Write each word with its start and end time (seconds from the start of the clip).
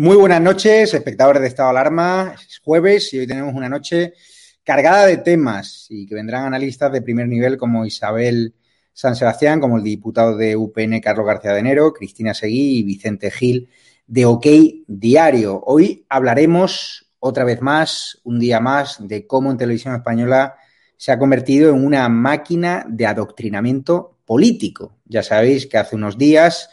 Muy 0.00 0.14
buenas 0.14 0.40
noches, 0.40 0.94
espectadores 0.94 1.42
de 1.42 1.48
Estado 1.48 1.70
de 1.70 1.78
Alarma. 1.80 2.32
Es 2.48 2.60
jueves 2.60 3.12
y 3.12 3.18
hoy 3.18 3.26
tenemos 3.26 3.52
una 3.52 3.68
noche 3.68 4.14
cargada 4.62 5.06
de 5.06 5.16
temas 5.16 5.86
y 5.90 6.06
que 6.06 6.14
vendrán 6.14 6.44
analistas 6.44 6.92
de 6.92 7.02
primer 7.02 7.26
nivel 7.26 7.56
como 7.56 7.84
Isabel 7.84 8.54
San 8.92 9.16
Sebastián, 9.16 9.58
como 9.58 9.76
el 9.76 9.82
diputado 9.82 10.36
de 10.36 10.54
UPN 10.54 11.00
Carlos 11.00 11.26
García 11.26 11.52
de 11.52 11.58
Enero, 11.58 11.92
Cristina 11.92 12.32
Seguí 12.32 12.78
y 12.78 12.84
Vicente 12.84 13.32
Gil 13.32 13.70
de 14.06 14.24
OK 14.24 14.46
Diario. 14.86 15.64
Hoy 15.66 16.06
hablaremos 16.08 17.10
otra 17.18 17.42
vez 17.42 17.60
más, 17.60 18.20
un 18.22 18.38
día 18.38 18.60
más, 18.60 18.98
de 19.00 19.26
cómo 19.26 19.50
en 19.50 19.58
televisión 19.58 19.96
española 19.96 20.54
se 20.96 21.10
ha 21.10 21.18
convertido 21.18 21.70
en 21.70 21.84
una 21.84 22.08
máquina 22.08 22.86
de 22.88 23.04
adoctrinamiento 23.04 24.16
político. 24.24 24.94
Ya 25.06 25.24
sabéis 25.24 25.66
que 25.66 25.76
hace 25.76 25.96
unos 25.96 26.16
días 26.16 26.70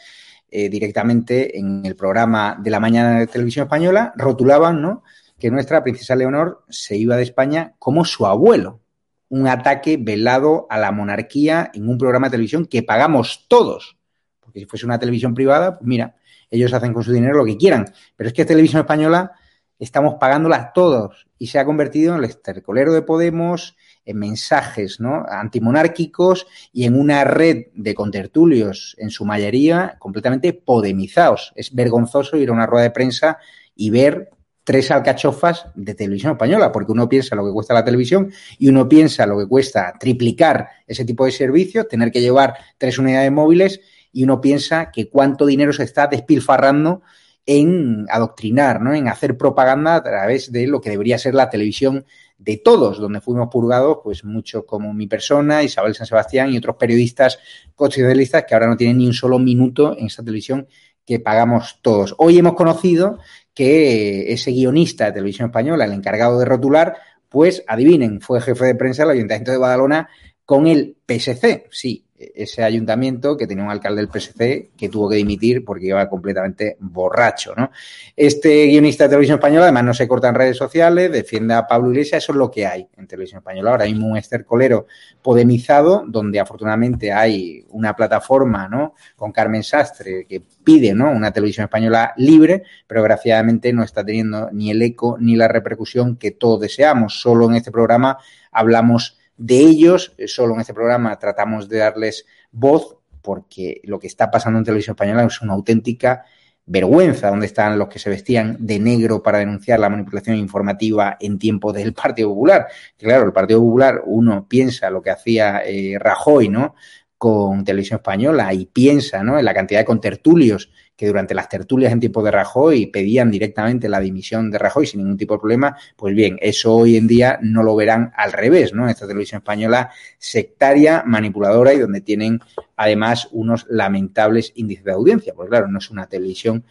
eh, 0.50 0.68
directamente 0.68 1.58
en 1.58 1.84
el 1.84 1.96
programa 1.96 2.56
de 2.60 2.70
la 2.70 2.80
mañana 2.80 3.18
de 3.18 3.26
televisión 3.26 3.64
española, 3.64 4.12
rotulaban 4.16 4.80
¿no? 4.80 5.02
que 5.38 5.50
nuestra 5.50 5.82
princesa 5.82 6.16
Leonor 6.16 6.64
se 6.68 6.96
iba 6.96 7.16
de 7.16 7.22
España 7.22 7.74
como 7.78 8.04
su 8.04 8.26
abuelo. 8.26 8.80
Un 9.28 9.48
ataque 9.48 9.98
velado 10.00 10.66
a 10.70 10.78
la 10.78 10.92
monarquía 10.92 11.70
en 11.74 11.88
un 11.88 11.98
programa 11.98 12.28
de 12.28 12.32
televisión 12.32 12.66
que 12.66 12.82
pagamos 12.82 13.46
todos. 13.48 13.98
Porque 14.40 14.60
si 14.60 14.66
fuese 14.66 14.86
una 14.86 14.98
televisión 14.98 15.34
privada, 15.34 15.78
pues 15.78 15.86
mira, 15.86 16.16
ellos 16.50 16.72
hacen 16.72 16.92
con 16.92 17.02
su 17.02 17.12
dinero 17.12 17.36
lo 17.36 17.44
que 17.44 17.56
quieran. 17.56 17.86
Pero 18.16 18.28
es 18.28 18.34
que 18.34 18.44
televisión 18.44 18.80
española 18.80 19.32
estamos 19.78 20.14
pagándola 20.14 20.72
todos 20.72 21.26
y 21.38 21.48
se 21.48 21.58
ha 21.58 21.64
convertido 21.64 22.12
en 22.12 22.20
el 22.20 22.30
estercolero 22.30 22.92
de 22.92 23.02
Podemos, 23.02 23.76
mensajes 24.14 25.00
¿no? 25.00 25.24
antimonárquicos 25.28 26.46
y 26.72 26.84
en 26.84 26.98
una 26.98 27.24
red 27.24 27.66
de 27.74 27.94
contertulios, 27.94 28.94
en 28.98 29.10
su 29.10 29.24
mayoría, 29.24 29.96
completamente 29.98 30.52
podemizados. 30.52 31.52
Es 31.56 31.74
vergonzoso 31.74 32.36
ir 32.36 32.50
a 32.50 32.52
una 32.52 32.66
rueda 32.66 32.84
de 32.84 32.90
prensa 32.90 33.38
y 33.74 33.90
ver 33.90 34.30
tres 34.66 34.90
alcachofas 34.90 35.66
de 35.76 35.94
televisión 35.94 36.32
española, 36.32 36.72
porque 36.72 36.90
uno 36.90 37.08
piensa 37.08 37.36
lo 37.36 37.46
que 37.46 37.52
cuesta 37.52 37.72
la 37.72 37.84
televisión 37.84 38.32
y 38.58 38.68
uno 38.68 38.88
piensa 38.88 39.24
lo 39.24 39.38
que 39.38 39.46
cuesta 39.46 39.94
triplicar 39.98 40.68
ese 40.88 41.04
tipo 41.04 41.24
de 41.24 41.30
servicios, 41.30 41.86
tener 41.86 42.10
que 42.10 42.20
llevar 42.20 42.54
tres 42.76 42.98
unidades 42.98 43.30
móviles 43.30 43.80
y 44.12 44.24
uno 44.24 44.40
piensa 44.40 44.90
que 44.90 45.08
cuánto 45.08 45.46
dinero 45.46 45.72
se 45.72 45.84
está 45.84 46.08
despilfarrando 46.08 47.02
en 47.46 48.06
adoctrinar, 48.10 48.80
¿no? 48.80 48.92
en 48.92 49.06
hacer 49.06 49.38
propaganda 49.38 49.94
a 49.94 50.02
través 50.02 50.50
de 50.50 50.66
lo 50.66 50.80
que 50.80 50.90
debería 50.90 51.16
ser 51.16 51.34
la 51.34 51.48
televisión 51.48 52.04
de 52.38 52.58
todos, 52.58 52.98
donde 52.98 53.20
fuimos 53.20 53.48
purgados, 53.50 53.98
pues 54.02 54.24
muchos 54.24 54.64
como 54.64 54.92
mi 54.92 55.06
persona, 55.06 55.62
Isabel 55.62 55.94
San 55.94 56.06
Sebastián 56.06 56.52
y 56.52 56.58
otros 56.58 56.76
periodistas 56.76 57.38
constitucionalistas 57.74 58.44
que 58.44 58.54
ahora 58.54 58.68
no 58.68 58.76
tienen 58.76 58.98
ni 58.98 59.06
un 59.06 59.12
solo 59.12 59.38
minuto 59.38 59.96
en 59.96 60.06
esa 60.06 60.22
televisión 60.22 60.68
que 61.04 61.20
pagamos 61.20 61.78
todos. 61.82 62.14
Hoy 62.18 62.38
hemos 62.38 62.54
conocido 62.54 63.18
que 63.54 64.32
ese 64.32 64.50
guionista 64.50 65.06
de 65.06 65.12
televisión 65.12 65.48
española, 65.48 65.84
el 65.84 65.92
encargado 65.92 66.38
de 66.38 66.44
rotular, 66.44 66.96
pues 67.28 67.64
adivinen, 67.66 68.20
fue 68.20 68.40
jefe 68.40 68.66
de 68.66 68.74
prensa 68.74 69.02
del 69.02 69.12
Ayuntamiento 69.12 69.52
de 69.52 69.58
Badalona 69.58 70.08
con 70.44 70.66
el 70.66 70.96
PSC. 71.06 71.66
Sí, 71.70 72.05
ese 72.18 72.62
ayuntamiento 72.62 73.36
que 73.36 73.46
tenía 73.46 73.64
un 73.64 73.70
alcalde 73.70 74.00
del 74.00 74.10
PSC 74.10 74.70
que 74.76 74.88
tuvo 74.88 75.08
que 75.08 75.16
dimitir 75.16 75.64
porque 75.64 75.86
iba 75.86 76.08
completamente 76.08 76.76
borracho, 76.80 77.54
¿no? 77.56 77.70
Este 78.14 78.66
guionista 78.66 79.04
de 79.04 79.10
televisión 79.10 79.38
española 79.38 79.64
además 79.64 79.84
no 79.84 79.94
se 79.94 80.08
corta 80.08 80.28
en 80.28 80.34
redes 80.34 80.56
sociales, 80.56 81.12
defiende 81.12 81.54
a 81.54 81.66
Pablo 81.66 81.90
Iglesias, 81.90 82.24
eso 82.24 82.32
es 82.32 82.38
lo 82.38 82.50
que 82.50 82.66
hay 82.66 82.88
en 82.96 83.06
televisión 83.06 83.38
española. 83.38 83.72
Ahora 83.72 83.84
mismo 83.84 84.08
un 84.08 84.16
estercolero 84.16 84.86
podemizado 85.22 86.04
donde 86.06 86.40
afortunadamente 86.40 87.12
hay 87.12 87.64
una 87.70 87.94
plataforma, 87.94 88.68
¿no? 88.68 88.94
Con 89.16 89.32
Carmen 89.32 89.62
Sastre 89.62 90.26
que 90.28 90.42
pide, 90.64 90.94
¿no? 90.94 91.10
Una 91.10 91.32
televisión 91.32 91.64
española 91.64 92.14
libre, 92.16 92.62
pero 92.86 93.02
desgraciadamente 93.02 93.72
no 93.72 93.82
está 93.82 94.04
teniendo 94.04 94.50
ni 94.52 94.70
el 94.70 94.80
eco 94.82 95.16
ni 95.20 95.36
la 95.36 95.48
repercusión 95.48 96.16
que 96.16 96.30
todos 96.30 96.60
deseamos. 96.60 97.20
Solo 97.20 97.48
en 97.48 97.56
este 97.56 97.70
programa 97.70 98.18
hablamos 98.50 99.18
de 99.36 99.58
ellos. 99.58 100.14
Eh, 100.18 100.28
solo 100.28 100.54
en 100.54 100.60
este 100.60 100.74
programa 100.74 101.18
tratamos 101.18 101.68
de 101.68 101.78
darles 101.78 102.26
voz 102.52 102.96
porque 103.22 103.80
lo 103.84 103.98
que 103.98 104.06
está 104.06 104.30
pasando 104.30 104.58
en 104.58 104.64
televisión 104.64 104.94
española 104.94 105.24
es 105.24 105.40
una 105.42 105.54
auténtica 105.54 106.24
vergüenza, 106.66 107.28
donde 107.28 107.46
están 107.46 107.78
los 107.78 107.88
que 107.88 107.98
se 107.98 108.10
vestían 108.10 108.56
de 108.58 108.78
negro 108.78 109.22
para 109.22 109.38
denunciar 109.38 109.78
la 109.78 109.88
manipulación 109.88 110.36
informativa 110.36 111.16
en 111.20 111.38
tiempo 111.38 111.72
del 111.72 111.92
Partido 111.94 112.30
Popular. 112.30 112.66
Claro, 112.96 113.24
el 113.24 113.32
Partido 113.32 113.60
Popular, 113.60 114.02
uno 114.04 114.46
piensa 114.48 114.90
lo 114.90 115.00
que 115.00 115.10
hacía 115.10 115.62
eh, 115.64 115.96
Rajoy, 115.98 116.48
¿no? 116.48 116.74
Con 117.18 117.64
televisión 117.64 117.98
española 117.98 118.52
y 118.52 118.66
piensa, 118.66 119.22
¿no? 119.22 119.38
En 119.38 119.44
la 119.44 119.54
cantidad 119.54 119.80
de 119.80 119.86
contertulios 119.86 120.70
que 120.96 121.06
durante 121.06 121.34
las 121.34 121.48
tertulias 121.48 121.92
en 121.92 122.00
tiempo 122.00 122.22
de 122.22 122.30
Rajoy 122.30 122.86
pedían 122.86 123.30
directamente 123.30 123.88
la 123.88 124.00
dimisión 124.00 124.50
de 124.50 124.58
Rajoy 124.58 124.86
sin 124.86 125.00
ningún 125.00 125.16
tipo 125.16 125.34
de 125.34 125.40
problema, 125.40 125.76
pues 125.94 126.14
bien, 126.14 126.38
eso 126.40 126.74
hoy 126.74 126.96
en 126.96 127.06
día 127.06 127.38
no 127.42 127.62
lo 127.62 127.76
verán 127.76 128.12
al 128.16 128.32
revés, 128.32 128.72
¿no? 128.72 128.88
Esta 128.88 129.06
televisión 129.06 129.38
española 129.38 129.90
sectaria, 130.18 131.02
manipuladora 131.06 131.74
y 131.74 131.78
donde 131.78 132.00
tienen 132.00 132.40
además 132.76 133.28
unos 133.32 133.66
lamentables 133.68 134.52
índices 134.54 134.84
de 134.84 134.92
audiencia, 134.92 135.34
pues 135.34 135.48
claro, 135.48 135.68
no 135.68 135.78
es 135.78 135.90
una 135.90 136.06
televisión 136.06 136.64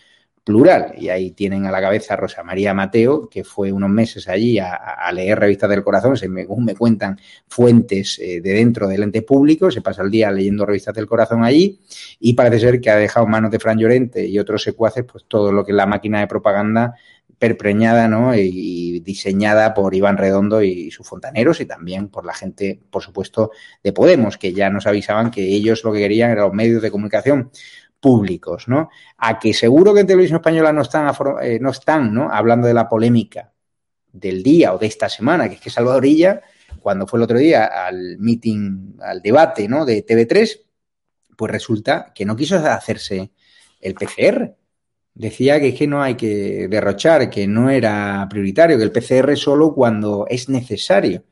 plural. 0.45 0.93
Y 0.97 1.09
ahí 1.09 1.31
tienen 1.31 1.65
a 1.65 1.71
la 1.71 1.81
cabeza 1.81 2.13
a 2.13 2.17
Rosa 2.17 2.43
María 2.43 2.73
Mateo, 2.73 3.27
que 3.27 3.43
fue 3.43 3.71
unos 3.71 3.89
meses 3.89 4.29
allí 4.29 4.59
a, 4.59 5.11
leer 5.11 5.39
revistas 5.39 5.69
del 5.69 5.83
corazón, 5.83 6.15
según 6.15 6.63
me 6.63 6.75
cuentan 6.75 7.19
fuentes 7.47 8.19
eh, 8.19 8.41
de 8.41 8.53
dentro 8.53 8.87
del 8.87 9.03
ente 9.03 9.23
público, 9.23 9.71
se 9.71 9.81
pasa 9.81 10.03
el 10.03 10.11
día 10.11 10.31
leyendo 10.31 10.65
revistas 10.65 10.93
del 10.93 11.07
corazón 11.07 11.43
allí, 11.43 11.79
y 12.19 12.33
parece 12.33 12.59
ser 12.59 12.79
que 12.79 12.89
ha 12.89 12.95
dejado 12.95 13.25
en 13.25 13.31
manos 13.31 13.51
de 13.51 13.59
Fran 13.59 13.77
Llorente 13.77 14.25
y 14.25 14.37
otros 14.37 14.61
secuaces, 14.61 15.03
pues 15.11 15.25
todo 15.27 15.51
lo 15.51 15.65
que 15.65 15.71
es 15.71 15.75
la 15.75 15.87
máquina 15.87 16.19
de 16.19 16.27
propaganda 16.27 16.95
perpreñada 17.39 18.07
¿no? 18.07 18.33
y 18.35 19.01
diseñada 19.01 19.73
por 19.73 19.93
Iván 19.93 20.17
Redondo 20.17 20.61
y 20.61 20.89
sus 20.91 21.07
fontaneros 21.07 21.59
y 21.59 21.65
también 21.65 22.07
por 22.07 22.25
la 22.25 22.33
gente, 22.33 22.79
por 22.89 23.01
supuesto, 23.01 23.51
de 23.83 23.91
Podemos, 23.91 24.37
que 24.37 24.53
ya 24.53 24.69
nos 24.69 24.87
avisaban 24.87 25.31
que 25.31 25.43
ellos 25.43 25.83
lo 25.83 25.91
que 25.91 25.99
querían 25.99 26.31
eran 26.31 26.45
los 26.45 26.53
medios 26.53 26.81
de 26.81 26.91
comunicación 26.91 27.51
públicos, 28.05 28.67
¿no? 28.67 28.91
A 29.17 29.39
que 29.39 29.51
seguro 29.51 29.91
que 29.91 30.01
en 30.01 30.05
televisión 30.05 30.37
española 30.37 30.71
no 30.71 30.83
están, 30.83 31.11
eh, 31.41 31.57
no 31.59 31.71
están, 31.71 32.13
¿no? 32.13 32.29
Hablando 32.31 32.67
de 32.67 32.75
la 32.75 32.87
polémica 32.87 33.51
del 34.13 34.43
día 34.43 34.75
o 34.75 34.77
de 34.77 34.85
esta 34.85 35.09
semana, 35.09 35.49
que 35.49 35.55
es 35.55 35.61
que 35.61 35.71
Salvadorilla, 35.71 36.39
cuando 36.81 37.07
fue 37.07 37.17
el 37.17 37.23
otro 37.23 37.39
día 37.39 37.65
al 37.65 38.19
meeting, 38.19 38.99
al 39.01 39.23
debate, 39.23 39.67
¿no? 39.67 39.85
De 39.85 40.05
TV3, 40.05 40.61
pues 41.35 41.51
resulta 41.51 42.11
que 42.13 42.25
no 42.25 42.35
quiso 42.35 42.57
hacerse 42.57 43.31
el 43.81 43.95
PCR. 43.95 44.55
Decía 45.15 45.59
que 45.59 45.69
es 45.69 45.75
que 45.75 45.87
no 45.87 46.03
hay 46.03 46.13
que 46.13 46.67
derrochar, 46.67 47.27
que 47.27 47.47
no 47.47 47.71
era 47.71 48.27
prioritario, 48.29 48.77
que 48.77 48.83
el 48.83 48.91
PCR 48.91 49.35
solo 49.35 49.73
cuando 49.73 50.27
es 50.29 50.47
necesario. 50.47 51.23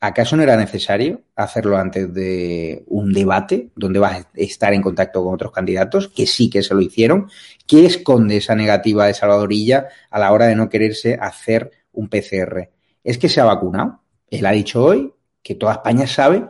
¿Acaso 0.00 0.36
no 0.36 0.42
era 0.42 0.56
necesario 0.56 1.22
hacerlo 1.36 1.76
antes 1.76 2.12
de 2.12 2.84
un 2.86 3.12
debate 3.12 3.70
donde 3.76 3.98
vas 3.98 4.22
a 4.22 4.28
estar 4.34 4.72
en 4.72 4.82
contacto 4.82 5.22
con 5.22 5.34
otros 5.34 5.52
candidatos, 5.52 6.08
que 6.08 6.26
sí 6.26 6.48
que 6.48 6.62
se 6.62 6.74
lo 6.74 6.80
hicieron? 6.80 7.28
¿Qué 7.66 7.84
esconde 7.84 8.38
esa 8.38 8.54
negativa 8.54 9.06
de 9.06 9.14
Salvadorilla 9.14 9.88
a 10.10 10.18
la 10.18 10.32
hora 10.32 10.46
de 10.46 10.56
no 10.56 10.68
quererse 10.68 11.18
hacer 11.20 11.70
un 11.92 12.08
PCR? 12.08 12.70
¿Es 13.04 13.18
que 13.18 13.28
se 13.28 13.40
ha 13.40 13.44
vacunado? 13.44 14.00
Él 14.28 14.46
ha 14.46 14.52
dicho 14.52 14.82
hoy 14.82 15.12
que 15.42 15.54
toda 15.54 15.74
España 15.74 16.06
sabe 16.06 16.46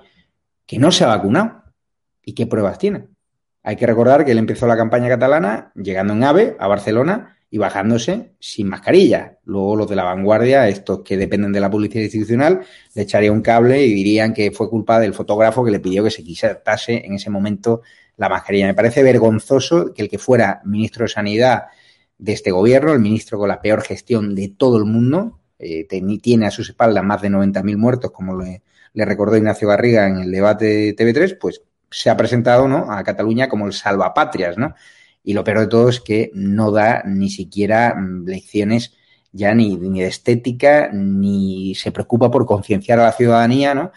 que 0.67 0.79
no 0.79 0.93
se 0.93 1.05
ha 1.05 1.09
vacunado. 1.09 1.65
¿Y 2.25 2.35
qué 2.35 2.47
pruebas 2.47 2.79
tiene? 2.79 3.09
Hay 3.63 3.77
que 3.77 3.87
recordar 3.87 4.25
que 4.25 4.33
él 4.33 4.39
empezó 4.39 4.67
la 4.67 4.77
campaña 4.77 5.09
catalana 5.09 5.73
llegando 5.75 6.13
en 6.13 6.25
AVE 6.25 6.57
a 6.59 6.67
Barcelona 6.67 7.37
y 7.51 7.59
bajándose 7.59 8.33
sin 8.39 8.69
mascarilla. 8.69 9.39
Luego 9.45 9.77
los 9.77 9.89
de 9.89 9.97
la 9.97 10.05
vanguardia, 10.05 10.69
estos 10.69 11.01
que 11.01 11.17
dependen 11.17 11.53
de 11.53 11.61
la 11.61 11.71
publicidad 11.71 12.05
institucional, 12.05 12.61
le 12.95 13.03
echaría 13.03 13.33
un 13.33 13.43
cable 13.43 13.85
y 13.85 13.93
dirían 13.93 14.33
que 14.33 14.53
fue 14.53 14.71
culpa 14.71 15.01
del 15.01 15.15
fotógrafo 15.15 15.65
que 15.65 15.73
le 15.73 15.81
pidió 15.81 16.05
que 16.05 16.11
se 16.11 16.23
quitase 16.23 17.05
en 17.05 17.15
ese 17.15 17.29
momento 17.29 17.83
la 18.17 18.29
mascarilla. 18.29 18.67
Me 18.67 18.75
parece 18.75 19.03
vergonzoso 19.03 19.93
que 19.93 20.03
el 20.03 20.09
que 20.09 20.19
fuera 20.19 20.61
ministro 20.65 21.05
de 21.05 21.09
Sanidad 21.09 21.65
de 22.19 22.33
este 22.33 22.53
gobierno, 22.53 22.93
el 22.93 23.01
ministro 23.01 23.39
con 23.39 23.49
la 23.49 23.61
peor 23.61 23.83
gestión 23.83 24.35
de 24.35 24.49
todo 24.57 24.77
el 24.77 24.85
mundo, 24.85 25.41
eh, 25.59 25.87
tiene 26.23 26.47
a 26.47 26.51
sus 26.51 26.69
espaldas 26.69 27.03
más 27.03 27.21
de 27.21 27.31
90.000 27.31 27.77
muertos, 27.77 28.13
como 28.13 28.37
le, 28.41 28.63
le 28.93 29.05
recordó 29.05 29.37
Ignacio 29.37 29.69
Garriga 29.69 30.07
en 30.07 30.19
el 30.19 30.31
debate 30.31 30.65
de 30.65 30.97
TV3, 30.97 31.37
pues 31.39 31.63
se 31.91 32.11
ha 32.11 32.17
presentado 32.17 32.69
¿no? 32.69 32.93
a 32.93 33.03
Cataluña 33.03 33.49
como 33.49 33.67
el 33.67 33.73
salvapatrias, 33.73 34.57
¿no? 34.57 34.75
Y 35.23 35.35
lo 35.35 35.45
peor 35.45 35.61
de 35.61 35.67
todo 35.67 35.89
es 35.89 36.01
que 36.01 36.31
no 36.35 36.71
da 36.71 37.03
ni 37.05 37.31
siquiera 37.31 37.95
mm, 37.95 38.27
lecciones 38.27 38.95
ya 39.33 39.55
ni, 39.55 39.77
ni 39.77 40.01
de 40.01 40.09
estética, 40.09 40.91
ni 40.93 41.75
se 41.75 41.93
preocupa 41.93 42.31
por 42.31 42.47
concienciar 42.47 42.99
a 42.99 43.05
la 43.05 43.13
ciudadanía, 43.13 43.75
¿no? 43.75 43.93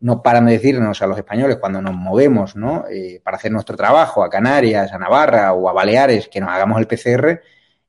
No 0.00 0.22
paran 0.22 0.46
de 0.46 0.52
decirnos 0.52 1.02
a 1.02 1.06
los 1.06 1.18
españoles 1.18 1.56
cuando 1.56 1.82
nos 1.82 1.94
movemos, 1.94 2.56
¿no? 2.56 2.84
Eh, 2.88 3.20
para 3.22 3.36
hacer 3.36 3.52
nuestro 3.52 3.76
trabajo 3.76 4.22
a 4.22 4.30
Canarias, 4.30 4.92
a 4.92 4.98
Navarra 4.98 5.52
o 5.52 5.68
a 5.68 5.72
Baleares, 5.72 6.28
que 6.28 6.40
nos 6.40 6.50
hagamos 6.50 6.78
el 6.78 6.86
PCR 6.86 7.40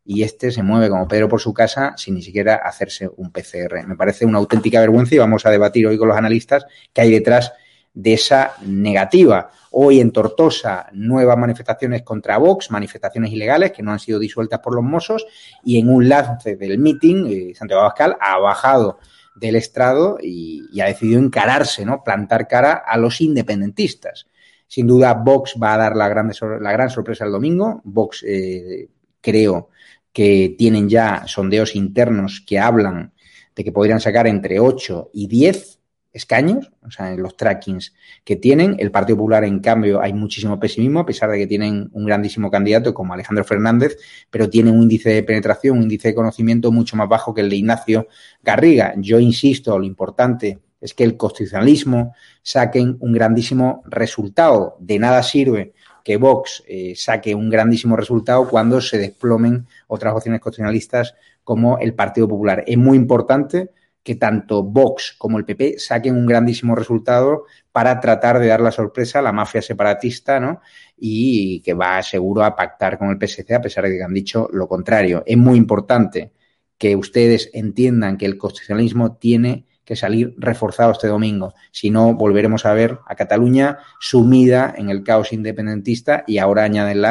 y 0.04 0.24
este 0.24 0.52
se 0.52 0.64
mueve 0.64 0.90
como 0.90 1.08
Pedro 1.08 1.30
por 1.30 1.40
su 1.40 1.54
casa 1.54 1.94
sin 1.96 2.16
ni 2.16 2.24
siquiera 2.24 2.56
hacerse 2.56 3.10
un 3.18 3.32
PCR. 3.32 3.86
Me 3.86 3.96
parece 3.96 4.26
una 4.26 4.40
auténtica 4.40 4.80
vergüenza 4.80 5.14
y 5.14 5.20
vamos 5.20 5.46
a 5.46 5.52
debatir 5.52 5.86
hoy 5.86 6.00
con 6.00 6.08
los 6.08 6.18
analistas 6.18 6.66
qué 6.92 7.02
hay 7.02 7.12
detrás 7.12 7.54
de 7.94 8.14
esa 8.14 8.54
negativa 8.66 9.52
Hoy 9.72 10.00
en 10.00 10.12
Tortosa, 10.12 10.88
nuevas 10.94 11.38
manifestaciones 11.38 12.02
contra 12.02 12.38
Vox, 12.38 12.72
manifestaciones 12.72 13.32
ilegales 13.32 13.72
que 13.72 13.84
no 13.84 13.92
han 13.92 14.00
sido 14.00 14.18
disueltas 14.18 14.60
por 14.60 14.74
los 14.74 14.84
mozos, 14.84 15.26
y 15.64 15.80
en 15.80 15.90
un 15.90 16.10
lance 16.10 16.56
del 16.56 16.80
meeting, 16.80 17.26
eh, 17.28 17.56
Santiago 17.56 17.82
Abascal 17.82 18.18
ha 18.20 18.40
bajado 18.40 19.00
del 19.36 19.56
estrado 19.56 20.18
y, 20.22 20.80
ha 20.82 20.86
decidido 20.86 21.20
encararse, 21.20 21.86
¿no? 21.86 22.04
Plantar 22.04 22.48
cara 22.48 22.74
a 22.74 22.98
los 22.98 23.22
independentistas. 23.22 24.28
Sin 24.68 24.88
duda, 24.88 25.14
Vox 25.14 25.56
va 25.62 25.74
a 25.74 25.78
dar 25.78 25.96
la 25.96 26.10
gran, 26.10 26.32
la 26.62 26.72
gran 26.72 26.90
sorpresa 26.90 27.26
el 27.26 27.32
domingo. 27.32 27.82
Vox, 27.84 28.24
eh, 28.28 28.90
creo 29.22 29.70
que 30.12 30.56
tienen 30.58 30.90
ya 30.90 31.24
sondeos 31.28 31.76
internos 31.76 32.44
que 32.46 32.60
hablan 32.60 33.14
de 33.56 33.64
que 33.64 33.72
podrían 33.72 34.00
sacar 34.00 34.28
entre 34.28 34.60
8 34.60 35.12
y 35.14 35.28
10 35.28 35.79
escaños, 36.12 36.72
o 36.86 36.92
sea, 36.92 37.14
en 37.14 37.22
los 37.22 37.38
trackings 37.38 37.94
que 38.24 38.36
tienen. 38.36 38.76
El 38.80 38.92
Partido 38.92 39.18
Popular, 39.18 39.44
en 39.44 39.60
cambio, 39.60 40.02
hay 40.02 40.14
muchísimo 40.14 40.60
pesimismo, 40.60 41.00
a 41.00 41.06
pesar 41.06 41.30
de 41.30 41.38
que 41.38 41.48
tienen 41.48 41.90
un 41.94 42.06
grandísimo 42.06 42.50
candidato 42.50 42.94
como 42.94 43.14
Alejandro 43.14 43.44
Fernández, 43.44 43.98
pero 44.30 44.50
tiene 44.50 44.72
un 44.72 44.82
índice 44.84 45.10
de 45.10 45.24
penetración, 45.24 45.78
un 45.78 45.84
índice 45.84 46.10
de 46.10 46.16
conocimiento 46.16 46.72
mucho 46.72 46.96
más 46.96 47.08
bajo 47.08 47.34
que 47.34 47.42
el 47.42 47.50
de 47.50 47.58
Ignacio 47.58 48.08
Garriga. 48.44 48.94
Yo 48.98 49.20
insisto, 49.20 49.78
lo 49.78 49.86
importante 49.86 50.60
es 50.82 50.94
que 50.94 51.04
el 51.04 51.18
constitucionalismo 51.18 52.14
saquen 52.42 52.98
un 53.00 53.14
grandísimo 53.14 53.84
resultado. 53.86 54.78
De 54.80 54.98
nada 54.98 55.22
sirve 55.24 55.74
que 56.04 56.18
Vox 56.18 56.64
eh, 56.68 56.94
saque 56.96 57.36
un 57.36 57.50
grandísimo 57.50 57.96
resultado 57.96 58.48
cuando 58.48 58.82
se 58.82 58.98
desplomen 58.98 59.68
otras 59.88 60.16
opciones 60.16 60.42
constitucionalistas 60.42 61.16
como 61.44 61.78
el 61.80 61.94
Partido 61.94 62.28
Popular. 62.28 62.64
Es 62.66 62.78
muy 62.78 62.98
importante 62.98 63.72
que 64.04 64.16
tanto 64.16 64.64
Vox 64.64 65.16
como 65.18 65.38
el 65.38 65.46
PP 65.46 65.78
saquen 65.78 66.16
un 66.16 66.26
grandísimo 66.26 66.76
resultado 66.76 67.46
para 67.72 68.00
tratar 68.00 68.40
de 68.40 68.48
dar 68.48 68.62
la 68.62 68.72
sorpresa 68.72 69.20
a 69.20 69.22
la 69.22 69.32
mafia 69.32 69.62
separatista, 69.62 70.40
¿no? 70.40 70.62
Y 70.98 71.62
que 71.62 71.74
va 71.74 72.02
seguro 72.02 72.44
a 72.44 72.56
pactar 72.56 72.98
con 72.98 73.10
el 73.10 73.18
PSC 73.18 73.52
a 73.54 73.62
pesar 73.62 73.86
de 73.86 73.98
que 73.98 74.04
han 74.04 74.14
dicho 74.14 74.50
lo 74.52 74.68
contrario. 74.68 75.24
Es 75.26 75.38
muy 75.38 75.58
importante 75.58 76.32
que 76.78 76.96
ustedes 76.96 77.50
entiendan 77.54 78.18
que 78.18 78.26
el 78.26 78.38
constitucionalismo 78.38 79.18
tiene 79.18 79.66
que 79.90 79.96
salir 79.96 80.36
reforzado 80.38 80.92
este 80.92 81.08
domingo. 81.08 81.56
Si 81.72 81.90
no, 81.90 82.14
volveremos 82.14 82.64
a 82.68 82.74
ver 82.74 83.00
a 83.08 83.16
Cataluña 83.16 83.80
sumida 84.00 84.72
en 84.78 84.92
el 84.92 85.04
caos 85.04 85.34
independentista 85.34 86.24
y 86.28 86.38
ahora 86.38 86.64
añaden 86.64 87.04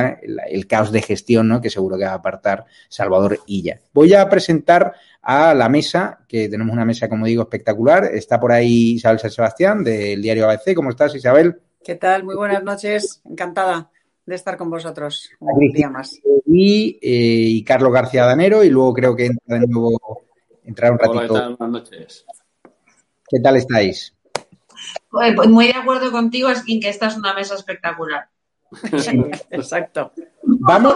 el, 0.49 0.67
caos 0.69 0.93
de 0.93 1.03
gestión, 1.03 1.49
¿no? 1.49 1.61
que 1.61 1.71
seguro 1.71 1.99
que 1.99 2.05
va 2.05 2.13
a 2.13 2.15
apartar 2.15 2.67
Salvador 2.89 3.41
Illa. 3.49 3.81
Voy 3.93 4.15
a 4.15 4.29
presentar 4.29 4.95
a 5.31 5.53
la 5.53 5.69
mesa, 5.69 6.21
que 6.27 6.49
tenemos 6.49 6.73
una 6.73 6.87
mesa, 6.87 7.07
como 7.07 7.27
digo, 7.27 7.43
espectacular. 7.43 8.07
Está 8.07 8.41
por 8.41 8.51
ahí 8.51 8.93
Isabel 8.93 9.19
San 9.19 9.31
Sebastián, 9.31 9.85
del 9.85 10.23
diario 10.23 10.49
ABC. 10.49 10.75
¿Cómo 10.75 10.89
estás, 10.89 11.15
Isabel? 11.15 11.61
¿Qué 11.85 11.97
tal? 11.97 12.25
Muy 12.25 12.35
buenas 12.35 12.63
noches. 12.65 13.21
Encantada 13.27 13.91
de 14.25 14.35
estar 14.35 14.57
con 14.57 14.71
vosotros 14.71 15.29
un 15.39 15.71
día 15.71 15.91
más. 15.91 16.19
Y, 16.47 16.99
eh, 17.03 17.49
y 17.51 17.63
Carlos 17.63 17.93
García 17.93 18.25
Danero, 18.25 18.65
y 18.65 18.71
luego 18.71 18.95
creo 18.95 19.15
que 19.15 19.27
entra 19.27 19.59
de 19.59 19.67
nuevo, 19.67 20.23
entrar 20.65 20.93
un 20.93 20.99
ratito. 20.99 21.35
Hola, 21.35 21.57
Buenas 21.59 21.83
noches. 21.83 22.25
¿Qué 23.29 23.39
tal 23.41 23.57
estáis? 23.57 24.15
Pues 25.11 25.35
muy 25.47 25.67
de 25.67 25.75
acuerdo 25.75 26.11
contigo, 26.11 26.49
es 26.49 26.65
que 26.65 26.89
esta 26.89 27.09
es 27.09 27.19
una 27.19 27.35
mesa 27.35 27.55
espectacular. 27.55 28.31
Exacto. 29.51 30.11
Vamos, 30.43 30.95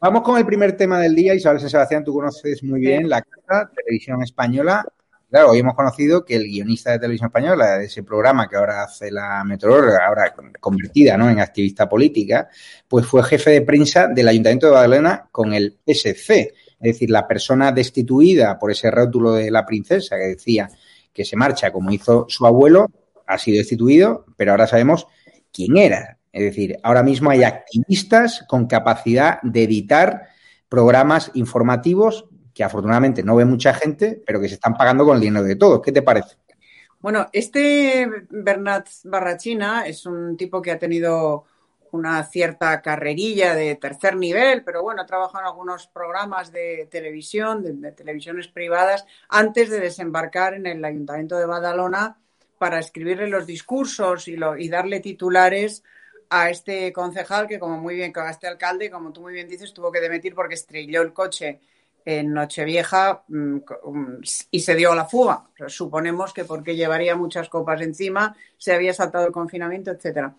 vamos 0.00 0.22
con 0.22 0.38
el 0.38 0.46
primer 0.46 0.76
tema 0.76 1.00
del 1.00 1.14
día. 1.14 1.34
Isabel 1.34 1.60
San 1.60 1.70
Sebastián, 1.70 2.04
tú 2.04 2.14
conoces 2.14 2.62
muy 2.62 2.80
bien 2.80 3.08
la 3.08 3.22
Casa 3.22 3.70
Televisión 3.74 4.22
Española. 4.22 4.84
Claro, 5.28 5.50
hoy 5.50 5.58
hemos 5.58 5.74
conocido 5.74 6.24
que 6.24 6.36
el 6.36 6.44
guionista 6.44 6.92
de 6.92 7.00
Televisión 7.00 7.28
Española, 7.28 7.78
de 7.78 7.86
ese 7.86 8.02
programa 8.02 8.48
que 8.48 8.56
ahora 8.56 8.84
hace 8.84 9.10
la 9.10 9.42
Meteoróloga, 9.44 10.06
ahora 10.06 10.34
convertida 10.60 11.16
¿no? 11.16 11.28
en 11.28 11.40
activista 11.40 11.88
política, 11.88 12.48
pues 12.86 13.06
fue 13.06 13.24
jefe 13.24 13.50
de 13.50 13.62
prensa 13.62 14.06
del 14.06 14.28
Ayuntamiento 14.28 14.66
de 14.66 14.72
Badalona 14.72 15.28
con 15.32 15.52
el 15.52 15.78
SC. 15.84 16.30
Es 16.30 16.92
decir, 16.92 17.10
la 17.10 17.26
persona 17.26 17.72
destituida 17.72 18.58
por 18.58 18.70
ese 18.70 18.90
rótulo 18.90 19.32
de 19.32 19.50
la 19.50 19.66
princesa 19.66 20.16
que 20.16 20.28
decía 20.28 20.68
que 21.12 21.24
se 21.24 21.34
marcha 21.34 21.72
como 21.72 21.90
hizo 21.90 22.26
su 22.28 22.46
abuelo, 22.46 22.86
ha 23.26 23.38
sido 23.38 23.58
destituido, 23.58 24.26
pero 24.36 24.52
ahora 24.52 24.66
sabemos 24.66 25.06
quién 25.52 25.76
era. 25.76 26.15
Es 26.36 26.42
decir, 26.42 26.78
ahora 26.82 27.02
mismo 27.02 27.30
hay 27.30 27.44
activistas 27.44 28.44
con 28.46 28.66
capacidad 28.66 29.40
de 29.40 29.62
editar 29.62 30.28
programas 30.68 31.30
informativos 31.32 32.26
que 32.52 32.62
afortunadamente 32.62 33.22
no 33.22 33.36
ve 33.36 33.46
mucha 33.46 33.72
gente, 33.72 34.22
pero 34.26 34.38
que 34.38 34.48
se 34.48 34.56
están 34.56 34.74
pagando 34.74 35.06
con 35.06 35.16
el 35.16 35.22
dinero 35.22 35.46
de 35.46 35.56
todos. 35.56 35.80
¿Qué 35.80 35.92
te 35.92 36.02
parece? 36.02 36.36
Bueno, 37.00 37.26
este 37.32 38.06
Bernat 38.28 38.86
Barrachina 39.04 39.86
es 39.86 40.04
un 40.04 40.36
tipo 40.36 40.60
que 40.60 40.72
ha 40.72 40.78
tenido 40.78 41.44
una 41.92 42.22
cierta 42.24 42.82
carrerilla 42.82 43.54
de 43.54 43.76
tercer 43.76 44.14
nivel, 44.16 44.62
pero 44.62 44.82
bueno, 44.82 45.00
ha 45.00 45.06
trabajado 45.06 45.40
en 45.40 45.46
algunos 45.46 45.86
programas 45.86 46.52
de 46.52 46.86
televisión, 46.90 47.80
de, 47.80 47.92
televisiones 47.92 48.48
privadas, 48.48 49.06
antes 49.30 49.70
de 49.70 49.80
desembarcar 49.80 50.52
en 50.52 50.66
el 50.66 50.84
Ayuntamiento 50.84 51.38
de 51.38 51.46
Badalona 51.46 52.18
para 52.58 52.78
escribirle 52.78 53.28
los 53.28 53.46
discursos 53.46 54.28
y, 54.28 54.36
y 54.58 54.68
darle 54.68 55.00
titulares 55.00 55.82
a 56.30 56.50
este 56.50 56.92
concejal 56.92 57.46
que, 57.46 57.58
como 57.58 57.78
muy 57.78 57.94
bien, 57.94 58.12
a 58.16 58.30
este 58.30 58.46
alcalde, 58.46 58.90
como 58.90 59.12
tú 59.12 59.20
muy 59.20 59.32
bien 59.32 59.48
dices, 59.48 59.72
tuvo 59.72 59.92
que 59.92 60.00
demitir 60.00 60.34
porque 60.34 60.54
estrelló 60.54 61.02
el 61.02 61.12
coche 61.12 61.60
en 62.04 62.32
Nochevieja 62.32 63.24
mm, 63.26 63.56
mm, 63.56 64.20
y 64.50 64.60
se 64.60 64.74
dio 64.74 64.92
a 64.92 64.96
la 64.96 65.06
fuga. 65.06 65.48
suponemos 65.66 66.32
que 66.32 66.44
porque 66.44 66.76
llevaría 66.76 67.16
muchas 67.16 67.48
copas 67.48 67.80
encima, 67.80 68.36
se 68.56 68.72
había 68.72 68.94
saltado 68.94 69.26
el 69.26 69.32
confinamiento, 69.32 69.90
etcétera. 69.90 70.34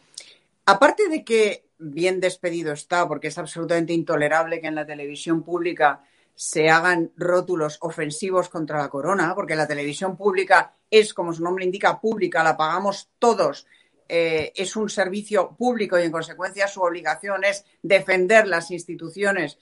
Aparte 0.65 1.09
de 1.09 1.23
que 1.23 1.65
bien 1.77 2.19
despedido 2.19 2.73
está, 2.73 3.07
porque 3.07 3.27
es 3.27 3.37
absolutamente 3.37 3.93
intolerable 3.93 4.61
que 4.61 4.67
en 4.67 4.75
la 4.75 4.85
televisión 4.85 5.43
pública 5.43 6.01
se 6.35 6.69
hagan 6.69 7.11
rótulos 7.17 7.77
ofensivos 7.81 8.47
contra 8.49 8.77
la 8.77 8.89
corona, 8.89 9.33
porque 9.35 9.55
la 9.55 9.67
televisión 9.67 10.15
pública 10.15 10.75
es, 10.89 11.13
como 11.13 11.33
su 11.33 11.43
nombre 11.43 11.65
indica, 11.65 11.99
pública, 11.99 12.43
la 12.43 12.55
pagamos 12.55 13.09
todos, 13.19 13.65
eh, 14.09 14.51
es 14.55 14.75
un 14.75 14.89
servicio 14.89 15.55
público 15.57 15.99
y 15.99 16.03
en 16.03 16.11
consecuencia 16.11 16.67
su 16.67 16.81
obligación 16.81 17.43
es 17.43 17.65
defender 17.81 18.47
las 18.47 18.69
instituciones, 18.71 19.57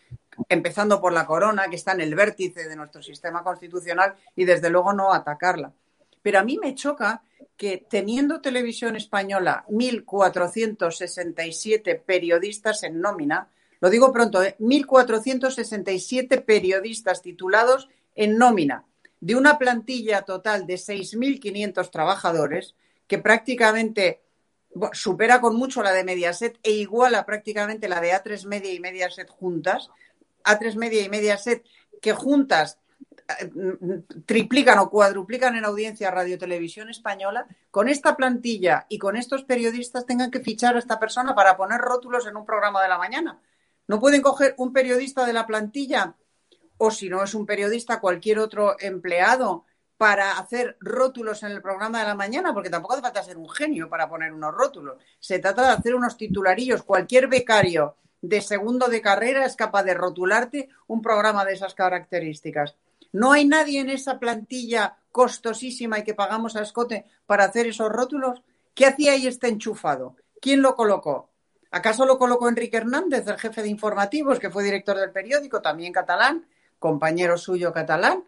empezando 0.50 1.00
por 1.02 1.14
la 1.14 1.26
corona, 1.26 1.70
que 1.70 1.78
está 1.78 1.94
en 1.94 2.02
el 2.02 2.14
vértice 2.16 2.68
de 2.68 2.76
nuestro 2.76 3.02
sistema 3.02 3.42
constitucional, 3.44 4.16
y 4.36 4.44
desde 4.46 4.70
luego 4.70 4.94
no 4.94 5.14
atacarla. 5.14 5.74
Pero 6.22 6.40
a 6.40 6.44
mí 6.44 6.60
me 6.62 6.76
choca 6.76 7.24
que 7.58 7.86
teniendo 7.90 8.42
televisión 8.42 8.96
española 8.96 9.66
1.467 9.70 12.02
periodistas 12.02 12.84
en 12.84 13.00
nómina, 13.00 13.50
lo 13.80 13.90
digo 13.90 14.12
pronto, 14.12 14.44
1.467 14.44 16.28
¿eh? 16.32 16.42
periodistas 16.42 17.22
titulados 17.22 17.88
en 18.16 18.38
nómina, 18.38 18.84
de 19.20 19.36
una 19.36 19.58
plantilla 19.58 20.22
total 20.24 20.68
de 20.68 20.76
6.500 20.76 21.90
trabajadores, 21.92 22.76
que 23.08 23.20
prácticamente 23.20 24.25
supera 24.94 25.42
con 25.42 25.56
mucho 25.56 25.82
la 25.82 25.92
de 25.92 26.04
Mediaset 26.04 26.60
e 26.64 26.72
iguala 26.72 27.26
prácticamente 27.26 27.88
la 27.88 28.02
de 28.02 28.14
A3 28.14 28.46
Media 28.46 28.74
y 28.74 28.80
Mediaset 28.80 29.30
juntas, 29.30 29.90
A3 30.44 30.76
Media 30.76 31.02
y 31.04 31.10
Mediaset 31.10 31.64
que 32.02 32.14
juntas 32.14 32.80
triplican 34.26 34.78
o 34.80 34.90
cuadruplican 34.90 35.56
en 35.56 35.66
audiencia 35.66 36.12
Radio 36.12 36.38
Televisión 36.38 36.90
Española, 36.90 37.48
con 37.72 37.90
esta 37.90 38.16
plantilla 38.16 38.86
y 38.88 39.00
con 39.00 39.18
estos 39.18 39.44
periodistas 39.44 40.06
tengan 40.06 40.30
que 40.30 40.42
fichar 40.42 40.76
a 40.76 40.80
esta 40.80 41.00
persona 41.00 41.34
para 41.34 41.58
poner 41.58 41.80
rótulos 41.82 42.28
en 42.28 42.38
un 42.38 42.46
programa 42.46 42.84
de 42.84 42.90
la 42.90 42.98
mañana. 42.98 43.40
No 43.88 44.00
pueden 44.00 44.22
coger 44.22 44.54
un 44.58 44.74
periodista 44.74 45.26
de 45.26 45.34
la 45.34 45.48
plantilla 45.48 46.16
o 46.78 46.92
si 46.92 47.10
no 47.10 47.24
es 47.24 47.34
un 47.34 47.46
periodista, 47.46 48.00
cualquier 48.00 48.40
otro 48.40 48.76
empleado 48.80 49.66
para 49.98 50.38
hacer 50.38 50.78
rótulos 50.80 51.44
en 51.44 51.52
el 51.52 51.62
programa 51.62 52.00
de 52.00 52.08
la 52.08 52.16
mañana, 52.16 52.54
porque 52.54 52.70
tampoco 52.70 52.94
hace 52.94 53.02
falta 53.02 53.24
ser 53.24 53.38
un 53.38 53.50
genio 53.50 53.90
para 53.90 54.10
poner 54.10 54.34
unos 54.34 54.54
rótulos. 54.54 54.98
Se 55.20 55.40
trata 55.40 55.64
de 55.64 55.74
hacer 55.74 55.96
unos 55.96 56.18
titularillos. 56.18 56.84
Cualquier 56.84 57.28
becario 57.28 57.96
de 58.22 58.42
segundo 58.42 58.88
de 58.88 59.02
carrera 59.02 59.46
es 59.46 59.56
capaz 59.56 59.84
de 59.84 59.94
rotularte 59.94 60.70
un 60.88 61.02
programa 61.02 61.46
de 61.46 61.54
esas 61.54 61.74
características. 61.74 62.76
¿No 63.14 63.32
hay 63.32 63.46
nadie 63.46 63.80
en 63.80 63.90
esa 63.90 64.20
plantilla 64.20 64.98
costosísima 65.12 66.00
y 66.00 66.04
que 66.04 66.14
pagamos 66.14 66.56
a 66.56 66.62
escote 66.62 67.06
para 67.26 67.46
hacer 67.46 67.68
esos 67.68 67.90
rótulos? 67.90 68.42
¿Qué 68.74 68.86
hacía 68.86 69.14
ahí 69.14 69.28
este 69.28 69.48
enchufado? 69.48 70.18
¿Quién 70.42 70.62
lo 70.62 70.76
colocó? 70.76 71.30
¿Acaso 71.72 72.06
lo 72.06 72.18
colocó 72.18 72.50
Enrique 72.50 72.78
Hernández, 72.78 73.26
el 73.28 73.38
jefe 73.38 73.62
de 73.62 73.70
informativos, 73.70 74.40
que 74.40 74.50
fue 74.50 74.64
director 74.64 74.98
del 74.98 75.12
periódico, 75.12 75.62
también 75.62 75.94
catalán, 75.94 76.46
compañero 76.80 77.38
suyo 77.38 77.72
catalán? 77.72 78.26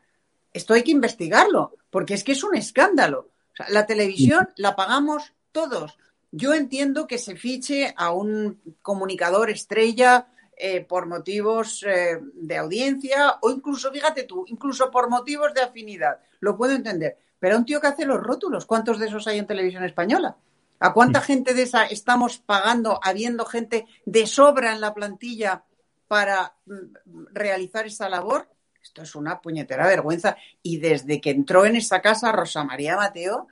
Esto 0.54 0.74
hay 0.74 0.84
que 0.84 0.92
investigarlo, 0.92 1.76
porque 1.90 2.14
es 2.14 2.24
que 2.24 2.32
es 2.34 2.44
un 2.44 2.56
escándalo. 2.56 3.30
la 3.70 3.86
televisión 3.86 4.50
la 4.56 4.76
pagamos 4.76 5.34
todos. 5.52 5.98
Yo 6.32 6.54
entiendo 6.54 7.08
que 7.08 7.18
se 7.18 7.36
fiche 7.36 7.94
a 7.98 8.12
un 8.12 8.62
comunicador 8.82 9.50
estrella 9.50 10.28
eh, 10.56 10.82
por 10.82 11.06
motivos 11.06 11.84
eh, 11.88 12.20
de 12.34 12.58
audiencia 12.58 13.38
o 13.42 13.52
incluso, 13.52 13.92
fíjate 13.92 14.24
tú, 14.24 14.44
incluso 14.48 14.90
por 14.90 15.10
motivos 15.10 15.54
de 15.54 15.62
afinidad. 15.62 16.20
Lo 16.40 16.58
puedo 16.58 16.74
entender. 16.74 17.18
Pero 17.40 17.58
un 17.58 17.66
tío 17.66 17.80
que 17.80 17.88
hace 17.88 18.06
los 18.06 18.22
rótulos, 18.22 18.66
¿cuántos 18.66 19.00
de 19.00 19.08
esos 19.08 19.28
hay 19.28 19.38
en 19.38 19.46
televisión 19.46 19.84
española? 19.84 20.38
¿A 20.80 20.94
cuánta 20.94 21.22
gente 21.22 21.54
de 21.54 21.64
esa 21.64 21.86
estamos 21.86 22.38
pagando, 22.40 23.00
habiendo 23.04 23.46
gente 23.46 23.86
de 24.06 24.28
sobra 24.28 24.74
en 24.74 24.82
la 24.82 24.94
plantilla 24.94 25.64
para 26.08 26.56
mm, 26.66 27.26
realizar 27.34 27.86
esa 27.86 28.10
labor? 28.10 28.48
Esto 28.88 29.02
es 29.02 29.16
una 29.16 29.42
puñetera 29.42 29.86
vergüenza. 29.86 30.38
Y 30.64 30.78
desde 30.78 31.20
que 31.20 31.32
entró 31.32 31.66
en 31.66 31.76
esa 31.76 32.02
casa 32.02 32.32
Rosa 32.32 32.64
María 32.64 32.96
Mateo, 32.96 33.48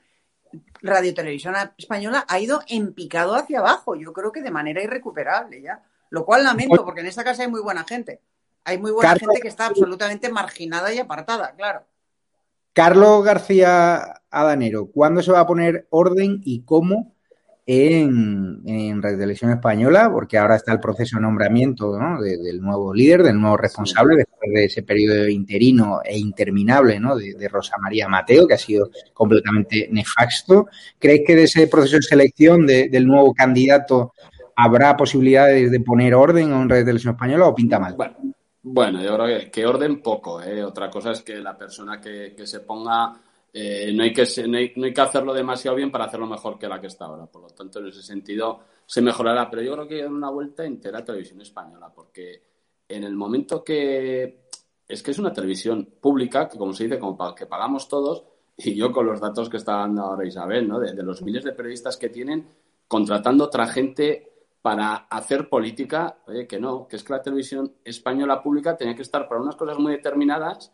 Radio 0.81 1.13
Televisión 1.13 1.55
Española 1.77 2.25
ha 2.29 2.39
ido 2.39 2.61
en 2.67 2.93
picado 2.93 3.35
hacia 3.35 3.59
abajo, 3.59 3.95
yo 3.95 4.13
creo 4.13 4.31
que 4.31 4.41
de 4.41 4.51
manera 4.51 4.81
irrecuperable 4.81 5.61
ya. 5.61 5.83
Lo 6.09 6.23
cual 6.23 6.45
lamento, 6.45 6.85
porque 6.85 7.01
en 7.01 7.07
esa 7.07 7.25
casa 7.25 7.43
hay 7.43 7.49
muy 7.49 7.61
buena 7.61 7.83
gente. 7.83 8.21
Hay 8.63 8.77
muy 8.77 8.91
buena 8.91 9.15
gente 9.15 9.41
que 9.41 9.49
está 9.49 9.65
absolutamente 9.65 10.31
marginada 10.31 10.93
y 10.93 10.99
apartada, 10.99 11.53
claro. 11.55 11.85
Carlos 12.71 13.23
García 13.25 14.21
Adanero, 14.29 14.87
¿cuándo 14.87 15.21
se 15.21 15.31
va 15.31 15.41
a 15.41 15.47
poner 15.47 15.87
orden 15.89 16.41
y 16.45 16.63
cómo 16.63 17.14
en, 17.65 18.61
en 18.65 19.01
Radio 19.01 19.17
Televisión 19.17 19.51
Española? 19.51 20.09
Porque 20.11 20.37
ahora 20.37 20.55
está 20.55 20.71
el 20.73 20.79
proceso 20.79 21.17
de 21.17 21.23
nombramiento 21.23 21.97
del 22.19 22.61
nuevo 22.61 22.93
líder, 22.93 23.23
del 23.23 23.39
nuevo 23.39 23.57
responsable, 23.57 24.17
después 24.17 24.51
de 24.53 24.65
ese 24.65 24.83
periodo 24.83 25.27
interino 25.27 26.01
e 26.03 26.17
interminable 26.17 26.99
¿no? 26.99 27.15
de, 27.15 27.47
Rosa 27.47 27.77
María 27.81 28.07
Mateo, 28.07 28.47
que 28.47 28.53
ha 28.53 28.57
sido 28.57 28.89
completamente 29.13 29.87
nefasto. 29.91 30.67
¿Crees 30.99 31.21
que 31.25 31.35
de 31.35 31.43
ese 31.43 31.67
proceso 31.67 31.97
de 31.97 32.03
selección 32.03 32.65
del 32.67 33.07
nuevo 33.07 33.33
candidato 33.33 34.13
habrá 34.55 34.95
posibilidades 34.95 35.71
de 35.71 35.79
poner 35.79 36.13
orden 36.15 36.51
en 36.51 36.69
Radio 36.69 36.85
Televisión 36.85 37.13
Española 37.13 37.47
o 37.47 37.55
pinta 37.55 37.79
mal? 37.79 37.95
Bueno, 38.67 38.99
yo 39.03 39.15
creo 39.15 39.51
que, 39.51 39.65
orden 39.67 40.01
poco. 40.01 40.41
¿eh? 40.41 40.63
Otra 40.63 40.89
cosa 40.89 41.11
es 41.11 41.21
que 41.21 41.35
la 41.35 41.55
persona 41.55 42.01
que, 42.01 42.33
se 42.45 42.61
ponga, 42.61 43.13
eh, 43.57 43.93
no, 43.93 44.03
hay 44.03 44.11
que, 44.11 44.25
no, 44.49 44.57
hay, 44.57 44.93
que 44.93 45.01
hacerlo 45.01 45.33
demasiado 45.33 45.77
bien 45.77 45.89
para 45.89 46.03
hacerlo 46.03 46.27
mejor 46.27 46.59
que 46.59 46.67
la 46.67 46.81
que 46.81 46.87
está 46.87 47.05
ahora. 47.05 47.25
Por 47.25 47.43
lo 47.43 47.47
tanto, 47.47 47.79
en 47.79 47.87
ese 47.87 48.03
sentido 48.03 48.59
se 48.85 49.01
mejorará. 49.01 49.49
Pero 49.49 49.61
yo 49.61 49.71
creo 49.71 49.87
que 49.87 49.95
hay 49.95 50.01
una 50.01 50.29
vuelta 50.29 50.65
entera 50.65 50.99
a 50.99 51.05
televisión 51.05 51.39
española, 51.39 51.89
porque 51.95 52.43
en 52.89 53.05
el 53.05 53.15
momento 53.15 53.63
que 53.63 54.49
es 54.85 55.01
que 55.01 55.11
es 55.11 55.19
una 55.19 55.31
televisión 55.31 55.87
pública, 56.01 56.49
que 56.49 56.57
como 56.57 56.73
se 56.73 56.83
dice, 56.83 56.99
como 56.99 57.33
que 57.33 57.45
pagamos 57.45 57.87
todos, 57.87 58.25
y 58.57 58.75
yo 58.75 58.91
con 58.91 59.05
los 59.05 59.21
datos 59.21 59.49
que 59.49 59.55
está 59.55 59.77
dando 59.77 60.01
ahora 60.01 60.27
Isabel, 60.27 60.67
¿no? 60.67 60.77
de, 60.77 60.93
de 60.93 61.03
los 61.03 61.21
miles 61.21 61.45
de 61.45 61.53
periodistas 61.53 61.95
que 61.95 62.09
tienen, 62.09 62.45
contratando 62.89 63.45
otra 63.45 63.67
gente 63.67 64.33
para 64.61 64.95
hacer 65.09 65.47
política, 65.47 66.17
oye, 66.27 66.45
que 66.45 66.59
no, 66.59 66.89
que 66.89 66.97
es 66.97 67.05
que 67.05 67.13
la 67.13 67.21
televisión 67.21 67.73
española 67.85 68.43
pública 68.43 68.75
tenía 68.75 68.95
que 68.95 69.03
estar 69.03 69.29
para 69.29 69.39
unas 69.39 69.55
cosas 69.55 69.79
muy 69.79 69.93
determinadas, 69.93 70.73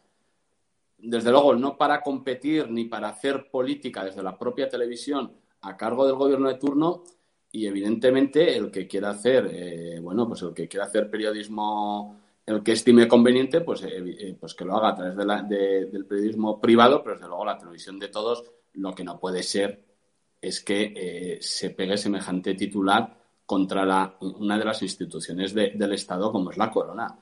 desde 1.03 1.31
luego 1.31 1.55
no 1.55 1.77
para 1.77 2.01
competir 2.01 2.69
ni 2.69 2.85
para 2.85 3.09
hacer 3.09 3.49
política 3.49 4.03
desde 4.03 4.23
la 4.23 4.37
propia 4.37 4.69
televisión 4.69 5.31
a 5.61 5.77
cargo 5.77 6.05
del 6.05 6.15
gobierno 6.15 6.47
de 6.47 6.55
turno 6.55 7.03
y 7.51 7.65
evidentemente 7.65 8.55
el 8.55 8.71
que 8.71 8.87
quiera 8.87 9.09
hacer, 9.09 9.49
eh, 9.51 9.99
bueno, 9.99 10.27
pues 10.27 10.41
el 10.41 10.53
que 10.53 10.67
quiera 10.67 10.85
hacer 10.85 11.09
periodismo, 11.09 12.17
el 12.45 12.63
que 12.63 12.71
estime 12.71 13.07
conveniente, 13.07 13.61
pues, 13.61 13.83
eh, 13.83 13.97
eh, 13.97 14.37
pues 14.39 14.53
que 14.53 14.63
lo 14.63 14.77
haga 14.77 14.89
a 14.89 14.95
través 14.95 15.49
del 15.49 16.05
periodismo 16.05 16.61
privado, 16.61 17.03
pero 17.03 17.15
desde 17.15 17.27
luego 17.27 17.45
la 17.45 17.57
televisión 17.57 17.99
de 17.99 18.07
todos, 18.07 18.43
lo 18.73 18.95
que 18.95 19.03
no 19.03 19.19
puede 19.19 19.43
ser 19.43 19.83
es 20.39 20.61
que 20.61 21.37
se 21.41 21.69
pegue 21.71 21.97
semejante 21.97 22.55
titular 22.55 23.15
contra 23.45 23.85
la, 23.85 24.15
una 24.21 24.57
de 24.57 24.65
las 24.65 24.81
instituciones 24.81 25.53
del 25.53 25.93
Estado 25.93 26.31
como 26.31 26.49
es 26.51 26.57
la 26.57 26.71
corona. 26.71 27.15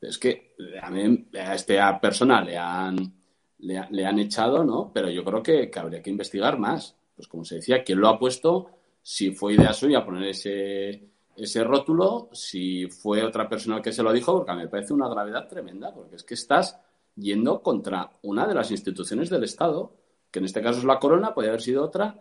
Es 0.00 0.16
que 0.16 0.54
a, 0.80 0.90
mí, 0.90 1.28
a 1.34 1.54
esta 1.54 2.00
persona 2.00 2.40
le 2.40 2.56
han, 2.56 3.21
le, 3.62 4.06
han 4.06 4.18
echado, 4.18 4.64
¿no? 4.64 4.90
Pero 4.92 5.08
yo 5.10 5.24
creo 5.24 5.42
que, 5.42 5.70
habría 5.74 6.02
que 6.02 6.10
investigar 6.10 6.58
más. 6.58 6.96
Pues 7.14 7.28
como 7.28 7.44
se 7.44 7.56
decía, 7.56 7.82
¿quién 7.84 8.00
lo 8.00 8.08
ha 8.08 8.18
puesto? 8.18 8.70
Si 9.02 9.30
fue 9.32 9.54
idea 9.54 9.72
suya 9.72 10.04
poner 10.04 10.28
ese, 10.28 11.08
ese 11.36 11.64
rótulo, 11.64 12.28
si 12.32 12.86
fue 12.86 13.22
otra 13.22 13.48
persona 13.48 13.80
que 13.80 13.92
se 13.92 14.02
lo 14.02 14.12
dijo, 14.12 14.36
porque 14.36 14.50
a 14.50 14.54
mí 14.54 14.62
me 14.62 14.68
parece 14.68 14.92
una 14.92 15.08
gravedad 15.08 15.48
tremenda, 15.48 15.92
porque 15.94 16.16
es 16.16 16.24
que 16.24 16.34
estás 16.34 16.78
yendo 17.16 17.62
contra 17.62 18.10
una 18.22 18.46
de 18.46 18.54
las 18.54 18.70
instituciones 18.70 19.30
del 19.30 19.44
Estado, 19.44 19.92
que 20.30 20.38
en 20.38 20.46
este 20.46 20.62
caso 20.62 20.78
es 20.78 20.84
la 20.84 20.98
corona, 20.98 21.34
podría 21.34 21.50
haber 21.50 21.62
sido 21.62 21.84
otra, 21.84 22.18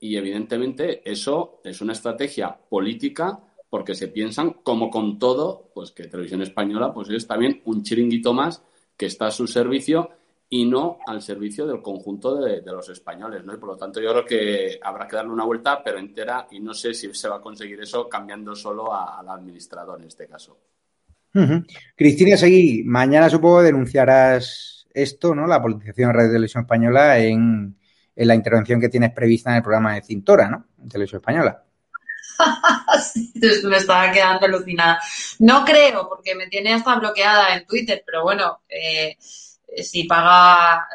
y 0.00 0.16
evidentemente 0.16 1.08
eso 1.10 1.60
es 1.64 1.80
una 1.80 1.92
estrategia 1.92 2.56
política 2.68 3.40
porque 3.70 3.94
se 3.94 4.08
piensan, 4.08 4.52
como 4.62 4.90
con 4.90 5.18
todo, 5.18 5.70
pues 5.74 5.90
que 5.90 6.06
Televisión 6.06 6.42
Española 6.42 6.92
pues 6.92 7.08
es 7.10 7.26
también 7.26 7.62
un 7.64 7.82
chiringuito 7.82 8.32
más 8.32 8.62
que 8.96 9.06
está 9.06 9.26
a 9.26 9.30
su 9.32 9.48
servicio 9.48 10.10
y 10.48 10.66
no 10.66 10.98
al 11.06 11.22
servicio 11.22 11.66
del 11.66 11.82
conjunto 11.82 12.36
de, 12.36 12.62
los 12.64 12.88
españoles, 12.88 13.44
¿no? 13.44 13.54
Y 13.54 13.56
por 13.56 13.70
lo 13.70 13.76
tanto 13.76 14.00
yo 14.00 14.10
creo 14.12 14.24
que 14.24 14.78
habrá 14.82 15.08
que 15.08 15.16
darle 15.16 15.32
una 15.32 15.44
vuelta, 15.44 15.82
pero 15.82 15.98
entera, 15.98 16.46
y 16.50 16.60
no 16.60 16.74
sé 16.74 16.94
si 16.94 17.12
se 17.14 17.28
va 17.28 17.36
a 17.36 17.40
conseguir 17.40 17.80
eso 17.80 18.08
cambiando 18.08 18.54
solo 18.54 18.94
al 18.94 19.28
administrador 19.28 20.00
en 20.00 20.08
este 20.08 20.28
caso. 20.28 20.58
Cristina 21.96 22.36
Seguí, 22.36 22.84
mañana 22.84 23.28
supongo 23.28 23.62
denunciarás 23.62 24.86
esto, 24.94 25.34
¿no? 25.34 25.46
La 25.48 25.60
politización 25.60 26.10
de 26.10 26.18
Radio 26.18 26.32
Televisión 26.32 26.62
Española 26.62 27.18
en, 27.18 27.76
en 28.14 28.28
la 28.28 28.34
intervención 28.36 28.80
que 28.80 28.88
tienes 28.88 29.12
prevista 29.12 29.50
en 29.50 29.56
el 29.56 29.62
programa 29.62 29.94
de 29.94 30.02
Cintora, 30.02 30.48
¿no? 30.48 30.66
En 30.80 30.88
Televisión 30.88 31.20
Española. 31.20 31.64
sí, 33.12 33.32
me 33.64 33.76
estaba 33.76 34.10
quedando 34.12 34.46
alucinada. 34.46 35.00
No 35.40 35.64
creo, 35.64 36.08
porque 36.08 36.34
me 36.34 36.46
tiene 36.46 36.74
hasta 36.74 36.96
bloqueada 36.96 37.56
en 37.56 37.66
Twitter, 37.66 38.02
pero 38.06 38.22
bueno, 38.22 38.60
eh, 38.68 39.16
si 39.82 40.04
paga 40.04 40.86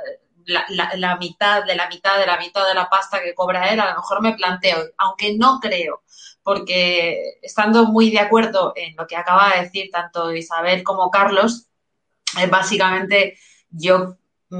la, 0.45 1.17
mitad 1.17 1.63
de 1.65 1.75
la 1.75 1.88
mitad 1.88 2.17
de 2.19 2.25
la 2.25 2.38
mitad 2.38 2.67
de 2.67 2.74
la 2.74 2.89
pasta 2.89 3.21
que 3.21 3.33
cobra 3.33 3.69
él, 3.69 3.79
a 3.79 3.89
lo 3.89 3.95
mejor 3.95 4.21
me 4.21 4.33
planteo, 4.33 4.77
aunque 4.98 5.36
no 5.38 5.59
creo, 5.59 6.03
porque 6.43 7.38
estando 7.41 7.86
muy 7.86 8.09
de 8.09 8.19
acuerdo 8.19 8.74
en 8.75 8.95
lo 8.95 9.05
que 9.05 9.15
acaba 9.15 9.53
de 9.53 9.62
decir 9.62 9.89
tanto 9.91 10.33
Isabel 10.33 10.83
como 10.83 11.12
Carlos, 11.12 11.67
eh, 12.39 12.48
básicamente 12.48 13.38
yo 13.69 14.15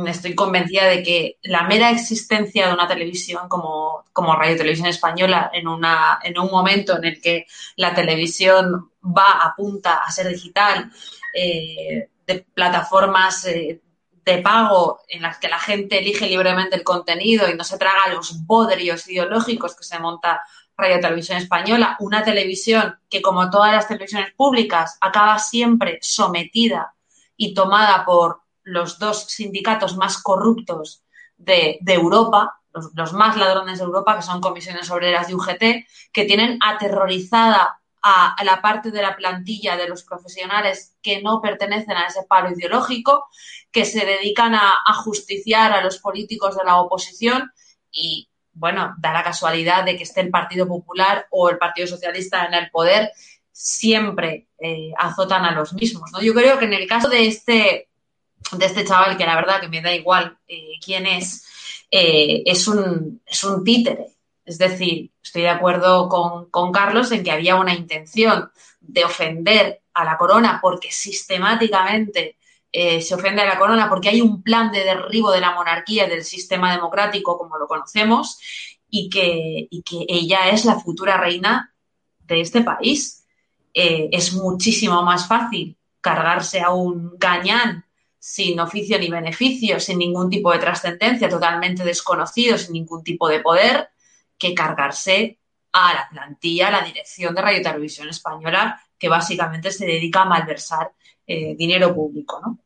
estoy 0.05 0.35
convencida 0.35 0.85
de 0.85 1.01
que 1.01 1.39
la 1.41 1.63
mera 1.63 1.89
existencia 1.89 2.67
de 2.67 2.73
una 2.73 2.88
televisión 2.88 3.49
como, 3.49 4.05
como 4.13 4.35
Radio 4.35 4.57
Televisión 4.57 4.88
Española 4.88 5.49
en, 5.51 5.67
una, 5.67 6.19
en 6.21 6.38
un 6.38 6.51
momento 6.51 6.97
en 6.97 7.05
el 7.05 7.21
que 7.21 7.47
la 7.75 7.93
televisión 7.95 8.91
va 9.03 9.43
a 9.43 9.55
punta 9.55 9.95
a 9.95 10.11
ser 10.11 10.27
digital, 10.27 10.91
eh, 11.33 12.09
de 12.27 12.45
plataformas 12.53 13.45
eh, 13.45 13.81
de 14.29 14.41
pago 14.41 15.01
en 15.07 15.21
las 15.21 15.38
que 15.38 15.50
la 15.50 15.59
gente 15.59 16.00
elige 16.00 16.27
libremente 16.27 16.75
el 16.75 16.83
contenido 16.83 17.50
y 17.50 17.55
no 17.55 17.63
se 17.63 17.77
traga 17.77 18.13
los 18.13 18.45
bodrios 18.45 19.07
ideológicos 19.07 19.75
que 19.75 19.83
se 19.83 20.00
monta 20.00 20.41
Radio 20.77 21.00
Televisión 21.01 21.38
Española, 21.38 21.98
una 22.00 22.24
televisión 22.24 22.98
que 23.09 23.21
como 23.21 23.50
todas 23.50 23.74
las 23.74 23.88
televisiones 23.88 24.33
públicas 24.33 24.98
acaba 25.01 25.38
siempre 25.39 26.00
sometida 26.01 26.93
y 27.36 27.53
tomada 27.53 28.05
por 28.05 28.41
los 28.63 29.00
dos 29.00 29.25
sindicatos 29.25 29.98
más 29.98 30.21
corruptos 30.21 31.03
de, 31.38 31.79
Europa, 31.86 32.62
los, 32.93 33.13
más 33.13 33.36
ladrones 33.36 33.79
de 33.79 33.86
Europa, 33.86 34.15
que 34.15 34.21
son 34.21 34.41
comisiones 34.41 34.89
obreras 34.91 35.29
y 35.29 35.33
UGT, 35.33 35.86
que 36.13 36.25
tienen 36.25 36.59
aterrorizada 36.62 37.81
a, 38.01 38.36
la 38.44 38.62
parte 38.62 38.91
de 38.91 39.01
la 39.01 39.15
plantilla 39.15 39.75
de 39.77 39.88
los 39.88 40.03
profesionales 40.03 40.96
que 41.01 41.22
no 41.22 41.41
pertenecen 41.41 41.98
a 41.98 42.08
ese 42.08 42.24
paro 42.27 42.51
ideológico, 42.51 43.27
que 43.72 43.86
se 43.86 44.06
dedican 44.06 44.56
a, 44.56 44.79
justiciar 45.03 45.72
a 45.72 45.84
los 45.84 46.00
políticos 46.00 46.58
de 46.58 46.63
la 46.63 46.79
oposición 46.79 47.51
y, 47.91 48.29
bueno, 48.53 48.96
da 49.00 49.13
la 49.13 49.24
casualidad 49.24 49.84
de 49.84 49.96
que 49.96 50.03
esté 50.03 50.22
el 50.22 50.29
Partido 50.29 50.68
Popular 50.68 51.27
o 51.32 51.50
el 51.50 51.58
Partido 51.58 51.88
Socialista 51.88 52.46
en 52.46 52.53
el 52.53 52.70
poder, 52.70 53.12
siempre 53.51 54.48
eh, 54.60 54.91
azotan 54.98 55.46
a 55.46 55.51
los 55.51 55.74
mismos. 55.74 56.12
¿no? 56.13 56.22
Yo 56.22 56.34
creo 56.34 56.58
que 56.58 56.65
en 56.65 56.74
el 56.74 56.88
caso 56.88 57.10
de 57.10 57.27
este 57.27 57.89
de 58.53 58.65
este 58.65 58.86
chaval, 58.86 59.18
que 59.18 59.25
la 59.25 59.36
verdad 59.36 59.62
que 59.62 59.68
me 59.68 59.82
da 59.82 59.94
igual 59.94 60.38
eh, 60.48 60.74
quién 60.84 61.06
es, 61.06 61.46
eh, 61.91 62.44
es, 62.46 62.68
un, 62.68 63.22
es 63.25 63.44
un 63.44 63.63
títere. 63.63 64.08
Es 64.50 64.58
decir, 64.58 65.12
estoy 65.22 65.44
de 65.44 65.50
acuerdo 65.50 66.10
con, 66.10 66.72
Carlos 66.72 67.12
en 67.12 67.24
que 67.24 67.29
había 67.29 67.56
una 67.56 67.75
intención 67.75 68.50
de 68.82 69.06
ofender 69.06 69.84
a 69.94 70.03
la 70.03 70.18
corona 70.18 70.58
porque 70.60 70.91
sistemáticamente 70.91 72.36
eh, 72.72 73.00
se 73.00 73.13
ofende 73.13 73.44
a 73.44 73.46
la 73.46 73.60
corona 73.60 73.88
porque 73.88 74.10
hay 74.10 74.22
un 74.22 74.41
plan 74.41 74.72
de 74.72 74.84
derribo 74.84 75.32
de 75.32 75.39
la 75.39 75.53
monarquía 75.53 76.08
y 76.08 76.10
del 76.10 76.24
sistema 76.24 76.74
democrático 76.74 77.38
como 77.38 77.60
lo 77.60 77.68
conocemos 77.68 78.39
y 78.89 79.08
que, 79.12 79.68
ella 80.08 80.50
es 80.50 80.65
la 80.65 80.79
futura 80.79 81.18
reina 81.18 81.72
de 82.22 82.41
este 82.41 82.62
país. 82.62 83.27
es 83.72 84.34
muchísimo 84.34 85.03
más 85.03 85.27
fácil 85.27 85.77
cargarse 86.01 86.60
a 86.62 86.72
un 86.72 87.12
gañán 87.20 87.86
sin 88.18 88.60
oficio 88.60 88.98
ni 88.98 89.10
beneficio, 89.10 89.79
sin 89.79 90.00
ningún 90.00 90.27
tipo 90.27 90.51
de 90.51 90.58
trascendencia, 90.58 91.29
totalmente 91.29 91.84
desconocido, 91.84 92.58
sin 92.58 92.74
ningún 92.74 93.03
tipo 93.03 93.29
de 93.29 93.41
poder, 93.41 93.89
que 94.39 94.55
cargarse 94.55 95.38
a 95.74 95.93
la 95.93 96.10
plantilla, 96.10 96.69
a 96.69 96.72
la 96.72 96.81
dirección 96.81 97.36
de 97.36 97.41
Radio 97.41 97.62
Televisión 97.62 98.10
Española, 98.10 98.81
que 98.98 99.10
básicamente 99.10 99.72
se 99.72 99.86
dedica 99.86 100.24
a 100.24 100.25
malversar 100.25 100.91
eh, 101.27 101.55
dinero 101.55 101.93
público, 101.93 102.41
¿no? 102.43 102.60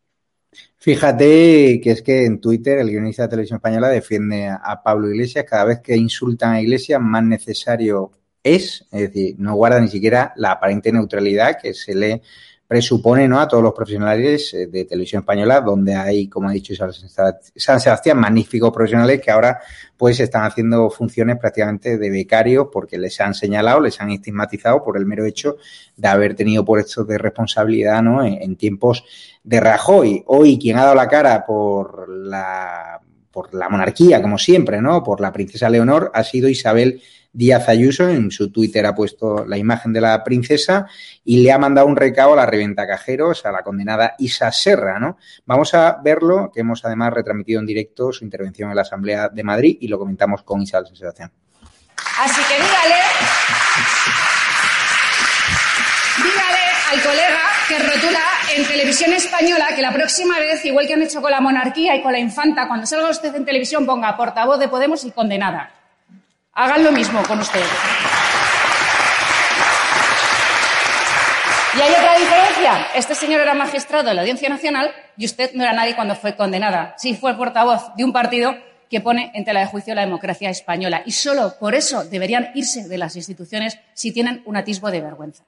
Fíjate 0.78 1.82
que 1.82 1.92
es 1.92 2.02
que 2.02 2.26
en 2.26 2.40
Twitter 2.40 2.78
el 2.78 2.90
guionista 2.90 3.24
de 3.24 3.30
Televisión 3.30 3.58
Española 3.58 3.88
defiende 3.88 4.48
a 4.48 4.84
Pablo 4.84 5.10
Iglesias. 5.10 5.46
Cada 5.50 5.66
vez 5.66 5.80
que 5.80 5.96
insultan 5.96 6.54
a 6.54 6.62
Iglesias, 6.62 7.02
más 7.02 7.24
necesario 7.24 8.12
es, 8.44 8.86
es 8.92 9.02
decir, 9.02 9.36
no 9.40 9.56
guarda 9.56 9.80
ni 9.80 9.88
siquiera 9.88 10.34
la 10.36 10.52
aparente 10.52 10.92
neutralidad 10.92 11.58
que 11.60 11.74
se 11.74 11.96
le 11.96 12.22
presupone 12.74 13.28
¿no? 13.28 13.40
a 13.40 13.48
todos 13.48 13.62
los 13.62 13.72
profesionales 13.72 14.52
eh, 14.56 14.66
de 14.66 14.86
televisión 14.86 15.20
española, 15.20 15.62
donde 15.62 15.94
hay, 15.94 16.28
como 16.28 16.50
ha 16.50 16.54
dicho 16.54 16.74
San 16.74 17.80
Sebastián, 17.80 18.18
magníficos 18.18 18.74
profesionales 18.74 19.22
que 19.22 19.30
ahora 19.30 19.60
pues 19.96 20.20
están 20.20 20.44
haciendo 20.44 20.90
funciones 20.90 21.38
prácticamente 21.38 22.00
de 22.00 22.10
becarios 22.10 22.70
porque 22.74 22.98
les 22.98 23.22
han 23.22 23.36
señalado, 23.36 23.80
les 23.80 24.02
han 24.02 24.10
estigmatizado 24.10 24.84
por 24.84 24.98
el 24.98 25.06
mero 25.06 25.24
hecho 25.24 25.58
de 25.96 26.08
haber 26.08 26.34
tenido 26.34 26.66
puestos 26.66 27.08
de 27.08 27.20
responsabilidad 27.20 28.02
¿no? 28.02 28.26
en, 28.26 28.42
en 28.42 28.56
tiempos 28.56 29.06
de 29.44 29.60
Rajoy. 29.60 30.24
Hoy 30.26 30.58
quien 30.58 30.80
ha 30.80 30.86
dado 30.86 30.96
la 30.96 31.08
cara 31.08 31.46
por 31.46 32.10
la 32.10 33.00
por 33.30 33.54
la 33.54 33.68
monarquía, 33.70 34.22
como 34.22 34.38
siempre, 34.38 34.80
¿no? 34.80 35.04
Por 35.04 35.20
la 35.20 35.32
princesa 35.32 35.68
Leonor, 35.68 36.12
ha 36.14 36.24
sido 36.24 36.48
Isabel 36.50 37.02
Díaz 37.34 37.68
Ayuso 37.68 38.08
en 38.10 38.30
su 38.30 38.52
Twitter 38.52 38.86
ha 38.86 38.94
puesto 38.94 39.44
la 39.46 39.58
imagen 39.58 39.92
de 39.92 40.02
la 40.02 40.24
princesa 40.24 40.86
y 41.26 41.42
le 41.42 41.52
ha 41.52 41.58
mandado 41.58 41.88
un 41.88 41.96
recado 41.96 42.34
a 42.34 42.36
la 42.36 42.46
reventa 42.46 42.86
cajeros, 42.86 43.44
a 43.48 43.52
la 43.52 43.64
condenada 43.64 44.14
Isa 44.20 44.52
Serra, 44.52 45.00
¿no? 45.00 45.18
Vamos 45.48 45.74
a 45.74 45.98
verlo, 46.04 46.52
que 46.54 46.62
hemos 46.62 46.86
además 46.86 47.12
retransmitido 47.12 47.60
en 47.60 47.66
directo 47.66 48.14
su 48.14 48.24
intervención 48.24 48.70
en 48.70 48.76
la 48.76 48.84
Asamblea 48.84 49.30
de 49.30 49.44
Madrid 49.44 49.78
y 49.82 49.88
lo 49.88 49.98
comentamos 49.98 50.44
con 50.44 50.62
Isabel 50.62 50.96
Sebastián. 50.96 51.32
Así 52.20 52.42
que 52.44 52.54
dígale, 52.54 53.02
dígale 56.18 56.64
al 56.92 57.02
colega 57.02 57.42
que 57.68 57.80
rotula 57.80 58.24
en 58.56 58.68
televisión 58.68 59.12
española 59.14 59.70
que 59.76 59.82
la 59.82 59.92
próxima 59.92 60.38
vez, 60.38 60.64
igual 60.66 60.86
que 60.86 60.94
han 60.94 61.02
hecho 61.02 61.20
con 61.20 61.32
la 61.32 61.42
monarquía 61.42 61.96
y 61.96 62.04
con 62.04 62.12
la 62.12 62.20
infanta, 62.20 62.68
cuando 62.68 62.86
salga 62.86 63.10
usted 63.10 63.34
en 63.34 63.44
televisión 63.44 63.88
ponga 63.88 64.16
portavoz 64.16 64.60
de 64.60 64.68
Podemos 64.68 65.04
y 65.04 65.10
condenada. 65.10 65.83
Hagan 66.56 66.84
lo 66.84 66.92
mismo 66.92 67.24
con 67.24 67.40
usted. 67.40 67.64
Y 71.76 71.82
hay 71.82 71.92
otra 71.92 72.16
diferencia. 72.20 72.88
Este 72.96 73.16
señor 73.16 73.42
era 73.42 73.56
magistrado 73.56 74.10
de 74.10 74.14
la 74.14 74.22
Audiencia 74.22 74.50
Nacional 74.50 74.92
y 75.18 75.26
usted 75.26 75.52
no 75.56 75.64
era 75.64 75.74
nadie 75.74 75.96
cuando 75.96 76.16
fue 76.16 76.36
condenada. 76.36 76.94
Sí 77.00 77.16
fue 77.16 77.36
portavoz 77.36 77.96
de 77.98 78.04
un 78.04 78.14
partido 78.14 78.54
que 78.88 79.02
pone 79.02 79.32
en 79.34 79.44
tela 79.44 79.62
de 79.62 79.66
juicio 79.66 79.96
la 79.96 80.02
democracia 80.02 80.52
española. 80.52 81.02
Y 81.08 81.12
solo 81.12 81.56
por 81.60 81.74
eso 81.74 82.04
deberían 82.04 82.52
irse 82.54 82.88
de 82.88 83.00
las 83.00 83.16
instituciones 83.16 83.80
si 83.96 84.12
tienen 84.12 84.44
un 84.46 84.56
atisbo 84.56 84.92
de 84.92 85.02
vergüenza. 85.02 85.44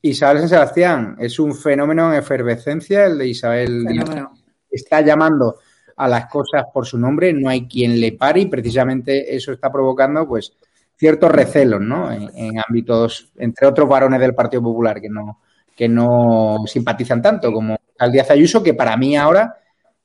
Isabel 0.00 0.38
San 0.38 0.48
Sebastián 0.48 1.16
es 1.18 1.38
un 1.38 1.54
fenómeno 1.54 2.10
en 2.10 2.18
efervescencia, 2.18 3.04
el 3.04 3.18
de 3.18 3.28
Isabel. 3.28 3.84
Fenómeno. 3.86 4.38
Está 4.70 5.02
llamando 5.02 5.58
a 5.96 6.08
las 6.08 6.26
cosas 6.26 6.64
por 6.72 6.86
su 6.86 6.98
nombre, 6.98 7.32
no 7.32 7.48
hay 7.48 7.66
quien 7.66 8.00
le 8.00 8.12
pare 8.12 8.40
y 8.40 8.46
precisamente 8.46 9.34
eso 9.34 9.52
está 9.52 9.70
provocando 9.70 10.26
pues 10.26 10.52
ciertos 10.96 11.30
recelos, 11.30 11.80
¿no? 11.80 12.10
En, 12.10 12.52
ámbitos, 12.66 13.30
entre 13.36 13.66
otros 13.66 13.88
varones 13.88 14.20
del 14.20 14.34
Partido 14.34 14.62
Popular 14.62 15.00
que 15.00 15.08
no, 15.08 15.40
que 15.74 15.88
no 15.88 16.58
simpatizan 16.66 17.22
tanto 17.22 17.52
como 17.52 17.76
Díaz 18.12 18.30
Ayuso, 18.30 18.62
que 18.62 18.74
para 18.74 18.96
mí 18.96 19.16
ahora 19.16 19.56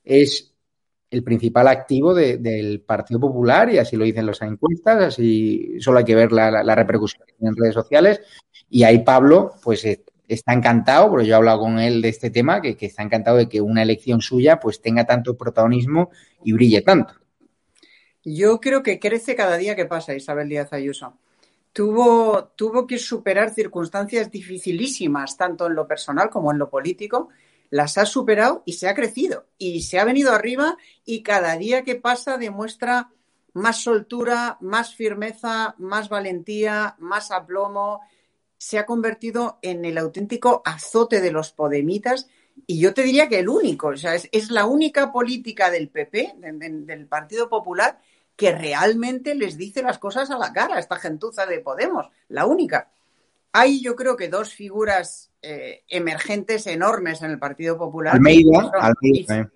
es 0.03 0.53
el 1.11 1.23
principal 1.23 1.67
activo 1.67 2.13
de, 2.13 2.37
del 2.37 2.81
Partido 2.81 3.19
Popular 3.19 3.71
y 3.71 3.77
así 3.79 3.95
lo 3.95 4.05
dicen 4.05 4.25
las 4.25 4.41
encuestas, 4.41 5.03
así 5.03 5.79
solo 5.79 5.99
hay 5.99 6.05
que 6.05 6.15
ver 6.15 6.31
la, 6.31 6.51
la, 6.51 6.63
la 6.63 6.75
repercusión 6.75 7.23
en 7.39 7.55
redes 7.55 7.73
sociales 7.73 8.21
y 8.69 8.83
ahí 8.83 8.99
Pablo 8.99 9.53
pues 9.63 9.85
está 10.33 10.53
encantado, 10.53 11.09
porque 11.09 11.25
yo 11.25 11.33
he 11.33 11.37
hablado 11.37 11.59
con 11.59 11.79
él 11.79 12.01
de 12.01 12.09
este 12.09 12.29
tema, 12.29 12.61
que, 12.61 12.77
que, 12.77 12.85
está 12.85 13.03
encantado 13.03 13.37
de 13.37 13.49
que 13.49 13.61
una 13.61 13.81
elección 13.81 14.21
suya 14.21 14.59
pues 14.59 14.81
tenga 14.81 15.05
tanto 15.05 15.35
protagonismo 15.35 16.11
y 16.43 16.53
brille 16.53 16.81
tanto. 16.81 17.13
Yo 18.23 18.59
creo 18.59 18.83
que 18.83 18.99
crece 18.99 19.35
cada 19.35 19.57
día 19.57 19.75
que 19.75 19.85
pasa 19.85 20.15
Isabel 20.15 20.49
Díaz 20.49 20.73
Ayuso. 20.73 21.17
Tuvo, 21.71 22.51
tuvo 22.55 22.85
que 22.85 22.97
superar 22.97 23.53
circunstancias 23.53 24.29
dificilísimas, 24.31 25.37
tanto 25.37 25.67
en 25.67 25.75
lo 25.75 25.87
personal 25.87 26.29
como 26.29 26.51
en 26.51 26.57
lo 26.57 26.69
político. 26.69 27.29
Las 27.69 27.97
ha 27.97 28.05
superado 28.05 28.63
y 28.65 28.73
se 28.73 28.89
ha 28.89 28.95
crecido 28.95 29.45
y 29.57 29.83
se 29.83 29.99
ha 29.99 30.05
venido 30.05 30.33
arriba 30.33 30.77
y 31.05 31.21
cada 31.21 31.55
día 31.55 31.83
que 31.83 31.95
pasa 31.95 32.37
demuestra 32.37 33.11
más 33.53 33.81
soltura, 33.81 34.57
más 34.61 34.95
firmeza, 34.95 35.75
más 35.77 36.09
valentía, 36.09 36.95
más 36.99 37.31
aplomo, 37.31 38.01
se 38.59 38.77
ha 38.77 38.85
convertido 38.85 39.57
en 39.61 39.85
el 39.85 39.97
auténtico 39.97 40.61
azote 40.65 41.21
de 41.21 41.31
los 41.31 41.53
podemitas 41.53 42.27
y 42.67 42.81
yo 42.81 42.93
te 42.93 43.03
diría 43.03 43.29
que 43.29 43.39
el 43.39 43.47
único, 43.47 43.87
o 43.87 43.97
sea, 43.97 44.15
es, 44.15 44.27
es 44.33 44.51
la 44.51 44.65
única 44.65 45.13
política 45.13 45.71
del 45.71 45.87
PP, 45.87 46.35
de, 46.37 46.51
de, 46.51 46.69
del 46.81 47.07
Partido 47.07 47.47
Popular, 47.47 48.01
que 48.35 48.51
realmente 48.51 49.33
les 49.33 49.57
dice 49.57 49.81
las 49.81 49.97
cosas 49.97 50.29
a 50.29 50.37
la 50.37 50.51
cara, 50.51 50.77
esta 50.77 50.97
gentuza 50.97 51.45
de 51.45 51.61
Podemos, 51.61 52.09
la 52.27 52.45
única. 52.45 52.91
Hay 53.53 53.81
yo 53.81 53.95
creo 53.95 54.17
que 54.17 54.27
dos 54.27 54.53
figuras 54.53 55.31
eh, 55.41 55.83
emergentes 55.87 56.67
enormes 56.67 57.21
en 57.21 57.31
el 57.31 57.39
Partido 57.39 57.77
Popular. 57.77 58.15
Almeida, 58.15 58.71
Almeida. 58.73 59.51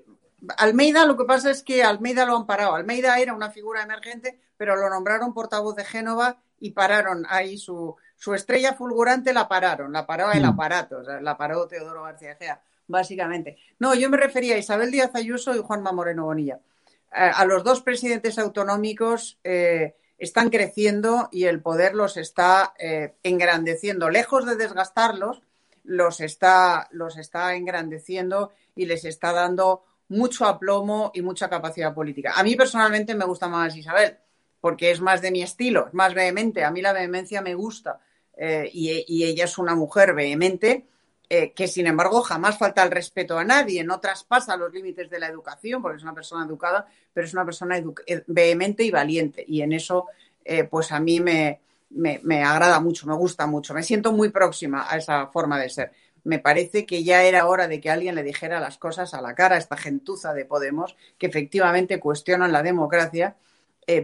Almeida, 0.57 1.05
lo 1.05 1.17
que 1.17 1.25
pasa 1.25 1.51
es 1.51 1.61
que 1.61 1.83
Almeida 1.83 2.25
lo 2.25 2.37
han 2.37 2.45
parado. 2.45 2.75
Almeida 2.75 3.19
era 3.19 3.33
una 3.33 3.51
figura 3.51 3.83
emergente, 3.83 4.39
pero 4.55 4.77
lo 4.77 4.89
nombraron 4.89 5.33
portavoz 5.33 5.75
de 5.75 5.83
Génova 5.83 6.41
y 6.57 6.71
pararon 6.71 7.25
ahí 7.29 7.57
su, 7.57 7.95
su 8.23 8.33
estrella 8.33 8.73
fulgurante 8.73 9.33
la 9.33 9.49
pararon, 9.49 9.91
la 9.91 10.05
paró 10.05 10.31
el 10.31 10.45
aparato, 10.45 10.99
o 10.99 11.03
sea, 11.03 11.19
la 11.19 11.36
paró 11.36 11.67
Teodoro 11.67 12.03
García 12.03 12.38
Gea, 12.38 12.62
básicamente. 12.88 13.57
No, 13.79 13.95
yo 13.95 14.09
me 14.09 14.15
refería 14.15 14.55
a 14.55 14.57
Isabel 14.57 14.91
Díaz 14.91 15.13
Ayuso 15.13 15.53
y 15.53 15.59
Juanma 15.59 15.91
Moreno 15.91 16.23
Bonilla. 16.23 16.62
A, 17.12 17.31
a 17.31 17.45
los 17.45 17.65
dos 17.65 17.81
presidentes 17.81 18.39
autonómicos 18.39 19.39
eh, 19.43 19.97
están 20.17 20.49
creciendo 20.49 21.27
y 21.33 21.47
el 21.47 21.62
poder 21.62 21.95
los 21.95 22.15
está 22.15 22.73
eh, 22.79 23.13
engrandeciendo. 23.23 24.09
Lejos 24.09 24.45
de 24.45 24.55
desgastarlos, 24.55 25.41
los 25.83 26.21
está, 26.21 26.88
los 26.91 27.17
está 27.17 27.55
engrandeciendo 27.55 28.53
y 28.73 28.86
les 28.86 29.03
está 29.03 29.33
dando 29.33 29.83
mucho 30.07 30.45
aplomo 30.45 31.12
y 31.13 31.21
mucha 31.21 31.49
capacidad 31.49 31.93
política. 31.93 32.31
A 32.38 32.43
mí 32.43 32.55
personalmente 32.55 33.15
me 33.15 33.25
gusta 33.25 33.49
más 33.49 33.75
Isabel, 33.75 34.17
porque 34.62 34.91
es 34.91 35.01
más 35.01 35.21
de 35.21 35.31
mi 35.31 35.41
estilo, 35.43 35.88
es 35.88 35.93
más 35.93 36.13
vehemente. 36.13 36.63
A 36.63 36.71
mí 36.71 36.81
la 36.81 36.93
vehemencia 36.93 37.41
me 37.41 37.53
gusta 37.53 37.99
eh, 38.36 38.69
y, 38.74 39.24
ella 39.24 39.46
es 39.46 39.58
una 39.58 39.76
mujer 39.76 40.13
vehemente 40.13 40.86
eh, 41.30 41.52
que, 41.52 41.67
sin 41.67 41.88
embargo, 41.88 42.22
jamás 42.22 42.58
falta 42.58 42.84
el 42.84 42.91
respeto 42.91 43.38
a 43.38 43.43
nadie, 43.43 43.84
no 43.84 44.00
traspasa 44.00 44.58
los 44.58 44.74
límites 44.74 45.10
de 45.10 45.19
la 45.19 45.28
educación, 45.28 45.82
porque 45.82 45.98
es 45.98 46.04
una 46.04 46.13
persona 46.13 46.46
educada, 46.46 46.88
pero 47.13 47.26
es 47.26 47.34
una 47.34 47.46
persona 47.46 47.78
eh, 47.78 48.24
vehemente 48.28 48.84
y 48.84 48.91
valiente. 48.91 49.43
Y 49.48 49.62
en 49.62 49.74
eso, 49.74 50.08
pues 50.69 50.91
a 50.91 51.00
mí 51.00 51.22
me, 51.22 51.62
me, 51.91 52.19
me 52.24 52.43
agrada 52.43 52.80
mucho, 52.80 53.08
me 53.08 53.15
gusta 53.15 53.48
mucho, 53.48 53.74
me 53.74 53.82
siento 53.82 54.12
muy 54.12 54.30
próxima 54.30 54.86
a 54.89 54.98
esa 54.98 55.28
forma 55.28 55.60
de 55.60 55.69
ser 55.69 55.91
me 56.26 56.39
parece 56.39 56.86
que 56.86 57.04
ya 57.04 57.24
era 57.24 57.48
hora 57.48 57.67
de 57.67 57.82
que 57.82 57.89
alguien 57.89 58.15
le 58.15 58.24
dijera 58.24 58.62
las 58.62 58.78
cosas 58.78 59.13
a 59.13 59.22
la 59.22 59.36
cara 59.36 59.56
a 59.56 59.58
esta 59.58 59.76
gentuza 59.76 60.34
de 60.34 60.46
Podemos, 60.46 60.96
que 61.17 61.28
efectivamente 61.28 62.00
cuestionan 62.00 62.54
la 62.54 62.63
democracia, 62.63 63.36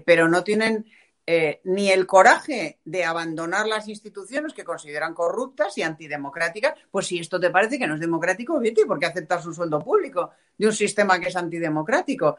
pero 0.05 0.27
no 0.27 0.43
tienen 0.43 0.85
eh, 1.31 1.61
ni 1.65 1.91
el 1.91 2.07
coraje 2.07 2.79
de 2.83 3.05
abandonar 3.05 3.67
las 3.67 3.87
instituciones 3.87 4.51
que 4.51 4.63
consideran 4.63 5.13
corruptas 5.13 5.77
y 5.77 5.83
antidemocráticas, 5.83 6.73
pues 6.89 7.05
si 7.05 7.19
esto 7.19 7.39
te 7.39 7.51
parece 7.51 7.77
que 7.77 7.85
no 7.85 7.93
es 7.93 7.99
democrático, 7.99 8.59
vete, 8.59 8.87
¿por 8.87 8.97
qué 8.97 9.05
aceptar 9.05 9.39
su 9.39 9.53
sueldo 9.53 9.79
público 9.79 10.31
de 10.57 10.65
un 10.65 10.73
sistema 10.73 11.19
que 11.19 11.27
es 11.27 11.35
antidemocrático? 11.35 12.37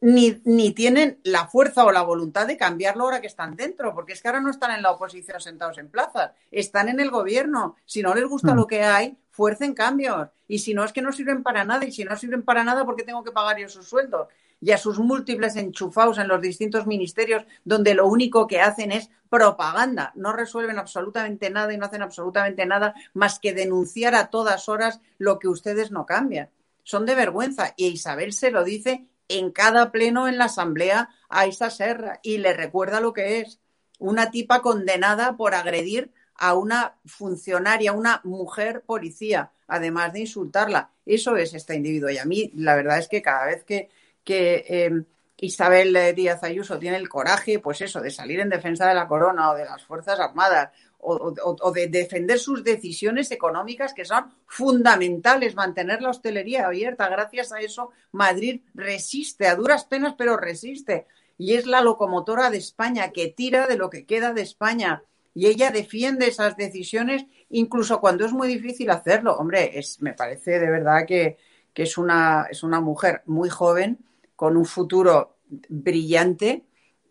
Ni, 0.00 0.42
ni, 0.46 0.72
tienen 0.72 1.20
la 1.22 1.46
fuerza 1.46 1.84
o 1.84 1.92
la 1.92 2.02
voluntad 2.02 2.48
de 2.48 2.56
cambiarlo 2.56 3.04
ahora 3.04 3.20
que 3.20 3.28
están 3.28 3.54
dentro, 3.54 3.94
porque 3.94 4.14
es 4.14 4.20
que 4.20 4.26
ahora 4.26 4.40
no 4.40 4.50
están 4.50 4.72
en 4.72 4.82
la 4.82 4.90
oposición 4.90 5.40
sentados 5.40 5.78
en 5.78 5.88
plazas, 5.88 6.32
están 6.50 6.88
en 6.88 6.98
el 6.98 7.10
gobierno. 7.10 7.76
Si 7.84 8.02
no 8.02 8.16
les 8.16 8.24
gusta 8.24 8.52
mm. 8.52 8.56
lo 8.56 8.66
que 8.66 8.82
hay, 8.82 9.16
fuercen 9.30 9.74
cambios. 9.74 10.28
Y 10.48 10.58
si 10.58 10.74
no, 10.74 10.82
es 10.82 10.92
que 10.92 11.02
no 11.02 11.12
sirven 11.12 11.44
para 11.44 11.64
nada. 11.64 11.84
Y 11.84 11.92
si 11.92 12.02
no 12.02 12.16
sirven 12.16 12.42
para 12.42 12.64
nada, 12.64 12.84
¿por 12.84 12.96
qué 12.96 13.04
tengo 13.04 13.22
que 13.22 13.30
pagar 13.30 13.58
yo 13.58 13.68
sus 13.68 13.88
sueldos? 13.88 14.26
Y 14.64 14.72
a 14.72 14.78
sus 14.78 14.98
múltiples 14.98 15.56
enchufados 15.56 16.16
en 16.16 16.26
los 16.26 16.40
distintos 16.40 16.86
ministerios 16.86 17.44
donde 17.64 17.94
lo 17.94 18.06
único 18.06 18.46
que 18.46 18.62
hacen 18.62 18.92
es 18.92 19.10
propaganda. 19.28 20.10
No 20.14 20.32
resuelven 20.32 20.78
absolutamente 20.78 21.50
nada 21.50 21.74
y 21.74 21.76
no 21.76 21.84
hacen 21.84 22.00
absolutamente 22.00 22.64
nada 22.64 22.94
más 23.12 23.38
que 23.38 23.52
denunciar 23.52 24.14
a 24.14 24.30
todas 24.30 24.70
horas 24.70 25.02
lo 25.18 25.38
que 25.38 25.48
ustedes 25.48 25.90
no 25.90 26.06
cambian. 26.06 26.48
Son 26.82 27.04
de 27.04 27.14
vergüenza. 27.14 27.74
Y 27.76 27.88
Isabel 27.88 28.32
se 28.32 28.50
lo 28.50 28.64
dice 28.64 29.06
en 29.28 29.50
cada 29.50 29.92
pleno 29.92 30.28
en 30.28 30.38
la 30.38 30.46
Asamblea 30.46 31.10
a 31.28 31.44
esa 31.44 31.68
serra 31.68 32.20
y 32.22 32.38
le 32.38 32.54
recuerda 32.54 33.00
lo 33.00 33.12
que 33.12 33.40
es. 33.40 33.60
Una 33.98 34.30
tipa 34.30 34.62
condenada 34.62 35.36
por 35.36 35.54
agredir 35.54 36.10
a 36.36 36.54
una 36.54 36.96
funcionaria, 37.04 37.92
una 37.92 38.22
mujer 38.24 38.82
policía, 38.86 39.52
además 39.66 40.14
de 40.14 40.20
insultarla. 40.20 40.90
Eso 41.04 41.36
es 41.36 41.52
este 41.52 41.74
individuo. 41.74 42.08
Y 42.08 42.16
a 42.16 42.24
mí, 42.24 42.50
la 42.54 42.74
verdad 42.76 42.98
es 42.98 43.08
que 43.08 43.20
cada 43.20 43.44
vez 43.44 43.62
que 43.64 43.90
que 44.24 44.64
eh, 44.68 44.90
Isabel 45.36 46.14
Díaz 46.14 46.42
Ayuso 46.42 46.78
tiene 46.78 46.96
el 46.96 47.08
coraje, 47.08 47.58
pues 47.58 47.80
eso, 47.80 48.00
de 48.00 48.10
salir 48.10 48.40
en 48.40 48.48
defensa 48.48 48.88
de 48.88 48.94
la 48.94 49.06
corona 49.06 49.50
o 49.50 49.54
de 49.54 49.64
las 49.64 49.84
Fuerzas 49.84 50.18
Armadas 50.18 50.70
o, 51.06 51.72
de 51.72 51.88
defender 51.88 52.38
sus 52.38 52.64
decisiones 52.64 53.30
económicas 53.30 53.92
que 53.92 54.06
son 54.06 54.32
fundamentales, 54.46 55.54
mantener 55.54 56.00
la 56.00 56.10
hostelería 56.10 56.66
abierta. 56.66 57.08
Gracias 57.08 57.52
a 57.52 57.60
eso, 57.60 57.90
Madrid 58.12 58.62
resiste, 58.74 59.46
a 59.46 59.54
duras 59.54 59.84
penas, 59.84 60.14
pero 60.16 60.36
resiste. 60.36 61.06
Y 61.36 61.54
es 61.54 61.66
la 61.66 61.82
locomotora 61.82 62.48
de 62.48 62.58
España 62.58 63.10
que 63.10 63.28
tira 63.28 63.66
de 63.66 63.76
lo 63.76 63.90
que 63.90 64.06
queda 64.06 64.32
de 64.32 64.42
España. 64.42 65.02
Y 65.34 65.46
ella 65.46 65.70
defiende 65.70 66.28
esas 66.28 66.56
decisiones 66.56 67.26
incluso 67.50 68.00
cuando 68.00 68.24
es 68.24 68.32
muy 68.32 68.48
difícil 68.48 68.88
hacerlo. 68.90 69.36
Hombre, 69.36 69.78
es, 69.78 70.00
me 70.00 70.14
parece 70.14 70.58
de 70.58 70.70
verdad 70.70 71.04
que, 71.06 71.36
que 71.74 71.82
es, 71.82 71.98
una, 71.98 72.46
es 72.50 72.62
una 72.62 72.80
mujer 72.80 73.22
muy 73.26 73.50
joven, 73.50 73.98
con 74.36 74.56
un 74.56 74.64
futuro 74.64 75.38
brillante 75.68 76.64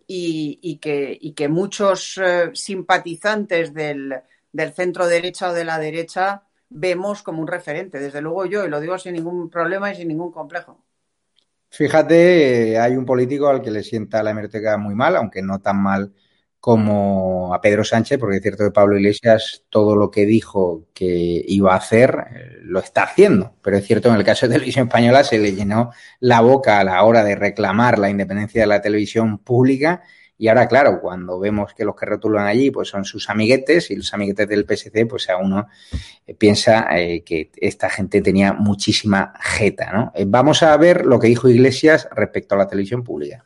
y, 0.08 0.80
que, 0.80 1.48
muchos 1.50 2.20
eh, 2.24 2.52
simpatizantes 2.54 3.74
del, 3.74 4.14
centro 4.76 5.08
derecha 5.08 5.50
o 5.50 5.54
de 5.54 5.66
la 5.66 5.80
derecha 5.80 6.44
vemos 6.70 7.24
como 7.24 7.42
un 7.42 7.48
referente. 7.48 8.00
Desde 8.00 8.22
luego 8.22 8.46
yo, 8.46 8.66
y 8.66 8.70
lo 8.70 8.80
digo 8.80 8.98
sin 8.98 9.14
ningún 9.14 9.50
problema 9.50 9.92
y 9.92 9.96
sin 9.96 10.08
ningún 10.08 10.32
complejo. 10.32 10.84
Fíjate, 11.70 12.78
hay 12.78 12.96
un 12.96 13.06
político 13.06 13.48
al 13.48 13.62
que 13.62 13.72
le 13.72 13.82
sienta 13.82 14.22
la 14.22 14.32
hemeroteca 14.32 14.78
muy 14.78 14.94
mal, 14.94 15.16
aunque 15.16 15.42
no 15.42 15.60
tan 15.60 15.82
mal 15.82 16.14
como 16.64 17.54
a 17.54 17.60
Pedro 17.60 17.84
Sánchez, 17.84 18.18
porque 18.18 18.38
es 18.38 18.42
cierto 18.42 18.64
que 18.64 18.72
Pablo 18.72 18.96
Iglesias 18.96 19.66
todo 19.70 19.98
lo 19.98 20.10
que 20.10 20.26
dijo 20.26 20.86
que 20.94 21.44
iba 21.46 21.74
a 21.74 21.76
hacer 21.76 22.28
eh, 22.34 22.60
lo 22.62 22.80
está 22.80 23.04
haciendo, 23.04 23.56
pero 23.62 23.76
es 23.76 23.86
cierto 23.86 24.08
en 24.08 24.16
el 24.16 24.24
caso 24.24 24.48
de 24.48 24.54
Televisión 24.54 24.88
Española 24.88 25.26
se 25.26 25.40
le 25.40 25.52
llenó 25.52 25.92
la 26.22 26.40
boca 26.40 26.80
a 26.80 26.86
la 26.86 27.04
hora 27.04 27.26
de 27.26 27.36
reclamar 27.36 28.00
la 28.00 28.10
independencia 28.10 28.62
de 28.62 28.68
la 28.68 28.82
televisión 28.82 29.40
pública 29.40 30.04
y 30.38 30.48
ahora, 30.48 30.70
claro, 30.70 31.02
cuando 31.02 31.38
vemos 31.38 31.74
que 31.74 31.84
los 31.84 31.98
que 31.98 32.06
rotulan 32.06 32.48
allí 32.48 32.72
pues 32.72 32.88
son 32.88 33.04
sus 33.04 33.30
amiguetes 33.30 33.92
y 33.92 33.98
los 33.98 34.14
amiguetes 34.14 34.48
del 34.48 34.66
PSC, 34.66 35.06
pues 35.06 35.30
a 35.30 35.36
uno 35.36 35.68
eh, 36.26 36.34
piensa 36.34 36.88
eh, 36.98 37.26
que 37.26 37.52
esta 37.58 37.90
gente 37.90 38.22
tenía 38.22 38.54
muchísima 38.54 39.34
jeta, 39.42 39.92
¿no? 39.92 40.14
vamos 40.28 40.64
a 40.64 40.78
ver 40.78 41.06
lo 41.06 41.20
que 41.20 41.28
dijo 41.28 41.50
Iglesias 41.50 42.08
respecto 42.16 42.56
a 42.56 42.60
la 42.60 42.68
televisión 42.68 43.04
pública. 43.04 43.44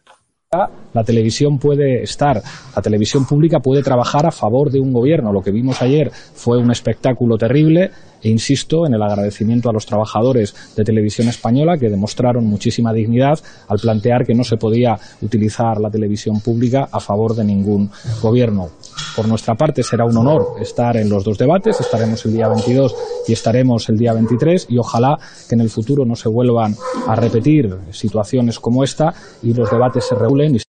La 0.94 1.04
televisión 1.04 1.60
puede 1.60 2.04
estar, 2.04 2.42
la 2.74 2.82
televisión 2.82 3.26
pública 3.26 3.60
puede 3.60 3.84
trabajar 3.84 4.26
a 4.26 4.32
favor 4.32 4.72
de 4.72 4.80
un 4.80 4.94
gobierno. 4.94 5.34
Lo 5.34 5.42
que 5.42 5.52
vimos 5.52 5.82
ayer 5.82 6.10
fue 6.10 6.58
un 6.58 6.72
espectáculo 6.72 7.38
terrible 7.38 7.92
e 8.24 8.30
insisto 8.30 8.88
en 8.88 8.94
el 8.94 9.02
agradecimiento 9.02 9.70
a 9.70 9.74
los 9.74 9.86
trabajadores 9.86 10.56
de 10.78 10.86
Televisión 10.86 11.28
Española 11.28 11.78
que 11.78 11.90
demostraron 11.90 12.46
muchísima 12.46 12.94
dignidad 12.94 13.38
al 13.68 13.80
plantear 13.80 14.26
que 14.26 14.36
no 14.36 14.46
se 14.46 14.56
podía 14.56 14.98
utilizar 15.22 15.82
la 15.82 15.92
televisión 15.92 16.40
pública 16.40 16.88
a 16.94 17.02
favor 17.02 17.36
de 17.36 17.44
ningún 17.44 17.92
gobierno. 18.22 18.70
Por 19.18 19.28
nuestra 19.28 19.56
parte 19.56 19.82
será 19.82 20.06
un 20.06 20.16
honor 20.16 20.58
estar 20.62 20.96
en 20.96 21.10
los 21.10 21.24
dos 21.24 21.40
debates, 21.40 21.82
estaremos 21.82 22.24
el 22.26 22.34
día 22.34 22.48
22 22.50 22.96
y 23.28 23.34
estaremos 23.34 23.90
el 23.90 23.98
día 23.98 24.14
23 24.14 24.68
y 24.70 24.78
ojalá 24.78 25.18
que 25.50 25.56
en 25.56 25.62
el 25.62 25.72
futuro 25.72 26.06
no 26.06 26.16
se 26.16 26.30
vuelvan 26.30 26.76
a 27.08 27.16
repetir 27.16 27.76
situaciones 27.90 28.60
como 28.60 28.84
esta 28.84 29.16
y 29.42 29.56
los 29.56 29.72
debates 29.72 30.06
se 30.06 30.14
regulen. 30.14 30.67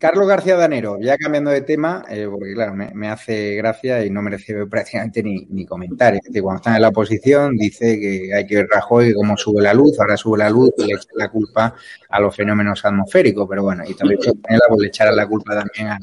Carlos 0.00 0.26
García 0.26 0.56
Danero, 0.56 0.98
ya 0.98 1.18
cambiando 1.18 1.50
de 1.50 1.60
tema, 1.60 2.06
eh, 2.08 2.26
porque 2.26 2.54
claro, 2.54 2.74
me, 2.74 3.08
hace 3.08 3.54
gracia 3.56 4.02
y 4.02 4.08
no 4.08 4.22
merece 4.22 4.64
prácticamente 4.64 5.22
ni, 5.22 5.46
ni 5.50 5.66
cuando 5.66 5.94
está 5.94 6.74
en 6.74 6.80
la 6.80 6.88
oposición 6.88 7.54
dice 7.54 8.00
que 8.00 8.32
hay 8.34 8.46
que 8.46 8.56
ver 8.56 8.68
Rajoy 8.70 9.12
cómo 9.12 9.36
sube 9.36 9.60
la 9.60 9.74
luz, 9.74 10.00
ahora 10.00 10.16
sube 10.16 10.38
la 10.38 10.48
luz 10.48 10.70
y 10.78 10.86
le 10.86 10.94
echa 10.94 11.10
la 11.16 11.28
culpa 11.28 11.74
a 12.08 12.18
los 12.18 12.34
fenómenos 12.34 12.82
atmosféricos, 12.82 13.46
pero 13.46 13.62
bueno, 13.62 13.84
y 13.86 13.92
también 13.92 14.18
pues, 14.22 14.80
le 14.80 14.86
echará 14.86 15.12
la 15.12 15.26
culpa 15.26 15.54
también 15.54 15.94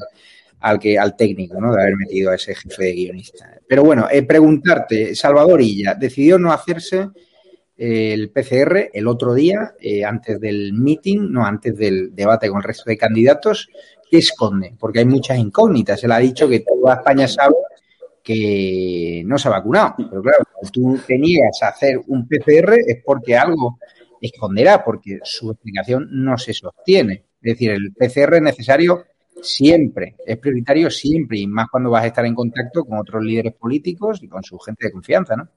al, 0.60 0.78
que, 0.78 0.96
al 0.96 1.16
técnico, 1.16 1.60
¿no? 1.60 1.74
De 1.74 1.82
haber 1.82 1.96
metido 1.96 2.30
a 2.30 2.36
ese 2.36 2.54
jefe 2.54 2.84
de 2.84 2.92
guionista. 2.92 3.58
Pero 3.66 3.82
bueno, 3.82 4.06
eh, 4.08 4.22
preguntarte, 4.22 5.16
Salvador 5.16 5.60
Illa, 5.60 5.94
decidió 5.94 6.38
no 6.38 6.52
hacerse 6.52 7.08
el 7.78 8.30
PCR 8.30 8.90
el 8.92 9.06
otro 9.06 9.34
día, 9.34 9.74
eh, 9.80 10.04
antes 10.04 10.40
del 10.40 10.72
meeting, 10.72 11.30
no 11.30 11.46
antes 11.46 11.76
del 11.76 12.14
debate 12.14 12.48
con 12.48 12.58
el 12.58 12.64
resto 12.64 12.84
de 12.86 12.98
candidatos, 12.98 13.68
¿qué 14.10 14.18
esconde? 14.18 14.74
Porque 14.78 14.98
hay 14.98 15.04
muchas 15.04 15.38
incógnitas. 15.38 16.02
Él 16.02 16.10
ha 16.10 16.18
dicho 16.18 16.48
que 16.48 16.60
toda 16.60 16.96
España 16.96 17.28
sabe 17.28 17.54
que 18.22 19.22
no 19.24 19.38
se 19.38 19.48
ha 19.48 19.52
vacunado. 19.52 19.94
Pero 19.96 20.22
claro, 20.22 20.44
si 20.62 20.70
tú 20.72 20.98
tenías 21.06 21.62
a 21.62 21.68
hacer 21.68 22.00
un 22.08 22.26
PCR 22.26 22.74
es 22.84 23.02
porque 23.04 23.36
algo 23.36 23.78
esconderá, 24.20 24.84
porque 24.84 25.20
su 25.22 25.50
explicación 25.52 26.08
no 26.10 26.36
se 26.36 26.52
sostiene. 26.52 27.24
Es 27.40 27.52
decir, 27.52 27.70
el 27.70 27.92
PCR 27.92 28.34
es 28.34 28.42
necesario 28.42 29.04
siempre, 29.40 30.16
es 30.26 30.36
prioritario 30.38 30.90
siempre, 30.90 31.38
y 31.38 31.46
más 31.46 31.68
cuando 31.70 31.90
vas 31.90 32.02
a 32.02 32.08
estar 32.08 32.26
en 32.26 32.34
contacto 32.34 32.84
con 32.84 32.98
otros 32.98 33.22
líderes 33.22 33.54
políticos 33.54 34.18
y 34.20 34.28
con 34.28 34.42
su 34.42 34.58
gente 34.58 34.86
de 34.86 34.92
confianza, 34.92 35.36
¿no? 35.36 35.48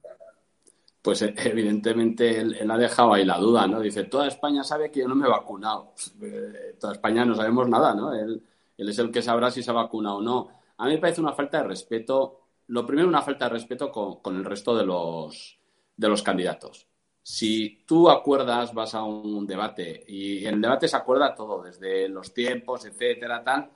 Pues 1.02 1.20
eh, 1.22 1.34
evidentemente 1.36 2.38
él, 2.38 2.70
ha 2.70 2.78
dejado 2.78 3.12
ahí 3.12 3.24
la 3.24 3.38
duda, 3.38 3.66
¿no? 3.66 3.80
Dice, 3.80 4.04
toda 4.04 4.28
España 4.28 4.62
sabe 4.62 4.90
que 4.90 5.00
yo 5.00 5.08
no 5.08 5.16
me 5.16 5.26
he 5.26 5.30
vacunado. 5.30 5.92
Eh, 6.22 6.76
toda 6.80 6.94
España 6.94 7.24
no 7.24 7.34
sabemos 7.34 7.68
nada, 7.68 7.94
¿no? 7.94 8.14
Él, 8.14 8.42
es 8.76 8.98
el 8.98 9.10
que 9.10 9.22
sabrá 9.22 9.50
si 9.50 9.62
se 9.62 9.70
ha 9.70 9.74
vacunado 9.74 10.16
o 10.18 10.22
no. 10.22 10.48
A 10.78 10.86
mí 10.86 10.92
me 10.92 10.98
parece 10.98 11.20
una 11.20 11.32
falta 11.32 11.58
de 11.58 11.64
respeto, 11.64 12.40
lo 12.68 12.86
primero 12.86 13.08
una 13.08 13.22
falta 13.22 13.46
de 13.46 13.50
respeto 13.50 13.90
con, 13.90 14.36
el 14.36 14.44
resto 14.44 14.76
de 14.76 14.84
los, 14.86 15.58
de 15.96 16.08
los 16.08 16.22
candidatos. 16.22 16.88
Si 17.22 17.84
tú 17.86 18.10
acuerdas, 18.10 18.74
vas 18.74 18.94
a 18.94 19.04
un 19.04 19.46
debate 19.46 20.04
y 20.08 20.44
en 20.46 20.54
el 20.54 20.60
debate 20.60 20.88
se 20.88 20.96
acuerda 20.96 21.34
todo, 21.34 21.62
desde 21.62 22.08
los 22.08 22.34
tiempos, 22.34 22.84
etcétera, 22.84 23.44
tal, 23.44 23.70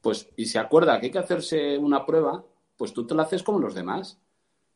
pues 0.00 0.28
y 0.36 0.46
se 0.46 0.58
acuerda 0.58 0.98
que 0.98 1.06
hay 1.06 1.12
que 1.12 1.18
hacerse 1.18 1.76
una 1.76 2.06
prueba, 2.06 2.42
pues 2.76 2.94
tú 2.94 3.06
te 3.06 3.14
la 3.14 3.24
haces 3.24 3.42
como 3.42 3.58
los 3.58 3.74
demás 3.74 4.18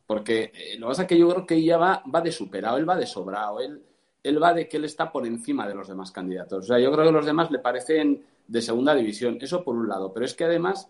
porque 0.06 0.52
eh, 0.54 0.78
lo 0.78 0.86
que 0.86 0.90
pasa 0.90 1.02
es 1.02 1.08
que 1.08 1.18
yo 1.18 1.28
creo 1.28 1.46
que 1.46 1.56
ella 1.56 1.76
va, 1.78 2.02
va 2.12 2.20
de 2.20 2.32
superado, 2.32 2.76
él 2.76 2.88
va 2.88 2.96
de 2.96 3.06
sobrado, 3.06 3.60
él, 3.60 3.82
él 4.22 4.42
va 4.42 4.54
de 4.54 4.68
que 4.68 4.76
él 4.76 4.84
está 4.84 5.10
por 5.10 5.26
encima 5.26 5.66
de 5.66 5.74
los 5.74 5.88
demás 5.88 6.12
candidatos. 6.12 6.64
O 6.64 6.66
sea, 6.66 6.78
yo 6.78 6.92
creo 6.92 7.06
que 7.06 7.12
los 7.12 7.26
demás 7.26 7.50
le 7.50 7.58
parecen 7.58 8.24
de 8.46 8.62
segunda 8.62 8.94
división, 8.94 9.38
eso 9.40 9.64
por 9.64 9.74
un 9.74 9.88
lado. 9.88 10.12
Pero 10.12 10.26
es 10.26 10.34
que 10.34 10.44
además, 10.44 10.88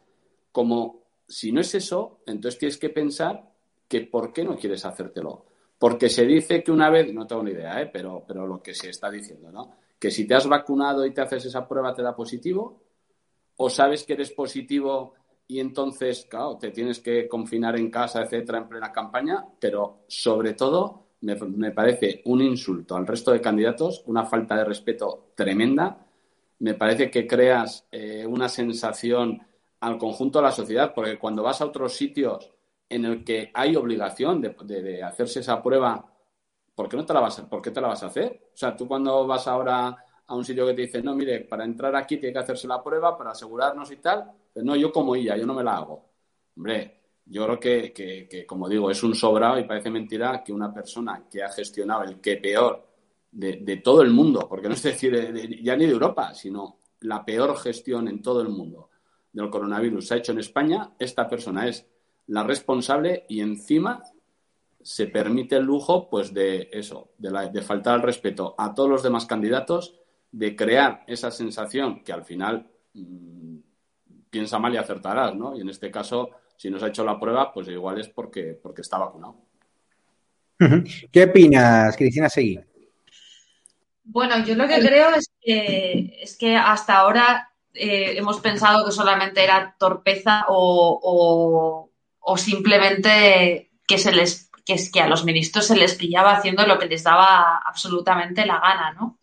como 0.52 1.00
si 1.26 1.52
no 1.52 1.60
es 1.60 1.74
eso, 1.74 2.20
entonces 2.26 2.58
tienes 2.58 2.78
que 2.78 2.90
pensar 2.90 3.42
que 3.88 4.02
por 4.02 4.32
qué 4.32 4.44
no 4.44 4.56
quieres 4.56 4.84
hacértelo. 4.84 5.44
Porque 5.78 6.08
se 6.08 6.24
dice 6.24 6.62
que 6.62 6.72
una 6.72 6.90
vez, 6.90 7.12
no 7.12 7.26
tengo 7.26 7.42
ni 7.42 7.52
idea, 7.52 7.80
¿eh? 7.80 7.90
pero, 7.92 8.24
pero 8.26 8.46
lo 8.46 8.62
que 8.62 8.74
se 8.74 8.90
está 8.90 9.10
diciendo, 9.10 9.50
¿no? 9.52 9.72
Que 9.98 10.10
si 10.10 10.26
te 10.26 10.34
has 10.34 10.46
vacunado 10.46 11.04
y 11.04 11.12
te 11.12 11.20
haces 11.20 11.44
esa 11.44 11.66
prueba 11.68 11.94
te 11.94 12.02
da 12.02 12.14
positivo, 12.14 12.80
o 13.56 13.70
sabes 13.70 14.04
que 14.04 14.14
eres 14.14 14.30
positivo 14.32 15.14
y 15.48 15.60
entonces, 15.60 16.26
claro, 16.28 16.58
te 16.58 16.70
tienes 16.70 17.00
que 17.00 17.28
confinar 17.28 17.76
en 17.76 17.90
casa, 17.90 18.22
etcétera, 18.22 18.58
en 18.58 18.68
plena 18.68 18.92
campaña, 18.92 19.44
pero 19.60 20.04
sobre 20.08 20.54
todo 20.54 21.06
me, 21.20 21.70
parece 21.72 22.22
un 22.26 22.42
insulto 22.42 22.96
al 22.96 23.06
resto 23.06 23.32
de 23.32 23.40
candidatos, 23.40 24.02
una 24.06 24.24
falta 24.24 24.56
de 24.56 24.64
respeto 24.64 25.32
tremenda. 25.34 26.06
Me 26.60 26.74
parece 26.74 27.10
que 27.10 27.26
creas 27.26 27.86
eh, 27.90 28.26
una 28.26 28.48
sensación 28.48 29.40
al 29.80 29.98
conjunto 29.98 30.38
de 30.38 30.44
la 30.44 30.52
sociedad, 30.52 30.92
porque 30.94 31.18
cuando 31.18 31.42
vas 31.42 31.60
a 31.60 31.66
otros 31.66 31.94
sitios 31.94 32.52
en 32.88 33.04
el 33.04 33.24
que 33.24 33.50
hay 33.54 33.76
obligación 33.76 34.40
de, 34.40 35.02
hacerse 35.02 35.40
esa 35.40 35.62
prueba, 35.62 36.12
¿por 36.74 36.88
qué, 36.88 36.96
no 36.96 37.04
te 37.06 37.14
la 37.14 37.20
vas 37.20 37.38
a, 37.38 37.48
¿por 37.48 37.62
qué 37.62 37.70
te 37.70 37.80
la 37.80 37.88
vas 37.88 38.02
a 38.02 38.06
hacer? 38.06 38.50
O 38.54 38.56
sea, 38.56 38.76
tú 38.76 38.88
cuando 38.88 39.26
vas 39.26 39.46
ahora 39.48 39.96
a 40.28 40.34
un 40.34 40.44
sitio 40.44 40.66
que 40.66 40.74
te 40.74 40.82
dice, 40.82 41.02
no, 41.02 41.14
mire, 41.14 41.40
para 41.40 41.64
entrar 41.64 41.94
aquí 41.96 42.16
tiene 42.16 42.32
que 42.32 42.38
hacerse 42.40 42.66
la 42.66 42.82
prueba 42.82 43.16
para 43.16 43.30
asegurarnos 43.30 43.90
y 43.92 43.96
tal, 43.96 44.30
no, 44.56 44.74
yo 44.76 44.90
como 44.92 45.14
ella, 45.14 45.36
yo 45.36 45.46
no 45.46 45.54
me 45.54 45.62
la 45.62 45.76
hago. 45.76 46.04
Hombre, 46.56 47.00
yo 47.26 47.44
creo 47.44 47.60
que, 47.60 48.44
como 48.46 48.68
digo, 48.68 48.90
es 48.90 49.02
un 49.02 49.14
sobrado 49.14 49.58
y 49.58 49.64
parece 49.64 49.90
mentira 49.90 50.42
que 50.42 50.52
una 50.52 50.72
persona 50.72 51.24
que 51.30 51.42
ha 51.42 51.48
gestionado 51.50 52.04
el 52.04 52.20
que 52.20 52.36
peor 52.36 52.86
de, 53.30 53.80
todo 53.84 54.02
el 54.02 54.10
mundo, 54.10 54.46
porque 54.48 54.68
no 54.68 54.74
es 54.74 54.82
decir 54.82 55.12
ya 55.62 55.76
ni 55.76 55.86
de 55.86 55.92
Europa, 55.92 56.32
sino 56.34 56.78
la 57.00 57.24
peor 57.24 57.56
gestión 57.58 58.08
en 58.08 58.22
todo 58.22 58.40
el 58.40 58.48
mundo 58.48 58.90
del 59.36 59.50
coronavirus 59.50 60.06
se 60.06 60.14
ha 60.14 60.16
hecho 60.16 60.32
en 60.32 60.38
España, 60.38 60.92
esta 60.98 61.28
persona 61.28 61.68
es 61.68 61.86
la 62.28 62.42
responsable 62.42 63.26
y 63.28 63.40
encima 63.40 64.02
se 64.80 65.08
permite 65.08 65.56
el 65.56 65.64
lujo 65.64 66.08
pues 66.08 66.32
de 66.32 66.70
eso, 66.72 67.10
de, 67.18 67.50
de 67.52 67.62
faltar 67.62 67.94
al 67.94 68.02
respeto 68.02 68.54
a 68.56 68.72
todos 68.72 68.88
los 68.88 69.02
demás 69.02 69.26
candidatos, 69.26 69.94
de 70.36 70.54
crear 70.54 71.02
esa 71.06 71.30
sensación 71.30 72.04
que 72.04 72.12
al 72.12 72.22
final 72.22 72.66
mm, 72.92 73.56
piensa 74.28 74.58
mal 74.58 74.74
y 74.74 74.76
acertarás, 74.76 75.34
¿no? 75.34 75.56
Y 75.56 75.62
en 75.62 75.70
este 75.70 75.90
caso, 75.90 76.30
si 76.58 76.68
no 76.70 76.78
se 76.78 76.84
ha 76.84 76.88
hecho 76.88 77.04
la 77.04 77.18
prueba, 77.18 77.50
pues 77.54 77.68
igual 77.68 77.98
es 77.98 78.08
porque, 78.08 78.58
porque 78.62 78.82
está 78.82 78.98
vacunado. 78.98 79.36
¿Qué 81.10 81.24
opinas, 81.24 81.96
Cristina 81.96 82.28
Seguí? 82.28 82.60
Bueno, 84.04 84.44
yo 84.44 84.54
lo 84.56 84.68
que 84.68 84.78
creo 84.78 85.14
es 85.14 85.30
que, 85.40 86.18
es 86.20 86.36
que 86.36 86.54
hasta 86.54 86.98
ahora 86.98 87.50
eh, 87.72 88.18
hemos 88.18 88.38
pensado 88.40 88.84
que 88.84 88.92
solamente 88.92 89.42
era 89.42 89.74
torpeza 89.78 90.44
o, 90.48 91.90
simplemente 92.36 93.70
que 93.86 93.96
se 93.96 94.12
les 94.12 94.50
que 94.66 94.74
es 94.74 94.90
que 94.90 95.00
a 95.00 95.08
los 95.08 95.24
ministros 95.24 95.68
se 95.68 95.76
les 95.76 95.94
pillaba 95.94 96.32
haciendo 96.32 96.66
lo 96.66 96.76
que 96.76 96.86
les 96.86 97.04
daba 97.04 97.62
absolutamente 97.64 98.44
la 98.44 98.58
gana, 98.58 98.92
¿no? 98.94 99.16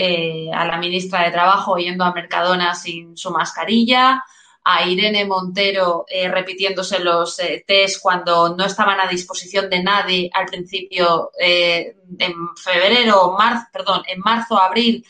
Eh, 0.00 0.48
a 0.52 0.64
la 0.64 0.76
ministra 0.76 1.24
de 1.24 1.32
Trabajo 1.32 1.76
yendo 1.76 2.04
a 2.04 2.12
Mercadona 2.12 2.72
sin 2.72 3.16
su 3.16 3.32
mascarilla, 3.32 4.22
a 4.62 4.86
Irene 4.86 5.24
Montero 5.24 6.04
eh, 6.08 6.28
repitiéndose 6.28 7.00
los 7.00 7.40
eh, 7.40 7.64
test 7.66 8.00
cuando 8.00 8.54
no 8.54 8.64
estaban 8.64 9.00
a 9.00 9.08
disposición 9.08 9.68
de 9.68 9.82
nadie 9.82 10.30
al 10.32 10.46
principio 10.46 11.32
en 11.36 12.32
febrero, 12.56 13.34
marzo, 13.36 13.66
perdón, 13.72 14.02
en 14.06 14.20
marzo, 14.20 14.56
abril, 14.56 15.04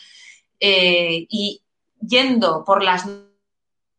y 0.59 1.61
yendo 2.01 2.64
por 2.64 2.83
las 2.83 3.07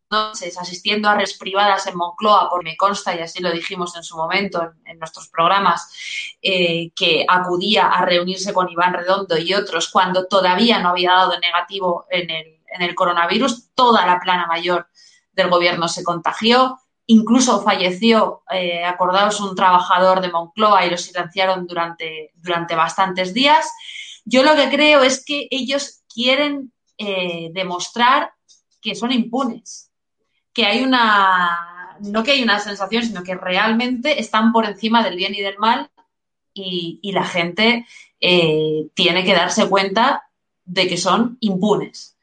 noches 0.09 0.57
asistiendo 0.57 1.09
a 1.09 1.15
redes 1.15 1.37
privadas 1.37 1.87
en 1.87 1.95
Moncloa, 1.95 2.49
porque 2.49 2.71
me 2.71 2.77
consta, 2.77 3.15
y 3.15 3.19
así 3.19 3.41
lo 3.41 3.51
dijimos 3.51 3.95
en 3.95 4.03
su 4.03 4.17
momento 4.17 4.73
en, 4.85 4.99
nuestros 4.99 5.29
programas, 5.29 6.37
eh, 6.41 6.91
que 6.95 7.25
acudía 7.27 7.87
a 7.87 8.05
reunirse 8.05 8.53
con 8.53 8.69
Iván 8.69 8.93
Redondo 8.93 9.37
y 9.37 9.53
otros 9.53 9.89
cuando 9.89 10.27
todavía 10.27 10.79
no 10.79 10.89
había 10.89 11.11
dado 11.11 11.39
negativo 11.39 12.05
en 12.09 12.29
el, 12.29 12.61
en 12.67 12.81
el 12.81 12.95
coronavirus, 12.95 13.69
toda 13.73 14.05
la 14.05 14.19
plana 14.19 14.47
mayor 14.47 14.87
del 15.31 15.49
gobierno 15.49 15.87
se 15.87 16.03
contagió, 16.03 16.79
incluso 17.05 17.61
falleció, 17.61 18.43
eh, 18.51 18.83
acordaos, 18.83 19.39
un 19.39 19.55
trabajador 19.55 20.21
de 20.21 20.31
Moncloa 20.31 20.85
y 20.85 20.91
lo 20.91 20.97
silenciaron 20.97 21.65
durante, 21.65 22.31
durante 22.35 22.75
bastantes 22.75 23.33
días. 23.33 23.71
Yo 24.25 24.43
lo 24.43 24.55
que 24.55 24.69
creo 24.69 25.01
es 25.01 25.23
que 25.25 25.47
ellos 25.49 26.03
quieren 26.13 26.71
eh, 26.97 27.49
demostrar 27.51 28.33
que 28.81 28.95
son 28.95 29.11
impunes, 29.11 29.88
que 30.59 30.65
hay 30.65 30.83
una, 30.83 31.95
no 32.01 32.21
que 32.21 32.31
hay 32.31 32.43
una 32.43 32.59
sensación, 32.59 33.01
sino 33.03 33.23
que 33.23 33.33
realmente 33.33 34.19
están 34.19 34.51
por 34.51 34.65
encima 34.65 35.01
del 35.01 35.15
bien 35.15 35.33
y 35.33 35.39
del 35.39 35.57
mal 35.57 35.89
y, 36.53 36.99
la 37.13 37.23
gente 37.23 37.85
eh, 38.19 38.87
tiene 38.93 39.23
que 39.23 39.33
darse 39.33 39.69
cuenta 39.69 40.29
de 40.65 40.85
que 40.89 40.97
son 40.97 41.37
impunes. 41.39 42.17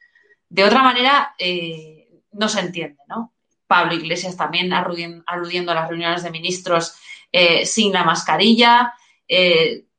De 0.49 0.63
otra 0.63 0.83
manera, 0.83 1.33
eh, 1.39 2.21
no 2.31 2.47
se 2.47 2.59
entiende, 2.59 3.01
¿no? 3.07 3.33
Pablo 3.65 3.95
Iglesias 3.95 4.37
también 4.37 4.71
aludiendo 4.71 5.71
a 5.71 5.75
las 5.75 5.89
reuniones 5.89 6.21
de 6.21 6.29
ministros 6.29 6.93
eh, 7.31 7.65
sin 7.65 7.91
la 7.91 8.03
mascarilla, 8.03 8.93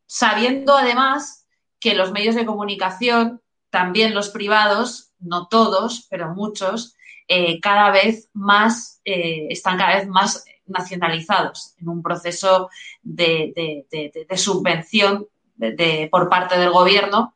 sabiendo 0.06 0.76
además 0.76 1.48
que 1.80 1.96
los 1.96 2.12
medios 2.12 2.36
de 2.36 2.46
comunicación, 2.46 3.42
también 3.70 4.14
los 4.14 4.28
privados, 4.28 5.10
no 5.18 5.48
todos, 5.48 6.06
pero 6.08 6.32
muchos, 6.36 6.94
eh, 7.28 7.60
cada 7.60 7.90
vez 7.90 8.30
más, 8.32 9.00
eh, 9.04 9.46
están 9.50 9.76
cada 9.76 9.96
vez 9.96 10.08
más 10.08 10.44
nacionalizados 10.66 11.74
en 11.78 11.88
un 11.88 12.02
proceso 12.02 12.70
de, 13.02 13.86
subvención 14.34 15.26
por 16.10 16.28
parte 16.28 16.58
del 16.58 16.70
gobierno. 16.70 17.34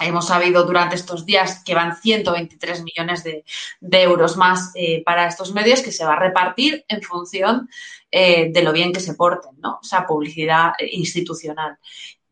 Hemos 0.00 0.26
sabido 0.26 0.64
durante 0.64 0.96
estos 0.96 1.24
días 1.24 1.62
que 1.64 1.74
van 1.74 1.96
123 1.96 2.82
millones 2.82 3.24
de, 3.24 3.44
euros 3.80 4.36
más 4.36 4.72
eh, 4.74 5.02
para 5.04 5.26
estos 5.26 5.52
medios 5.54 5.80
que 5.80 5.92
se 5.92 6.04
va 6.04 6.14
a 6.14 6.18
repartir 6.18 6.84
en 6.88 7.00
función 7.02 7.68
de 8.12 8.62
lo 8.62 8.72
bien 8.72 8.92
que 8.92 9.00
se 9.00 9.14
porten, 9.14 9.58
¿no? 9.58 9.80
O 9.80 9.84
sea, 9.84 10.06
publicidad 10.06 10.74
institucional. 10.92 11.78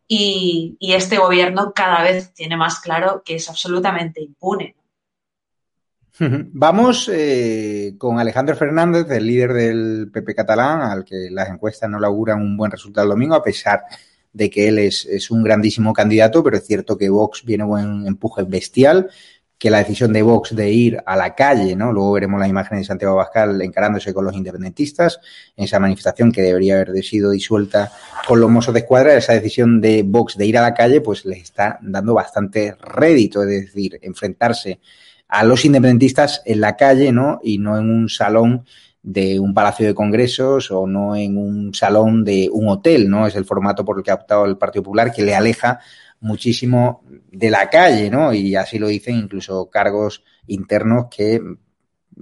Y, 0.07 0.76
este 0.81 1.16
gobierno 1.16 1.72
cada 1.72 2.02
vez 2.02 2.35
tiene 2.35 2.57
más 2.57 2.81
claro 2.81 3.22
que 3.24 3.37
es 3.37 3.48
absolutamente 3.48 4.20
impune. 4.20 4.76
Vamos 6.18 7.11
eh, 7.12 7.94
con 7.96 8.18
Alejandro 8.18 8.55
Fernández, 8.55 9.11
el 9.11 9.27
líder 9.27 9.53
del 9.55 10.11
PP 10.12 10.35
catalán, 10.35 10.83
al 10.83 11.05
que 11.05 11.29
las 11.31 11.48
encuestas 11.48 11.88
no 11.88 11.98
le 11.98 12.07
auguran 12.07 12.40
un 12.40 12.57
buen 12.57 12.70
resultado 12.70 13.05
el 13.07 13.11
domingo, 13.11 13.35
a 13.35 13.42
pesar 13.42 13.85
de 14.33 14.51
que 14.51 14.68
él 14.68 14.79
es, 14.79 15.31
un 15.31 15.42
grandísimo 15.42 15.92
candidato, 15.92 16.42
pero 16.42 16.57
es 16.57 16.66
cierto 16.66 16.98
que 16.98 17.09
Vox 17.09 17.44
viene 17.44 17.64
un 17.64 18.07
empuje 18.07 18.42
bestial, 18.42 19.11
que 19.59 19.70
la 19.70 19.79
decisión 19.79 20.12
de 20.12 20.22
Vox 20.22 20.57
de 20.57 20.70
ir 20.70 21.03
a 21.07 21.16
la 21.16 21.35
calle, 21.35 21.77
¿no? 21.77 21.92
Luego 21.92 22.12
veremos 22.12 22.40
la 22.40 22.48
imagen 22.48 22.79
de 22.79 22.85
Santiago 22.85 23.14
Abascal 23.14 23.62
encarándose 23.62 24.12
con 24.12 24.25
los 24.25 24.35
independentistas 24.35 25.20
en 25.57 25.64
esa 25.64 25.79
manifestación 25.79 26.33
que 26.33 26.42
debería 26.42 26.75
haber 26.75 27.05
sido 27.05 27.31
disuelta 27.31 27.92
con 28.27 28.40
los 28.40 28.51
mozos 28.51 28.75
de 28.75 28.81
escuadra, 28.81 29.14
esa 29.14 29.35
decisión 29.35 29.81
de 29.81 30.03
Vox 30.03 30.37
de 30.37 30.46
ir 30.46 30.59
a 30.59 30.62
la 30.62 30.75
calle, 30.75 31.01
pues 31.01 31.25
les 31.25 31.42
está 31.42 31.79
dando 31.81 32.12
bastante 32.12 32.75
rédito, 32.81 33.42
es 33.42 33.48
decir, 33.48 34.01
enfrentarse 34.03 34.81
a 35.33 35.45
los 35.45 35.64
independentistas 35.64 36.42
en 36.45 36.61
la 36.61 36.77
calle, 36.77 37.11
¿no? 37.11 37.40
Y 37.42 37.57
no 37.57 37.79
en 37.79 37.88
un 37.88 38.11
salón 38.11 38.66
de 39.03 39.40
un 39.40 39.55
palacio 39.55 39.87
de 39.87 39.95
congresos 39.95 40.71
o 40.71 40.87
no 40.87 41.16
en 41.16 41.38
un 41.38 41.73
salón 41.73 42.23
de 42.23 42.51
un 42.53 42.68
hotel, 42.68 43.09
¿no? 43.09 43.27
Es 43.27 43.35
el 43.35 43.47
formato 43.47 43.83
por 43.83 43.97
el 43.97 44.05
que 44.05 44.11
ha 44.11 44.16
optado 44.16 44.45
el 44.45 44.59
Partido 44.59 44.83
Popular 44.83 45.11
que 45.11 45.23
le 45.23 45.35
aleja 45.35 45.81
muchísimo 46.21 47.03
de 47.31 47.49
la 47.49 47.71
calle, 47.71 48.11
¿no? 48.11 48.35
Y 48.35 48.55
así 48.57 48.79
lo 48.79 48.88
dicen 48.88 49.16
incluso 49.16 49.71
cargos 49.71 50.23
internos 50.49 51.07
que 51.11 51.40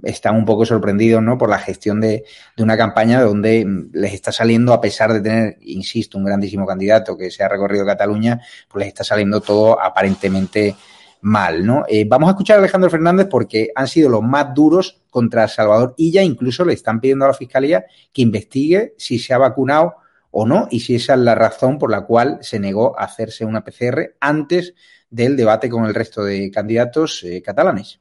están 0.03 0.37
un 0.37 0.45
poco 0.45 0.65
sorprendidos, 0.65 1.21
¿no? 1.21 1.37
Por 1.37 1.49
la 1.49 1.59
gestión 1.59 1.99
de, 1.99 2.23
una 2.59 2.77
campaña 2.77 3.21
donde 3.21 3.67
les 3.91 4.13
está 4.13 4.31
saliendo, 4.31 4.71
a 4.71 4.79
pesar 4.79 5.11
de 5.11 5.19
tener, 5.19 5.57
insisto, 5.63 6.17
un 6.17 6.23
grandísimo 6.23 6.65
candidato 6.65 7.17
que 7.17 7.29
se 7.29 7.43
ha 7.43 7.49
recorrido 7.49 7.85
Cataluña, 7.85 8.39
pues 8.69 8.85
les 8.85 8.87
está 8.87 9.03
saliendo 9.03 9.41
todo 9.41 9.81
aparentemente 9.81 10.77
mal, 11.21 11.65
¿no? 11.65 11.83
Eh, 11.87 12.05
vamos 12.07 12.27
a 12.27 12.31
escuchar 12.31 12.57
a 12.57 12.59
Alejandro 12.59 12.89
Fernández 12.89 13.27
porque 13.29 13.71
han 13.75 13.87
sido 13.87 14.09
los 14.09 14.23
más 14.23 14.53
duros 14.53 15.01
contra 15.09 15.47
Salvador 15.47 15.93
y 15.97 16.11
ya 16.11 16.23
incluso 16.23 16.65
le 16.65 16.73
están 16.73 16.99
pidiendo 16.99 17.25
a 17.25 17.29
la 17.29 17.33
Fiscalía 17.33 17.85
que 18.11 18.21
investigue 18.21 18.93
si 18.97 19.19
se 19.19 19.33
ha 19.33 19.37
vacunado 19.37 19.95
o 20.31 20.45
no 20.45 20.67
y 20.71 20.79
si 20.79 20.95
esa 20.95 21.13
es 21.13 21.19
la 21.19 21.35
razón 21.35 21.77
por 21.77 21.91
la 21.91 22.01
cual 22.01 22.39
se 22.41 22.59
negó 22.59 22.97
a 22.99 23.03
hacerse 23.03 23.45
una 23.45 23.63
PCR 23.63 24.15
antes 24.19 24.73
del 25.09 25.35
debate 25.35 25.69
con 25.69 25.85
el 25.85 25.93
resto 25.93 26.23
de 26.23 26.49
candidatos 26.49 27.23
eh, 27.23 27.41
catalanes. 27.41 27.99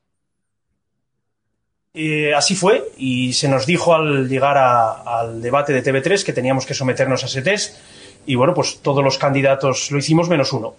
Eh, 1.93 2.33
así 2.33 2.55
fue 2.55 2.85
y 2.97 3.33
se 3.33 3.49
nos 3.49 3.67
dijo 3.67 3.93
al 3.95 4.29
llegar 4.29 4.57
al 4.57 5.43
debate 5.43 5.73
de 5.73 5.83
TV3 5.83 6.25
que 6.25 6.33
teníamos 6.33 6.65
que 6.65 6.73
someternos 6.73 7.25
a 7.25 7.27
ese 7.27 7.43
test 7.43 7.79
y 8.27 8.35
bueno, 8.35 8.55
pues 8.55 8.81
todos 8.81 9.03
los 9.03 9.19
candidatos 9.19 9.91
lo 9.91 9.99
hicimos 9.99 10.29
menos 10.29 10.53
uno. 10.53 10.75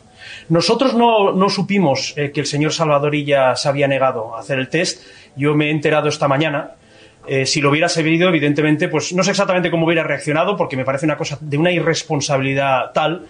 Nosotros 0.49 0.93
no, 0.93 1.49
supimos 1.49 2.13
eh, 2.17 2.31
que 2.31 2.41
el 2.41 2.45
señor 2.45 2.73
Salvadorilla 2.73 3.55
se 3.55 3.69
había 3.69 3.87
negado 3.87 4.35
a 4.35 4.39
hacer 4.39 4.59
el 4.59 4.69
test. 4.69 5.03
Yo 5.35 5.55
me 5.55 5.67
he 5.67 5.71
enterado 5.71 6.09
esta 6.09 6.27
mañana. 6.27 6.71
Eh, 7.27 7.45
si 7.45 7.61
lo 7.61 7.69
hubiera 7.69 7.87
sabido, 7.87 8.29
evidentemente, 8.29 8.87
pues 8.87 9.13
no 9.13 9.23
sé 9.23 9.31
exactamente 9.31 9.69
cómo 9.69 9.85
hubiera 9.85 10.03
reaccionado, 10.03 10.57
porque 10.57 10.75
me 10.75 10.85
parece 10.85 11.05
una 11.05 11.17
cosa 11.17 11.37
de 11.39 11.57
una 11.57 11.71
irresponsabilidad 11.71 12.91
tal 12.93 13.27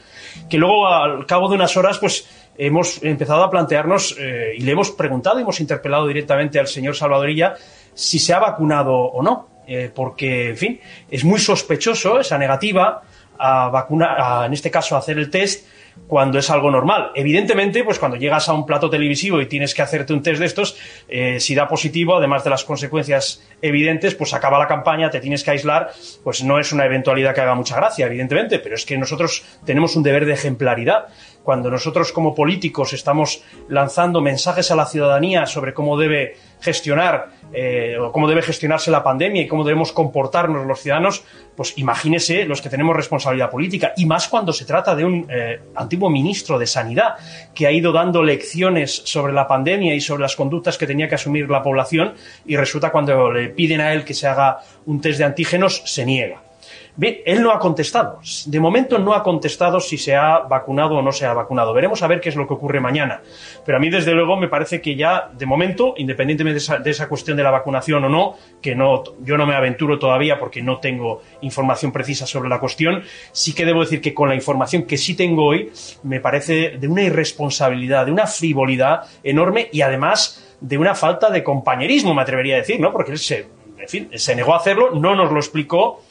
que 0.49 0.57
luego, 0.57 0.87
al 0.87 1.25
cabo 1.25 1.49
de 1.49 1.55
unas 1.55 1.75
horas, 1.75 1.97
pues 1.99 2.27
hemos 2.57 3.03
empezado 3.03 3.43
a 3.43 3.49
plantearnos 3.49 4.15
eh, 4.17 4.53
y 4.57 4.61
le 4.61 4.71
hemos 4.71 4.91
preguntado, 4.91 5.39
y 5.39 5.41
hemos 5.41 5.59
interpelado 5.59 6.07
directamente 6.07 6.57
al 6.57 6.67
señor 6.67 6.95
Salvadorilla 6.95 7.55
si 7.93 8.17
se 8.19 8.33
ha 8.33 8.39
vacunado 8.39 8.93
o 8.93 9.21
no, 9.21 9.49
porque, 9.93 10.49
en 10.49 10.57
fin, 10.57 10.79
es 11.09 11.23
muy 11.23 11.39
sospechoso 11.39 12.19
esa 12.19 12.37
negativa 12.37 13.03
a 13.41 13.69
vacunar, 13.69 14.45
en 14.45 14.53
este 14.53 14.69
caso 14.69 14.95
a 14.95 14.99
hacer 14.99 15.17
el 15.17 15.29
test, 15.29 15.65
cuando 16.07 16.39
es 16.39 16.49
algo 16.49 16.69
normal. 16.71 17.11
Evidentemente, 17.15 17.83
pues 17.83 17.99
cuando 17.99 18.17
llegas 18.17 18.49
a 18.49 18.53
un 18.53 18.65
plato 18.65 18.89
televisivo 18.89 19.41
y 19.41 19.47
tienes 19.47 19.73
que 19.73 19.81
hacerte 19.81 20.13
un 20.13 20.21
test 20.21 20.39
de 20.39 20.45
estos, 20.45 20.77
eh, 21.07 21.39
si 21.39 21.55
da 21.55 21.67
positivo, 21.67 22.17
además 22.17 22.43
de 22.43 22.49
las 22.49 22.63
consecuencias 22.63 23.43
evidentes, 23.61 24.15
pues 24.15 24.33
acaba 24.33 24.59
la 24.59 24.67
campaña, 24.67 25.09
te 25.09 25.19
tienes 25.19 25.43
que 25.43 25.51
aislar, 25.51 25.91
pues 26.23 26.43
no 26.43 26.59
es 26.59 26.71
una 26.71 26.85
eventualidad 26.85 27.33
que 27.33 27.41
haga 27.41 27.55
mucha 27.55 27.75
gracia, 27.75 28.05
evidentemente, 28.05 28.59
pero 28.59 28.75
es 28.75 28.85
que 28.85 28.97
nosotros 28.97 29.43
tenemos 29.65 29.95
un 29.95 30.03
deber 30.03 30.25
de 30.25 30.33
ejemplaridad. 30.33 31.07
Cuando 31.43 31.71
nosotros 31.71 32.11
como 32.11 32.35
políticos 32.35 32.93
estamos 32.93 33.43
lanzando 33.67 34.21
mensajes 34.21 34.69
a 34.69 34.75
la 34.75 34.85
ciudadanía 34.85 35.45
sobre 35.47 35.73
cómo 35.73 35.97
debe 35.97 36.35
gestionar 36.61 37.29
eh, 37.53 37.97
cómo 38.11 38.27
debe 38.27 38.41
gestionarse 38.41 38.91
la 38.91 39.03
pandemia 39.03 39.41
y 39.41 39.47
cómo 39.47 39.63
debemos 39.63 39.91
comportarnos 39.91 40.65
los 40.65 40.79
ciudadanos, 40.79 41.23
pues 41.55 41.77
imagínese 41.77 42.45
los 42.45 42.61
que 42.61 42.69
tenemos 42.69 42.95
responsabilidad 42.95 43.49
política, 43.49 43.93
y 43.97 44.05
más 44.05 44.27
cuando 44.27 44.53
se 44.53 44.65
trata 44.65 44.95
de 44.95 45.05
un 45.05 45.27
eh, 45.29 45.59
antiguo 45.75 46.09
ministro 46.09 46.57
de 46.57 46.67
Sanidad 46.67 47.15
que 47.53 47.67
ha 47.67 47.71
ido 47.71 47.91
dando 47.91 48.23
lecciones 48.23 49.03
sobre 49.05 49.33
la 49.33 49.47
pandemia 49.47 49.93
y 49.95 50.01
sobre 50.01 50.21
las 50.21 50.35
conductas 50.35 50.77
que 50.77 50.87
tenía 50.87 51.07
que 51.07 51.15
asumir 51.15 51.49
la 51.49 51.63
población, 51.63 52.13
y 52.45 52.55
resulta 52.55 52.91
cuando 52.91 53.31
le 53.31 53.49
piden 53.49 53.81
a 53.81 53.93
él 53.93 54.03
que 54.03 54.13
se 54.13 54.27
haga 54.27 54.59
un 54.85 55.01
test 55.01 55.19
de 55.19 55.25
antígenos, 55.25 55.81
se 55.85 56.05
niega. 56.05 56.50
Bien, 56.97 57.19
él 57.25 57.41
no 57.41 57.51
ha 57.51 57.59
contestado. 57.59 58.19
De 58.45 58.59
momento 58.59 58.99
no 58.99 59.13
ha 59.13 59.23
contestado 59.23 59.79
si 59.79 59.97
se 59.97 60.15
ha 60.15 60.39
vacunado 60.39 60.97
o 60.97 61.01
no 61.01 61.11
se 61.11 61.25
ha 61.25 61.33
vacunado. 61.33 61.73
Veremos 61.73 62.03
a 62.03 62.07
ver 62.07 62.19
qué 62.19 62.29
es 62.29 62.35
lo 62.35 62.45
que 62.47 62.53
ocurre 62.53 62.81
mañana. 62.81 63.21
Pero 63.65 63.77
a 63.77 63.79
mí, 63.79 63.89
desde 63.89 64.11
luego, 64.11 64.35
me 64.35 64.49
parece 64.49 64.81
que 64.81 64.95
ya, 64.95 65.29
de 65.31 65.45
momento, 65.45 65.93
independientemente 65.97 66.61
de 66.83 66.89
esa, 66.89 67.07
cuestión 67.07 67.37
de 67.37 67.43
la 67.43 67.51
vacunación 67.51 68.03
o 68.03 68.09
no, 68.09 68.35
que 68.61 68.75
no, 68.75 69.03
yo 69.21 69.37
no 69.37 69.45
me 69.45 69.55
aventuro 69.55 69.99
todavía 69.99 70.37
porque 70.37 70.61
no 70.61 70.79
tengo 70.79 71.21
información 71.41 71.91
precisa 71.91 72.25
sobre 72.25 72.49
la 72.49 72.59
cuestión, 72.59 73.03
sí 73.31 73.53
que 73.53 73.65
debo 73.65 73.81
decir 73.81 74.01
que 74.01 74.13
con 74.13 74.27
la 74.27 74.35
información 74.35 74.83
que 74.83 74.97
sí 74.97 75.15
tengo 75.15 75.45
hoy, 75.45 75.71
me 76.03 76.19
parece 76.19 76.77
de 76.77 76.87
una 76.87 77.03
irresponsabilidad, 77.03 78.05
de 78.05 78.11
una 78.11 78.27
frivolidad 78.27 79.03
enorme 79.23 79.69
y 79.71 79.81
además 79.81 80.55
de 80.59 80.77
una 80.77 80.93
falta 80.93 81.29
de 81.29 81.43
compañerismo, 81.43 82.13
me 82.13 82.21
atrevería 82.21 82.55
a 82.55 82.59
decir, 82.59 82.79
¿no? 82.79 82.91
Porque 82.91 83.11
él 83.11 83.17
se, 83.17 83.47
en 83.79 83.87
fin, 83.87 84.09
se 84.13 84.35
negó 84.35 84.53
a 84.53 84.57
hacerlo, 84.57 84.91
no 84.91 85.15
nos 85.15 85.31
lo 85.31 85.39
explicó 85.39 86.01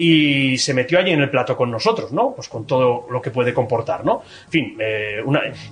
y 0.00 0.56
se 0.56 0.72
metió 0.72 0.98
allí 0.98 1.10
en 1.10 1.20
el 1.20 1.28
plato 1.28 1.54
con 1.54 1.70
nosotros, 1.70 2.10
¿no? 2.10 2.32
Pues 2.34 2.48
con 2.48 2.66
todo 2.66 3.06
lo 3.10 3.20
que 3.20 3.30
puede 3.30 3.52
comportar, 3.52 4.02
¿no? 4.02 4.22
En 4.46 4.50
fin, 4.50 4.76
eh, 4.80 5.22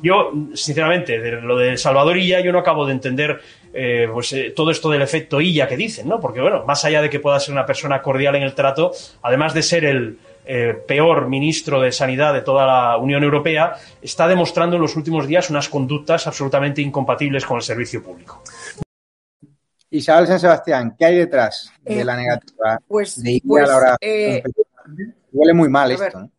yo, 0.03 0.31
sinceramente, 0.53 1.19
de 1.19 1.41
lo 1.41 1.57
de 1.57 1.79
Salvadorilla, 1.79 2.41
yo 2.41 2.53
no 2.53 2.59
acabo 2.59 2.85
de 2.85 2.93
entender 2.93 3.41
eh, 3.73 4.07
pues 4.13 4.31
eh, 4.35 4.53
todo 4.55 4.71
esto 4.71 4.91
del 4.91 5.01
efecto 5.01 5.41
Illa 5.41 5.67
que 5.67 5.79
dicen, 5.79 6.07
¿no? 6.07 6.21
Porque, 6.21 6.43
bueno, 6.43 6.63
más 6.67 6.85
allá 6.85 7.01
de 7.01 7.09
que 7.09 7.21
pueda 7.21 7.41
ser 7.41 7.55
una 7.55 7.65
persona 7.65 8.03
cordial 8.03 8.37
en 8.37 8.43
el 8.43 8.55
trato, 8.55 8.93
además 9.23 9.55
de 9.55 9.63
ser 9.63 9.87
el 9.87 10.19
peor 10.87 11.29
ministro 11.29 11.81
de 11.81 11.93
Sanidad 11.93 12.33
de 12.33 12.41
toda 12.41 12.67
la 12.67 12.97
Unión 12.99 13.23
Europea, 13.23 13.75
está 14.01 14.29
demostrando 14.29 14.77
en 14.77 14.83
los 14.83 14.97
últimos 14.97 15.27
días 15.27 15.49
unas 15.51 15.69
conductas 15.69 16.27
absolutamente 16.27 16.83
incompatibles 16.83 17.45
con 17.47 17.57
el 17.57 17.63
servicio 17.63 18.03
público. 18.03 18.43
Isabel 19.91 20.27
San 20.27 20.41
Sebastián, 20.41 20.95
¿qué 20.99 21.07
hay 21.07 21.17
detrás 21.17 21.73
de 21.83 22.05
la 22.05 22.17
negativa 22.17 22.79
Pues, 22.87 23.23
de 23.23 23.43
pues, 23.47 23.65
a 23.65 23.67
la 23.67 23.77
hora? 23.77 23.97
eh, 24.01 24.43
Huele 25.33 25.55
muy 25.55 25.69
mal 25.69 25.89
ver, 25.91 26.03
esto. 26.09 26.21
¿no? 26.21 26.31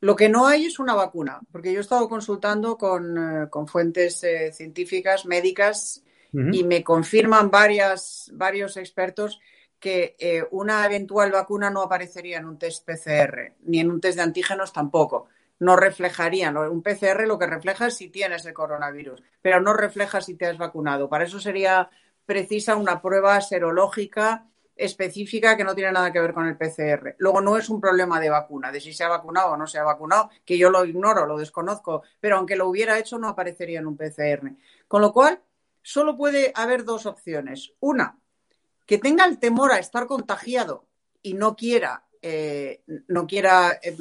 Lo 0.00 0.14
que 0.14 0.28
no 0.28 0.46
hay 0.46 0.66
es 0.66 0.78
una 0.78 0.94
vacuna, 0.94 1.40
porque 1.50 1.72
yo 1.72 1.78
he 1.78 1.82
estado 1.82 2.08
consultando 2.08 2.76
con, 2.78 3.16
eh, 3.44 3.48
con 3.50 3.66
fuentes 3.66 4.22
eh, 4.24 4.52
científicas, 4.52 5.26
médicas, 5.26 6.02
y 6.30 6.62
me 6.62 6.84
confirman 6.84 7.50
varias, 7.50 8.30
varios 8.34 8.76
expertos 8.76 9.40
que 9.80 10.14
eh, 10.18 10.44
una 10.50 10.84
eventual 10.84 11.32
vacuna 11.32 11.70
no 11.70 11.80
aparecería 11.80 12.36
en 12.36 12.44
un 12.44 12.58
test 12.58 12.84
PCR, 12.84 13.54
ni 13.64 13.80
en 13.80 13.90
un 13.90 13.98
test 13.98 14.16
de 14.16 14.24
antígenos 14.24 14.74
tampoco. 14.74 15.28
No 15.60 15.74
reflejarían. 15.74 16.54
Un 16.58 16.82
PCR 16.82 17.26
lo 17.26 17.38
que 17.38 17.46
refleja 17.46 17.86
es 17.86 17.94
si 17.94 18.10
tienes 18.10 18.44
el 18.44 18.52
coronavirus, 18.52 19.22
pero 19.40 19.58
no 19.62 19.72
refleja 19.72 20.20
si 20.20 20.34
te 20.34 20.44
has 20.46 20.58
vacunado. 20.58 21.08
Para 21.08 21.24
eso 21.24 21.40
sería 21.40 21.88
precisa 22.28 22.76
una 22.76 23.00
prueba 23.00 23.40
serológica 23.40 24.46
específica 24.76 25.56
que 25.56 25.64
no 25.64 25.74
tiene 25.74 25.92
nada 25.92 26.12
que 26.12 26.20
ver 26.20 26.34
con 26.34 26.46
el 26.46 26.58
PCR. 26.58 27.14
Luego 27.16 27.40
no 27.40 27.56
es 27.56 27.70
un 27.70 27.80
problema 27.80 28.20
de 28.20 28.28
vacuna, 28.28 28.70
de 28.70 28.82
si 28.82 28.92
se 28.92 29.02
ha 29.02 29.08
vacunado 29.08 29.52
o 29.52 29.56
no 29.56 29.66
se 29.66 29.78
ha 29.78 29.82
vacunado, 29.82 30.28
que 30.44 30.58
yo 30.58 30.68
lo 30.68 30.84
ignoro, 30.84 31.24
lo 31.24 31.38
desconozco, 31.38 32.02
pero 32.20 32.36
aunque 32.36 32.54
lo 32.54 32.68
hubiera 32.68 32.98
hecho 32.98 33.18
no 33.18 33.28
aparecería 33.28 33.78
en 33.78 33.86
un 33.86 33.96
PCR. 33.96 34.52
Con 34.86 35.00
lo 35.00 35.10
cual, 35.14 35.40
solo 35.80 36.18
puede 36.18 36.52
haber 36.54 36.84
dos 36.84 37.06
opciones. 37.06 37.72
Una, 37.80 38.18
que 38.84 38.98
tenga 38.98 39.24
el 39.24 39.38
temor 39.38 39.72
a 39.72 39.78
estar 39.78 40.06
contagiado 40.06 40.84
y 41.22 41.32
no 41.32 41.56
quiera, 41.56 42.04
eh, 42.20 42.82
no 43.06 43.26
quiera 43.26 43.80
eh, 43.82 43.96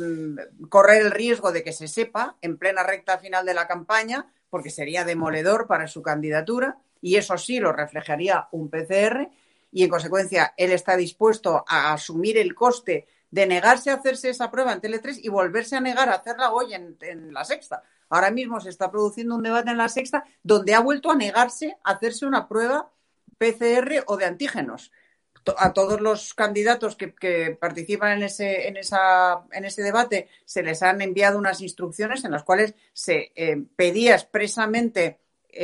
correr 0.68 1.02
el 1.02 1.12
riesgo 1.12 1.54
de 1.54 1.64
que 1.64 1.72
se 1.72 1.88
sepa 1.88 2.36
en 2.42 2.58
plena 2.58 2.84
recta 2.84 3.20
final 3.20 3.46
de 3.46 3.54
la 3.54 3.70
campaña, 3.70 4.34
porque 4.50 4.70
sería 4.70 5.06
demoledor 5.06 5.66
para 5.66 5.88
su 5.88 6.02
candidatura, 6.02 6.78
y 7.02 7.16
eso 7.16 7.38
sí 7.38 7.60
lo 7.60 7.72
reflejaría 7.72 8.48
un 8.52 8.70
PCR, 8.70 9.30
y 9.72 9.84
en 9.84 9.90
consecuencia 9.90 10.54
él 10.58 10.72
está 10.72 10.96
dispuesto 10.96 11.64
a 11.68 11.94
asumir 11.94 12.38
el 12.38 12.56
coste 12.56 13.08
de 13.30 13.46
negarse 13.46 13.92
a 13.92 13.96
hacerse 13.96 14.30
esa 14.30 14.50
prueba 14.50 14.74
en 14.74 14.82
Tele3 14.82 15.20
y 15.22 15.30
volverse 15.30 15.76
a 15.76 15.82
negar 15.82 16.10
a 16.10 16.16
hacerla 16.16 16.54
hoy 16.54 16.74
en, 16.74 16.98
en 17.02 17.34
la 17.34 17.44
sexta. 17.44 17.84
Ahora 18.10 18.32
mismo 18.32 18.60
se 18.62 18.70
está 18.70 18.90
produciendo 18.90 19.36
un 19.36 19.44
debate 19.44 19.70
en 19.70 19.78
la 19.78 19.90
sexta 19.90 20.24
donde 20.44 20.74
ha 20.74 20.80
vuelto 20.80 21.12
a 21.12 21.16
negarse 21.16 21.78
a 21.84 21.92
hacerse 21.92 22.26
una 22.26 22.48
prueba 22.48 22.90
PCR 23.38 24.04
o 24.08 24.18
de 24.18 24.26
antígenos. 24.26 24.92
A 25.58 25.72
todos 25.72 26.02
los 26.02 26.34
candidatos 26.34 26.98
que, 26.98 27.58
participan 27.60 28.18
en 28.18 28.24
ese, 28.24 28.68
en, 28.68 28.76
esa, 28.76 29.46
en 29.52 29.64
ese 29.64 29.82
debate 29.82 30.28
se 30.44 30.62
les 30.62 30.84
han 30.84 31.02
enviado 31.02 31.38
unas 31.38 31.62
instrucciones 31.62 32.26
en 32.26 32.32
las 32.32 32.44
cuales 32.44 32.76
se 32.92 33.32
eh, 33.36 33.64
pedía 33.78 34.16
expresamente 34.16 35.20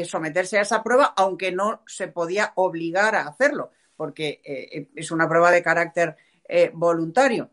someterse 0.05 0.57
a 0.57 0.61
esa 0.61 0.83
prueba, 0.83 1.13
aunque 1.15 1.51
no 1.51 1.81
se 1.85 2.07
podía 2.07 2.53
obligar 2.55 3.15
a 3.15 3.27
hacerlo, 3.27 3.71
porque 3.95 4.41
eh, 4.43 4.89
es 4.95 5.11
una 5.11 5.27
prueba 5.27 5.51
de 5.51 5.63
carácter 5.63 6.15
eh, 6.47 6.71
voluntario. 6.73 7.49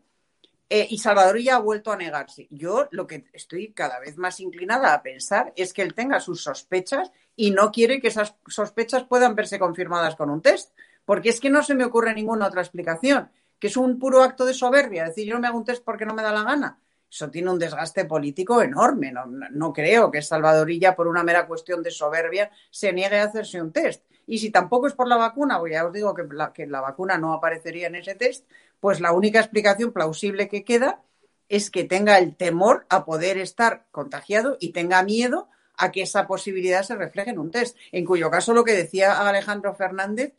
Eh, 0.73 0.87
y 0.89 0.99
Salvador 0.99 1.37
ya 1.37 1.55
ha 1.55 1.59
vuelto 1.59 1.91
a 1.91 1.97
negarse. 1.97 2.47
Yo 2.49 2.87
lo 2.91 3.05
que 3.05 3.25
estoy 3.33 3.73
cada 3.73 3.99
vez 3.99 4.17
más 4.17 4.39
inclinada 4.39 4.93
a 4.93 5.03
pensar 5.03 5.51
es 5.57 5.73
que 5.73 5.81
él 5.81 5.93
tenga 5.93 6.21
sus 6.21 6.43
sospechas 6.43 7.11
y 7.35 7.51
no 7.51 7.73
quiere 7.73 7.99
que 7.99 8.07
esas 8.07 8.35
sospechas 8.47 9.03
puedan 9.03 9.35
verse 9.35 9.59
confirmadas 9.59 10.15
con 10.15 10.29
un 10.29 10.41
test. 10.41 10.73
Porque 11.03 11.27
es 11.27 11.41
que 11.41 11.49
no 11.49 11.61
se 11.61 11.75
me 11.75 11.83
ocurre 11.83 12.13
ninguna 12.13 12.47
otra 12.47 12.61
explicación, 12.61 13.29
que 13.59 13.67
es 13.67 13.75
un 13.75 13.99
puro 13.99 14.23
acto 14.23 14.45
de 14.45 14.53
soberbia, 14.53 15.03
decir 15.03 15.27
yo 15.27 15.33
no 15.33 15.41
me 15.41 15.47
hago 15.47 15.57
un 15.57 15.65
test 15.65 15.83
porque 15.83 16.05
no 16.05 16.13
me 16.13 16.23
da 16.23 16.31
la 16.31 16.43
gana. 16.43 16.79
Eso 17.11 17.29
tiene 17.29 17.49
un 17.51 17.59
desgaste 17.59 18.05
político 18.05 18.61
enorme. 18.61 19.11
No, 19.11 19.25
no- 19.25 19.73
creo 19.73 20.09
que 20.11 20.21
Salvadorilla, 20.21 20.95
por 20.95 21.07
una 21.07 21.23
mera 21.23 21.45
cuestión 21.47 21.83
de 21.83 21.91
soberbia, 21.91 22.49
se 22.69 22.93
niegue 22.93 23.19
a 23.19 23.25
hacerse 23.25 23.61
un 23.61 23.71
test. 23.73 24.03
Y 24.25 24.37
si 24.39 24.49
tampoco 24.49 24.87
es 24.87 24.93
por 24.93 25.07
la 25.07 25.17
vacuna, 25.17 25.59
pues 25.59 25.73
ya 25.73 25.85
os 25.85 25.91
digo 25.93 26.13
que 26.13 26.23
la, 26.31 26.53
que 26.53 26.67
la 26.67 26.79
vacuna 26.81 27.17
no 27.17 27.33
aparecería 27.33 27.87
en 27.87 27.95
ese 27.95 28.15
test, 28.15 28.47
pues 28.79 29.01
la 29.01 29.11
única 29.11 29.39
explicación 29.39 29.91
plausible 29.91 30.47
que 30.47 30.63
queda 30.63 31.01
es 31.49 31.69
que 31.69 31.83
tenga 31.83 32.17
el 32.17 32.35
temor 32.37 32.85
a 32.89 33.03
poder 33.05 33.37
estar 33.37 33.85
contagiado 33.91 34.55
y 34.59 34.71
tenga 34.71 35.03
miedo 35.03 35.49
a 35.77 35.91
que 35.91 36.03
esa 36.03 36.27
posibilidad 36.27 36.83
se 36.83 36.95
refleje 36.95 37.31
en 37.31 37.39
un 37.39 37.51
test. 37.51 37.75
En 37.91 38.05
cuyo 38.05 38.31
caso, 38.31 38.53
lo 38.53 38.63
que 38.63 38.73
decía 38.73 39.27
Alejandro 39.27 39.73
Fernández 39.75 40.33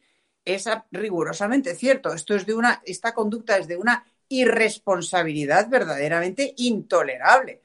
es 0.45 0.65
rigurosamente 0.91 1.75
cierto. 1.75 2.13
Esto 2.13 2.35
es 2.35 2.47
de 2.47 2.55
una, 2.55 2.83
esta 2.85 3.13
conducta 3.15 3.59
es 3.59 3.69
de 3.69 3.77
una 3.77 4.05
irresponsabilidad 4.33 5.69
verdaderamente 5.69 6.55
intolerable, 6.57 7.61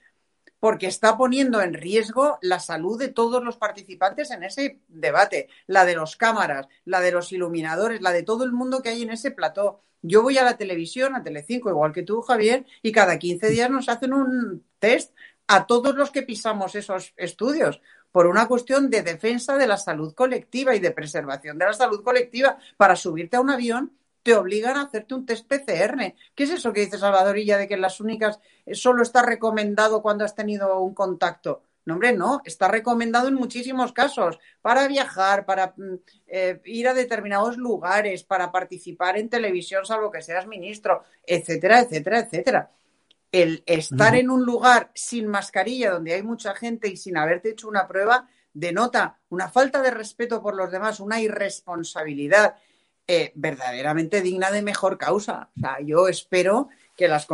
porque 0.59 0.87
está 0.87 1.17
poniendo 1.17 1.61
en 1.61 1.73
riesgo 1.73 2.39
la 2.41 2.59
salud 2.59 2.99
de 2.99 3.07
todos 3.07 3.43
los 3.43 3.57
participantes 3.57 4.31
en 4.31 4.43
ese 4.43 4.81
debate, 4.87 5.47
la 5.67 5.85
de 5.85 5.95
los 5.95 6.17
cámaras, 6.17 6.67
la 6.83 6.99
de 6.99 7.11
los 7.11 7.31
iluminadores, 7.31 8.01
la 8.01 8.11
de 8.11 8.23
todo 8.23 8.43
el 8.43 8.51
mundo 8.51 8.81
que 8.81 8.89
hay 8.89 9.03
en 9.03 9.11
ese 9.11 9.31
plató. 9.31 9.81
Yo 10.01 10.21
voy 10.21 10.37
a 10.37 10.43
la 10.43 10.57
televisión, 10.57 11.15
a 11.15 11.23
Telecinco, 11.23 11.69
igual 11.69 11.93
que 11.93 12.03
tú, 12.03 12.21
Javier, 12.21 12.65
y 12.81 12.91
cada 12.91 13.17
15 13.17 13.49
días 13.49 13.69
nos 13.69 13.87
hacen 13.87 14.13
un 14.13 14.63
test 14.79 15.13
a 15.47 15.65
todos 15.65 15.95
los 15.95 16.11
que 16.11 16.23
pisamos 16.23 16.75
esos 16.75 17.13
estudios 17.15 17.81
por 18.11 18.27
una 18.27 18.47
cuestión 18.47 18.89
de 18.89 19.03
defensa 19.03 19.57
de 19.57 19.67
la 19.67 19.77
salud 19.77 20.13
colectiva 20.13 20.75
y 20.75 20.79
de 20.79 20.91
preservación 20.91 21.57
de 21.57 21.65
la 21.65 21.73
salud 21.73 22.03
colectiva. 22.03 22.57
Para 22.75 22.95
subirte 22.95 23.37
a 23.37 23.41
un 23.41 23.51
avión 23.51 23.93
te 24.27 24.35
obligan 24.35 24.75
a 24.75 24.81
hacerte 24.81 25.13
un 25.13 25.25
test 25.25 25.47
PCR. 25.47 26.13
¿Qué 26.35 26.43
es 26.43 26.49
eso 26.49 26.73
que 26.73 26.81
dice 26.81 26.97
Salvadorilla 26.97 27.57
de 27.57 27.65
que 27.65 27.77
las 27.77 28.01
únicas 28.01 28.41
eh, 28.65 28.75
solo 28.75 29.01
está 29.01 29.21
recomendado 29.21 30.01
cuando 30.01 30.25
has 30.25 30.35
tenido 30.35 30.81
un 30.81 30.93
contacto? 30.93 31.63
No, 31.85 31.93
hombre, 31.93 32.11
no, 32.11 32.41
está 32.43 32.67
recomendado 32.67 33.29
en 33.29 33.35
muchísimos 33.35 33.93
casos 33.93 34.37
para 34.61 34.85
viajar, 34.89 35.45
para 35.45 35.73
mm, 35.77 35.93
eh, 36.27 36.59
ir 36.65 36.89
a 36.89 36.93
determinados 36.93 37.55
lugares, 37.55 38.25
para 38.25 38.51
participar 38.51 39.17
en 39.17 39.29
televisión, 39.29 39.85
salvo 39.85 40.11
que 40.11 40.21
seas 40.21 40.45
ministro, 40.45 41.03
etcétera, 41.25 41.79
etcétera, 41.79 42.19
etcétera. 42.19 42.71
El 43.31 43.63
estar 43.65 44.13
en 44.13 44.29
un 44.29 44.43
lugar 44.43 44.91
sin 44.93 45.27
mascarilla, 45.27 45.91
donde 45.91 46.15
hay 46.15 46.23
mucha 46.23 46.53
gente 46.53 46.89
y 46.89 46.97
sin 46.97 47.15
haberte 47.15 47.51
hecho 47.51 47.69
una 47.69 47.87
prueba, 47.87 48.27
denota 48.51 49.19
una 49.29 49.47
falta 49.47 49.81
de 49.81 49.91
respeto 49.91 50.41
por 50.41 50.53
los 50.53 50.69
demás, 50.69 50.99
una 50.99 51.21
irresponsabilidad 51.21 52.55
eh, 53.07 53.31
verdaderamente 53.35 54.21
digna 54.21 54.51
de 54.51 54.61
mejor 54.61 54.97
causa. 54.97 55.49
O 55.55 55.59
sea, 55.59 55.77
yo 55.81 56.07
espero 56.07 56.69
que 56.95 57.07
las, 57.07 57.27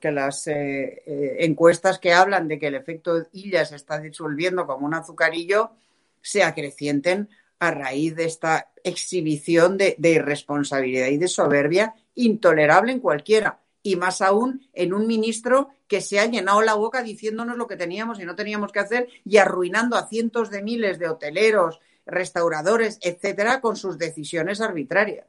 que 0.00 0.12
las, 0.12 0.46
eh, 0.46 1.02
eh, 1.06 1.36
encuestas 1.40 1.98
que 1.98 2.12
hablan 2.12 2.46
de 2.46 2.58
que 2.58 2.68
el 2.68 2.74
efecto 2.74 3.26
Illa 3.32 3.64
se 3.64 3.76
está 3.76 3.98
disolviendo 3.98 4.66
como 4.66 4.86
un 4.86 4.94
azucarillo 4.94 5.72
se 6.22 6.42
acrecienten 6.42 7.28
a 7.58 7.70
raíz 7.70 8.14
de 8.16 8.24
esta 8.24 8.70
exhibición 8.82 9.76
de 9.76 9.96
irresponsabilidad 9.98 11.08
y 11.08 11.18
de 11.18 11.28
soberbia 11.28 11.94
intolerable 12.14 12.92
en 12.92 13.00
cualquiera. 13.00 13.58
Y 13.82 13.96
más 13.96 14.22
aún 14.22 14.66
en 14.72 14.94
un 14.94 15.06
ministro 15.06 15.68
que 15.86 16.00
se 16.00 16.18
ha 16.18 16.26
llenado 16.26 16.62
la 16.62 16.74
boca 16.74 17.02
diciéndonos 17.02 17.56
lo 17.56 17.66
que 17.66 17.76
teníamos 17.76 18.18
y 18.18 18.24
no 18.24 18.34
teníamos 18.34 18.72
que 18.72 18.80
hacer 18.80 19.08
y 19.24 19.36
arruinando 19.36 19.96
a 19.96 20.08
cientos 20.08 20.50
de 20.50 20.62
miles 20.62 20.98
de 20.98 21.08
hoteleros, 21.08 21.80
restauradores, 22.06 22.98
etcétera, 23.02 23.60
con 23.60 23.76
sus 23.76 23.98
decisiones 23.98 24.60
arbitrarias. 24.60 25.26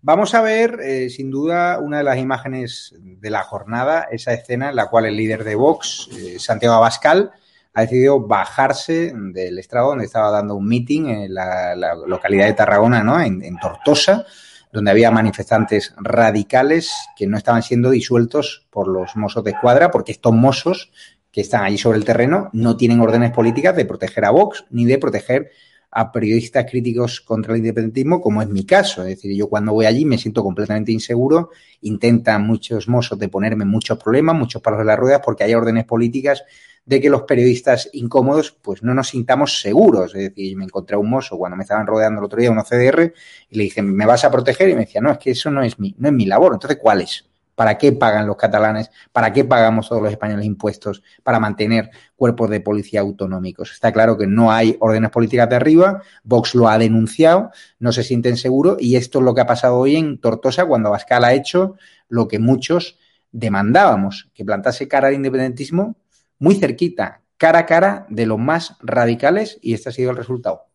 Vamos 0.00 0.32
a 0.34 0.42
ver, 0.42 0.78
eh, 0.80 1.10
sin 1.10 1.28
duda, 1.28 1.80
una 1.80 1.98
de 1.98 2.04
las 2.04 2.18
imágenes 2.18 2.94
de 3.00 3.30
la 3.30 3.42
jornada, 3.42 4.06
esa 4.12 4.32
escena 4.32 4.68
en 4.70 4.76
la 4.76 4.86
cual 4.86 5.06
el 5.06 5.16
líder 5.16 5.42
de 5.42 5.56
Vox, 5.56 6.08
eh, 6.12 6.38
Santiago 6.38 6.76
Abascal, 6.76 7.32
ha 7.72 7.80
decidido 7.80 8.20
bajarse 8.20 9.12
del 9.12 9.58
estrado 9.58 9.88
donde 9.88 10.04
estaba 10.04 10.30
dando 10.30 10.54
un 10.54 10.68
meeting 10.68 11.06
en 11.06 11.34
la, 11.34 11.74
la 11.74 11.96
localidad 11.96 12.46
de 12.46 12.52
Tarragona, 12.52 13.02
¿no? 13.02 13.20
En, 13.20 13.42
en 13.42 13.58
Tortosa, 13.58 14.24
donde 14.72 14.92
había 14.92 15.10
manifestantes 15.10 15.92
radicales 15.96 16.92
que 17.16 17.26
no 17.26 17.36
estaban 17.36 17.64
siendo 17.64 17.90
disueltos 17.90 18.68
por 18.70 18.86
los 18.86 19.16
mozos 19.16 19.42
de 19.42 19.50
escuadra, 19.50 19.90
porque 19.90 20.12
estos 20.12 20.32
mozos 20.32 20.92
que 21.34 21.40
están 21.40 21.64
allí 21.64 21.76
sobre 21.76 21.98
el 21.98 22.04
terreno 22.04 22.48
no 22.52 22.76
tienen 22.76 23.00
órdenes 23.00 23.32
políticas 23.32 23.74
de 23.74 23.84
proteger 23.84 24.24
a 24.24 24.30
Vox 24.30 24.66
ni 24.70 24.84
de 24.84 24.98
proteger 24.98 25.50
a 25.90 26.12
periodistas 26.12 26.64
críticos 26.70 27.20
contra 27.20 27.54
el 27.54 27.58
independentismo, 27.58 28.20
como 28.20 28.40
es 28.40 28.48
mi 28.48 28.64
caso. 28.64 29.02
Es 29.02 29.16
decir, 29.16 29.36
yo 29.36 29.48
cuando 29.48 29.72
voy 29.72 29.86
allí 29.86 30.04
me 30.04 30.16
siento 30.16 30.44
completamente 30.44 30.92
inseguro, 30.92 31.50
intentan 31.80 32.46
muchos 32.46 32.86
mozos 32.86 33.18
de 33.18 33.28
ponerme 33.28 33.64
muchos 33.64 33.98
problemas, 33.98 34.36
muchos 34.36 34.62
palos 34.62 34.78
de 34.78 34.84
las 34.84 34.96
ruedas, 34.96 35.22
porque 35.24 35.42
hay 35.42 35.54
órdenes 35.54 35.84
políticas 35.86 36.44
de 36.84 37.00
que 37.00 37.10
los 37.10 37.22
periodistas 37.22 37.90
incómodos 37.94 38.52
pues 38.62 38.84
no 38.84 38.94
nos 38.94 39.08
sintamos 39.08 39.60
seguros. 39.60 40.14
Es 40.14 40.28
decir, 40.28 40.56
me 40.56 40.66
encontré 40.66 40.94
a 40.94 41.00
un 41.00 41.10
mozo 41.10 41.36
cuando 41.36 41.56
me 41.56 41.64
estaban 41.64 41.84
rodeando 41.84 42.20
el 42.20 42.26
otro 42.26 42.38
día, 42.38 42.52
unos 42.52 42.68
CDR, 42.68 43.12
y 43.50 43.56
le 43.56 43.64
dije, 43.64 43.82
¿me 43.82 44.06
vas 44.06 44.24
a 44.24 44.30
proteger? 44.30 44.68
Y 44.68 44.74
me 44.74 44.82
decía, 44.82 45.00
no, 45.00 45.10
es 45.10 45.18
que 45.18 45.32
eso 45.32 45.50
no 45.50 45.64
es 45.64 45.80
mi, 45.80 45.96
no 45.98 46.06
es 46.06 46.14
mi 46.14 46.26
labor. 46.26 46.52
Entonces, 46.52 46.78
¿cuál 46.80 47.00
es? 47.00 47.24
¿Para 47.54 47.78
qué 47.78 47.92
pagan 47.92 48.26
los 48.26 48.36
catalanes? 48.36 48.90
¿Para 49.12 49.32
qué 49.32 49.44
pagamos 49.44 49.88
todos 49.88 50.02
los 50.02 50.10
españoles 50.10 50.44
impuestos 50.44 51.02
para 51.22 51.38
mantener 51.38 51.90
cuerpos 52.16 52.50
de 52.50 52.60
policía 52.60 53.00
autonómicos? 53.00 53.72
Está 53.72 53.92
claro 53.92 54.18
que 54.18 54.26
no 54.26 54.50
hay 54.52 54.76
órdenes 54.80 55.10
políticas 55.10 55.48
de 55.48 55.56
arriba, 55.56 56.02
Vox 56.22 56.54
lo 56.54 56.68
ha 56.68 56.78
denunciado, 56.78 57.50
no 57.78 57.92
se 57.92 58.02
sienten 58.02 58.36
seguros 58.36 58.76
y 58.80 58.96
esto 58.96 59.18
es 59.18 59.24
lo 59.24 59.34
que 59.34 59.40
ha 59.40 59.46
pasado 59.46 59.78
hoy 59.78 59.96
en 59.96 60.18
Tortosa 60.18 60.66
cuando 60.66 60.88
Abascal 60.88 61.24
ha 61.24 61.34
hecho 61.34 61.76
lo 62.08 62.28
que 62.28 62.38
muchos 62.38 62.98
demandábamos, 63.32 64.30
que 64.34 64.44
plantase 64.44 64.88
cara 64.88 65.08
al 65.08 65.14
independentismo 65.14 65.96
muy 66.38 66.54
cerquita, 66.56 67.22
cara 67.36 67.60
a 67.60 67.66
cara 67.66 68.06
de 68.08 68.26
los 68.26 68.38
más 68.38 68.76
radicales 68.80 69.58
y 69.62 69.74
este 69.74 69.88
ha 69.88 69.92
sido 69.92 70.10
el 70.10 70.16
resultado. 70.16 70.66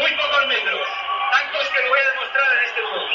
Muy 0.00 0.12
pocos 0.16 0.46
metros, 0.46 0.88
tantos 1.30 1.68
que 1.68 1.82
lo 1.82 1.88
voy 1.88 1.98
a 1.98 2.10
demostrar 2.10 2.52
en 2.52 2.64
este 2.64 2.82
momento. 2.82 3.14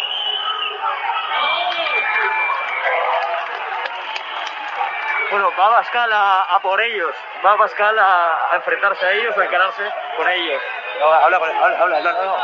Bueno, 5.32 5.52
va 5.60 5.70
Bascal 5.70 6.14
a, 6.14 6.42
a, 6.44 6.60
por 6.60 6.80
ellos, 6.80 7.16
va 7.44 7.56
Bascal 7.56 7.98
a, 7.98 8.52
a, 8.52 8.56
enfrentarse 8.56 9.06
a 9.06 9.12
ellos 9.14 9.36
o 9.36 9.42
a 9.42 9.46
encararse 9.46 9.92
con 10.16 10.30
ellos. 10.30 10.62
No, 11.00 11.12
habla, 11.12 11.38
habla, 11.38 11.60
habla, 11.60 11.98
habla, 11.98 12.14
no, 12.14 12.26
no. 12.26 12.38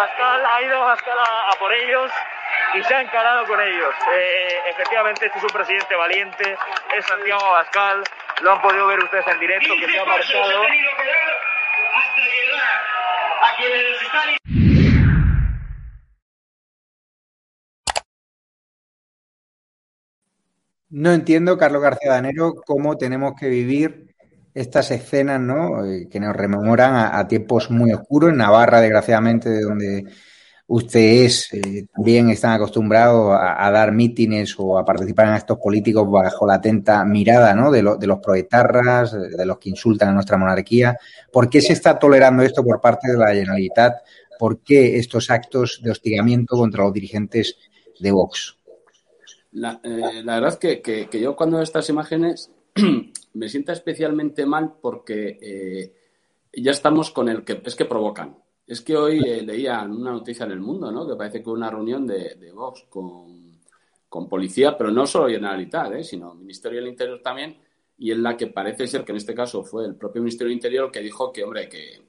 Pues 0.00 0.10
ha 0.18 0.22
ido 0.22 0.40
Bascal, 0.40 0.46
ha 0.46 0.62
ido 0.62 0.80
Bascal 0.80 1.18
a, 1.18 1.50
a 1.50 1.58
por 1.58 1.72
ellos 1.72 2.10
y 2.74 2.82
se 2.82 2.94
ha 2.94 3.02
encarado 3.02 3.46
con 3.46 3.60
ellos. 3.60 3.94
Eh, 4.14 4.58
efectivamente, 4.70 5.26
este 5.26 5.38
es 5.38 5.44
un 5.44 5.50
presidente 5.50 5.94
valiente, 5.94 6.56
es 6.96 7.04
Santiago 7.06 7.44
Abascal, 7.44 8.02
lo 8.42 8.52
han 8.52 8.62
podido 8.62 8.86
ver 8.86 8.98
ustedes 9.00 9.26
en 9.26 9.40
directo, 9.40 9.74
que 9.78 9.88
se 9.88 9.98
ha 9.98 10.04
marchado. 10.04 10.62
hasta 11.92 12.20
llegar 12.20 12.60
a 13.42 13.56
quienes 13.56 13.90
nos 13.90 14.02
están... 14.02 14.36
No 20.92 21.12
entiendo, 21.12 21.56
Carlos 21.56 21.82
García 21.82 22.12
Danero, 22.12 22.54
cómo 22.66 22.96
tenemos 22.96 23.34
que 23.38 23.48
vivir 23.48 24.09
estas 24.54 24.90
escenas, 24.90 25.40
¿no? 25.40 25.84
Eh, 25.84 26.08
que 26.10 26.20
nos 26.20 26.34
rememoran 26.34 26.94
a, 27.14 27.26
tiempos 27.28 27.70
muy 27.70 27.92
oscuros. 27.92 28.30
En 28.30 28.38
Navarra, 28.38 28.80
desgraciadamente, 28.80 29.48
de 29.48 29.62
donde 29.62 30.04
usted 30.66 31.24
es, 31.24 31.52
eh, 31.52 31.86
también 31.94 32.30
están 32.30 32.52
acostumbrados 32.52 33.36
a, 33.38 33.70
dar 33.70 33.92
mítines 33.92 34.54
o 34.58 34.78
a 34.78 34.84
participar 34.84 35.26
en 35.26 35.34
actos 35.34 35.58
políticos 35.58 36.08
bajo 36.10 36.46
la 36.46 36.54
atenta 36.54 37.04
mirada, 37.04 37.54
¿no? 37.54 37.70
De, 37.70 37.82
de 37.98 38.06
los 38.06 38.18
proetarras, 38.20 39.12
de 39.12 39.46
los 39.46 39.58
que 39.58 39.70
insultan 39.70 40.10
a 40.10 40.12
nuestra 40.12 40.36
monarquía. 40.36 40.96
¿Por 41.32 41.48
qué 41.48 41.60
se 41.60 41.72
está 41.72 41.98
tolerando 41.98 42.42
esto 42.42 42.62
por 42.64 42.80
parte 42.80 43.10
de 43.10 43.18
la 43.18 43.28
Generalitat? 43.28 43.98
¿Por 44.38 44.62
qué 44.62 44.98
estos 44.98 45.30
actos 45.30 45.80
de 45.82 45.90
hostigamiento 45.90 46.56
contra 46.56 46.84
los 46.84 46.92
dirigentes 46.92 47.56
de 47.98 48.10
Vox? 48.10 48.56
La, 49.52 49.80
eh, 49.82 50.22
verdad 50.24 50.50
es 50.50 50.56
que, 50.56 50.80
que, 50.80 51.08
que 51.08 51.20
yo 51.20 51.34
cuando 51.34 51.56
veo 51.56 51.64
estas 51.64 51.88
imágenes 51.88 52.50
me 53.34 53.48
sienta 53.48 53.72
especialmente 53.72 54.46
mal 54.46 54.74
porque 54.80 55.38
eh, 55.40 55.94
ya 56.52 56.72
estamos 56.72 57.10
con 57.10 57.28
el 57.28 57.44
que 57.44 57.60
es 57.64 57.74
que 57.74 57.84
provocan. 57.84 58.36
Es 58.66 58.80
que 58.80 58.96
hoy 58.96 59.20
eh, 59.26 59.42
leía 59.42 59.82
una 59.82 60.12
noticia 60.12 60.46
en 60.46 60.52
el 60.52 60.60
mundo, 60.60 60.92
¿no? 60.92 61.06
Que 61.06 61.16
parece 61.16 61.42
que 61.42 61.50
una 61.50 61.70
reunión 61.70 62.06
de, 62.06 62.52
Vox 62.54 62.86
con, 62.88 63.58
con, 64.08 64.28
policía, 64.28 64.76
pero 64.78 64.90
no 64.90 65.06
solo 65.06 65.28
Generalitat, 65.28 65.92
¿eh? 65.94 66.04
sino 66.04 66.34
Ministerio 66.34 66.78
del 66.80 66.90
Interior 66.90 67.20
también, 67.22 67.58
y 67.98 68.12
en 68.12 68.22
la 68.22 68.36
que 68.36 68.46
parece 68.46 68.86
ser 68.86 69.04
que 69.04 69.12
en 69.12 69.16
este 69.16 69.34
caso 69.34 69.64
fue 69.64 69.86
el 69.86 69.96
propio 69.96 70.22
Ministerio 70.22 70.48
del 70.48 70.56
Interior 70.56 70.90
que 70.90 71.00
dijo 71.00 71.32
que, 71.32 71.42
hombre, 71.42 71.68
que, 71.68 72.00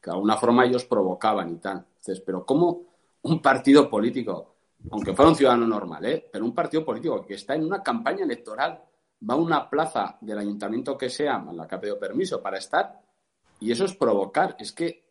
que 0.00 0.10
de 0.10 0.12
alguna 0.12 0.36
forma 0.36 0.66
ellos 0.66 0.84
provocaban 0.84 1.50
y 1.50 1.56
tal. 1.56 1.78
Entonces, 1.78 2.20
pero 2.20 2.44
¿cómo 2.44 2.92
un 3.22 3.40
partido 3.40 3.88
político, 3.88 4.54
aunque 4.90 5.14
fuera 5.14 5.30
un 5.30 5.36
ciudadano 5.36 5.66
normal, 5.66 6.04
¿eh? 6.04 6.28
pero 6.30 6.44
un 6.44 6.54
partido 6.54 6.84
político 6.84 7.24
que 7.24 7.34
está 7.34 7.54
en 7.54 7.64
una 7.64 7.82
campaña 7.82 8.24
electoral 8.24 8.82
va 9.28 9.34
a 9.34 9.38
una 9.38 9.70
plaza 9.70 10.18
del 10.20 10.38
ayuntamiento 10.38 10.96
que 10.98 11.10
sea, 11.10 11.44
en 11.48 11.56
la 11.56 11.66
que 11.66 11.74
ha 11.74 11.80
pedido 11.80 11.98
permiso 11.98 12.42
para 12.42 12.58
estar, 12.58 13.00
y 13.60 13.70
eso 13.70 13.84
es 13.84 13.94
provocar, 13.94 14.56
es 14.58 14.72
que, 14.72 15.04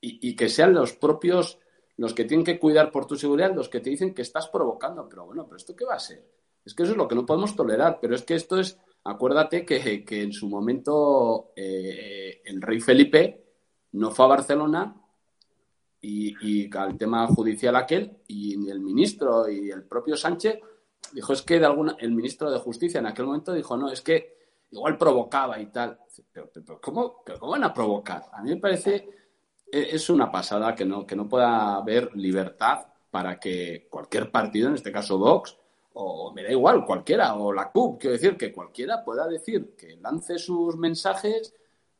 y, 0.00 0.34
que 0.34 0.48
sean 0.48 0.72
los 0.72 0.94
propios, 0.94 1.58
los 1.96 2.14
que 2.14 2.24
tienen 2.24 2.44
que 2.44 2.58
cuidar 2.58 2.90
por 2.90 3.06
tu 3.06 3.16
seguridad, 3.16 3.54
los 3.54 3.68
que 3.68 3.80
te 3.80 3.90
dicen 3.90 4.14
que 4.14 4.22
estás 4.22 4.48
provocando, 4.48 5.08
pero 5.08 5.26
bueno, 5.26 5.44
pero 5.44 5.56
esto 5.56 5.76
qué 5.76 5.84
va 5.84 5.94
a 5.94 6.00
ser? 6.00 6.24
Es 6.64 6.74
que 6.74 6.84
eso 6.84 6.92
es 6.92 6.98
lo 6.98 7.08
que 7.08 7.14
no 7.14 7.26
podemos 7.26 7.54
tolerar, 7.54 7.98
pero 8.00 8.14
es 8.14 8.22
que 8.22 8.34
esto 8.34 8.58
es, 8.58 8.78
acuérdate 9.04 9.64
que, 9.64 10.04
que 10.04 10.22
en 10.22 10.32
su 10.32 10.48
momento 10.48 11.52
eh, 11.54 12.40
el 12.44 12.62
rey 12.62 12.80
Felipe 12.80 13.44
no 13.92 14.10
fue 14.10 14.24
a 14.24 14.28
Barcelona 14.28 14.96
y, 16.00 16.64
y 16.64 16.76
al 16.76 16.96
tema 16.96 17.26
judicial 17.26 17.76
aquel, 17.76 18.18
y 18.28 18.70
el 18.70 18.80
ministro 18.80 19.48
y 19.48 19.70
el 19.70 19.84
propio 19.84 20.16
Sánchez 20.16 20.60
dijo 21.12 21.32
es 21.32 21.42
que 21.42 21.58
de 21.58 21.66
alguna, 21.66 21.96
el 21.98 22.12
ministro 22.12 22.50
de 22.50 22.58
Justicia 22.58 23.00
en 23.00 23.06
aquel 23.06 23.26
momento 23.26 23.52
dijo, 23.52 23.76
no, 23.76 23.90
es 23.90 24.00
que 24.00 24.38
igual 24.70 24.98
provocaba 24.98 25.60
y 25.60 25.66
tal. 25.66 25.98
Pero, 26.32 26.50
¿cómo, 26.80 27.22
¿cómo 27.38 27.52
van 27.52 27.64
a 27.64 27.72
provocar? 27.72 28.24
A 28.32 28.42
mí 28.42 28.50
me 28.50 28.60
parece, 28.60 29.08
es 29.70 30.10
una 30.10 30.30
pasada 30.30 30.74
que 30.74 30.84
no, 30.84 31.06
que 31.06 31.16
no 31.16 31.28
pueda 31.28 31.76
haber 31.76 32.14
libertad 32.16 32.86
para 33.10 33.38
que 33.38 33.86
cualquier 33.90 34.30
partido, 34.30 34.68
en 34.68 34.74
este 34.74 34.92
caso 34.92 35.18
Vox, 35.18 35.56
o 35.94 36.32
me 36.32 36.42
da 36.42 36.50
igual, 36.50 36.84
cualquiera, 36.84 37.34
o 37.34 37.52
la 37.52 37.70
CUP, 37.70 38.00
quiero 38.00 38.12
decir, 38.12 38.36
que 38.36 38.52
cualquiera 38.52 39.04
pueda 39.04 39.26
decir 39.26 39.74
que 39.76 39.96
lance 39.96 40.38
sus 40.38 40.76
mensajes, 40.76 41.54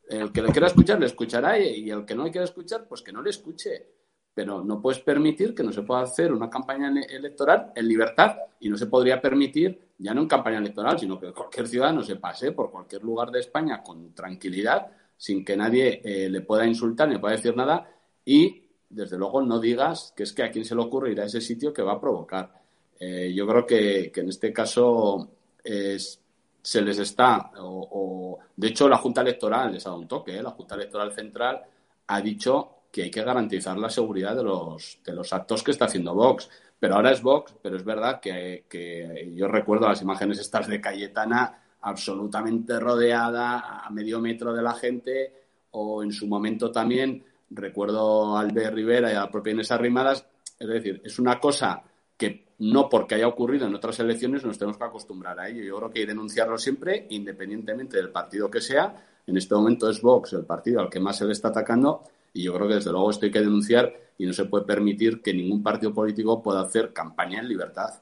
el 0.08 0.32
que 0.32 0.42
le 0.42 0.52
quiera 0.52 0.68
escuchar 0.68 1.00
le 1.00 1.06
escuchará 1.06 1.58
y 1.58 1.90
el 1.90 2.04
que 2.04 2.14
no 2.14 2.24
le 2.24 2.30
quiera 2.30 2.44
escuchar, 2.44 2.86
pues 2.86 3.02
que 3.02 3.12
no 3.12 3.22
le 3.22 3.30
escuche 3.30 3.97
pero 4.38 4.62
no 4.62 4.80
puedes 4.80 5.00
permitir 5.00 5.52
que 5.52 5.64
no 5.64 5.72
se 5.72 5.82
pueda 5.82 6.02
hacer 6.02 6.32
una 6.32 6.48
campaña 6.48 6.92
electoral 7.10 7.72
en 7.74 7.88
libertad 7.88 8.36
y 8.60 8.68
no 8.68 8.76
se 8.76 8.86
podría 8.86 9.20
permitir, 9.20 9.88
ya 9.98 10.14
no 10.14 10.20
en 10.20 10.28
campaña 10.28 10.58
electoral, 10.58 10.96
sino 10.96 11.18
que 11.18 11.32
cualquier 11.32 11.66
ciudadano 11.66 12.04
se 12.04 12.14
pase 12.14 12.52
por 12.52 12.70
cualquier 12.70 13.02
lugar 13.02 13.32
de 13.32 13.40
España 13.40 13.82
con 13.82 14.14
tranquilidad, 14.14 14.92
sin 15.16 15.44
que 15.44 15.56
nadie 15.56 16.00
eh, 16.04 16.28
le 16.30 16.42
pueda 16.42 16.64
insultar 16.64 17.08
ni 17.08 17.14
le 17.14 17.20
pueda 17.20 17.34
decir 17.34 17.56
nada 17.56 17.90
y, 18.24 18.62
desde 18.88 19.18
luego, 19.18 19.42
no 19.42 19.58
digas 19.58 20.12
que 20.16 20.22
es 20.22 20.32
que 20.32 20.44
a 20.44 20.52
quién 20.52 20.64
se 20.64 20.76
le 20.76 20.82
ocurre 20.82 21.10
ir 21.10 21.20
a 21.20 21.24
ese 21.24 21.40
sitio 21.40 21.72
que 21.72 21.82
va 21.82 21.94
a 21.94 22.00
provocar. 22.00 22.62
Eh, 23.00 23.32
yo 23.34 23.44
creo 23.44 23.66
que, 23.66 24.12
que, 24.12 24.20
en 24.20 24.28
este 24.28 24.52
caso 24.52 25.30
es, 25.64 26.22
se 26.62 26.80
les 26.80 27.00
está, 27.00 27.50
o, 27.58 28.38
de 28.54 28.68
hecho 28.68 28.88
la 28.88 28.98
Junta 28.98 29.22
Electoral 29.22 29.72
les 29.72 29.84
ha 29.84 29.88
dado 29.90 30.00
un 30.00 30.06
toque, 30.06 30.36
¿eh? 30.36 30.42
la 30.44 30.52
Junta 30.52 30.76
Electoral 30.76 31.10
Central 31.12 31.60
ha 32.06 32.20
dicho 32.20 32.77
que 32.98 33.04
hay 33.04 33.10
que 33.12 33.22
garantizar 33.22 33.78
la 33.78 33.90
seguridad 33.90 34.34
de 34.34 34.42
los, 34.42 34.98
de 35.04 35.12
los 35.12 35.32
actos 35.32 35.62
que 35.62 35.70
está 35.70 35.84
haciendo 35.84 36.14
Vox. 36.14 36.50
Pero 36.80 36.96
ahora 36.96 37.12
es 37.12 37.22
Vox, 37.22 37.54
pero 37.62 37.76
es 37.76 37.84
verdad 37.84 38.18
que, 38.18 38.64
que 38.68 39.32
yo 39.36 39.46
recuerdo 39.46 39.86
las 39.86 40.02
imágenes 40.02 40.40
estas 40.40 40.66
de 40.66 40.80
Cayetana 40.80 41.62
absolutamente 41.82 42.80
rodeada 42.80 43.86
a 43.86 43.90
medio 43.90 44.20
metro 44.20 44.52
de 44.52 44.62
la 44.62 44.74
gente, 44.74 45.32
o 45.70 46.02
en 46.02 46.10
su 46.10 46.26
momento 46.26 46.72
también 46.72 47.24
recuerdo 47.50 48.36
a 48.36 48.40
Albert 48.40 48.74
Rivera 48.74 49.12
y 49.12 49.14
a 49.14 49.20
la 49.20 49.30
propia 49.30 49.52
Inés 49.52 49.70
Arrimadas. 49.70 50.26
Es 50.58 50.66
decir, 50.66 51.00
es 51.04 51.20
una 51.20 51.38
cosa 51.38 51.80
que 52.16 52.48
no 52.58 52.88
porque 52.88 53.14
haya 53.14 53.28
ocurrido 53.28 53.68
en 53.68 53.76
otras 53.76 54.00
elecciones 54.00 54.44
nos 54.44 54.58
tenemos 54.58 54.76
que 54.76 54.84
acostumbrar 54.84 55.38
a 55.38 55.48
ello. 55.48 55.62
Yo 55.62 55.76
creo 55.76 55.90
que 55.90 56.00
hay 56.00 56.06
que 56.06 56.12
denunciarlo 56.12 56.58
siempre, 56.58 57.06
independientemente 57.10 57.96
del 57.96 58.10
partido 58.10 58.50
que 58.50 58.60
sea. 58.60 58.92
En 59.24 59.36
este 59.36 59.54
momento 59.54 59.88
es 59.88 60.02
Vox 60.02 60.32
el 60.32 60.44
partido 60.44 60.80
al 60.80 60.90
que 60.90 60.98
más 60.98 61.16
se 61.16 61.26
le 61.26 61.32
está 61.32 61.48
atacando 61.48 62.02
y 62.38 62.44
yo 62.44 62.54
creo 62.54 62.68
que 62.68 62.74
desde 62.76 62.92
luego 62.92 63.10
esto 63.10 63.26
hay 63.26 63.32
que 63.32 63.40
denunciar 63.40 63.92
y 64.16 64.24
no 64.24 64.32
se 64.32 64.44
puede 64.44 64.64
permitir 64.64 65.22
que 65.22 65.34
ningún 65.34 65.60
partido 65.60 65.92
político 65.92 66.40
pueda 66.40 66.60
hacer 66.60 66.92
campaña 66.92 67.40
en 67.40 67.48
libertad. 67.48 67.94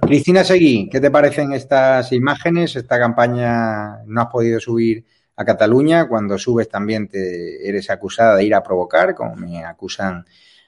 Cristina 0.00 0.42
Seguí, 0.42 0.88
¿qué 0.88 0.98
te 0.98 1.10
parecen 1.10 1.52
estas 1.52 2.10
imágenes? 2.12 2.74
Esta 2.74 2.98
campaña 2.98 4.02
no 4.06 4.22
has 4.22 4.28
podido 4.28 4.58
subir 4.60 5.04
a 5.36 5.44
Cataluña. 5.44 6.08
Cuando 6.08 6.38
subes 6.38 6.70
también 6.70 7.08
te 7.08 7.68
eres 7.68 7.90
acusada 7.90 8.36
de 8.36 8.44
ir 8.44 8.54
a 8.54 8.62
provocar, 8.62 9.14
como 9.14 9.36
me 9.36 9.62
acusan 9.62 10.24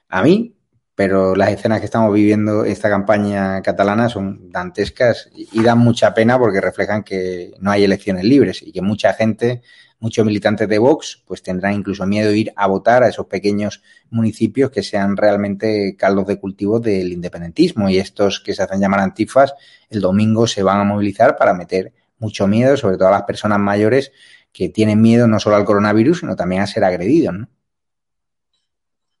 a 0.07 0.21
mí. 0.21 0.53
Pero 0.93 1.35
las 1.35 1.49
escenas 1.49 1.79
que 1.79 1.85
estamos 1.85 2.13
viviendo 2.13 2.63
esta 2.63 2.91
campaña 2.91 3.63
catalana 3.63 4.07
son 4.07 4.51
dantescas 4.51 5.31
y 5.33 5.63
dan 5.63 5.79
mucha 5.79 6.13
pena 6.13 6.37
porque 6.37 6.61
reflejan 6.61 7.01
que 7.01 7.53
no 7.59 7.71
hay 7.71 7.85
elecciones 7.85 8.23
libres 8.23 8.61
y 8.61 8.71
que 8.71 8.83
mucha 8.83 9.13
gente 9.13 9.63
muchos 10.01 10.25
militantes 10.25 10.67
de 10.67 10.77
Vox 10.77 11.23
pues 11.25 11.41
tendrán 11.41 11.75
incluso 11.75 12.05
miedo 12.05 12.29
de 12.29 12.37
ir 12.37 12.53
a 12.57 12.67
votar 12.67 13.03
a 13.03 13.07
esos 13.07 13.27
pequeños 13.27 13.81
municipios 14.09 14.69
que 14.69 14.83
sean 14.83 15.15
realmente 15.15 15.95
caldos 15.97 16.27
de 16.27 16.37
cultivo 16.37 16.81
del 16.81 17.13
independentismo 17.13 17.89
y 17.89 17.97
estos 17.97 18.41
que 18.41 18.53
se 18.53 18.63
hacen 18.63 18.81
llamar 18.81 18.99
antifas 18.99 19.53
el 19.89 20.01
domingo 20.01 20.47
se 20.47 20.63
van 20.63 20.81
a 20.81 20.83
movilizar 20.83 21.37
para 21.37 21.53
meter 21.53 21.93
mucho 22.21 22.47
miedo, 22.47 22.77
sobre 22.77 22.97
todo 22.97 23.09
a 23.09 23.11
las 23.11 23.23
personas 23.23 23.59
mayores 23.59 24.11
que 24.53 24.69
tienen 24.69 25.01
miedo 25.01 25.27
no 25.27 25.39
solo 25.39 25.55
al 25.55 25.65
coronavirus, 25.65 26.19
sino 26.19 26.35
también 26.35 26.61
a 26.61 26.67
ser 26.67 26.83
agredidos, 26.83 27.33
¿no? 27.33 27.47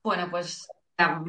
Bueno, 0.03 0.27
pues 0.29 0.67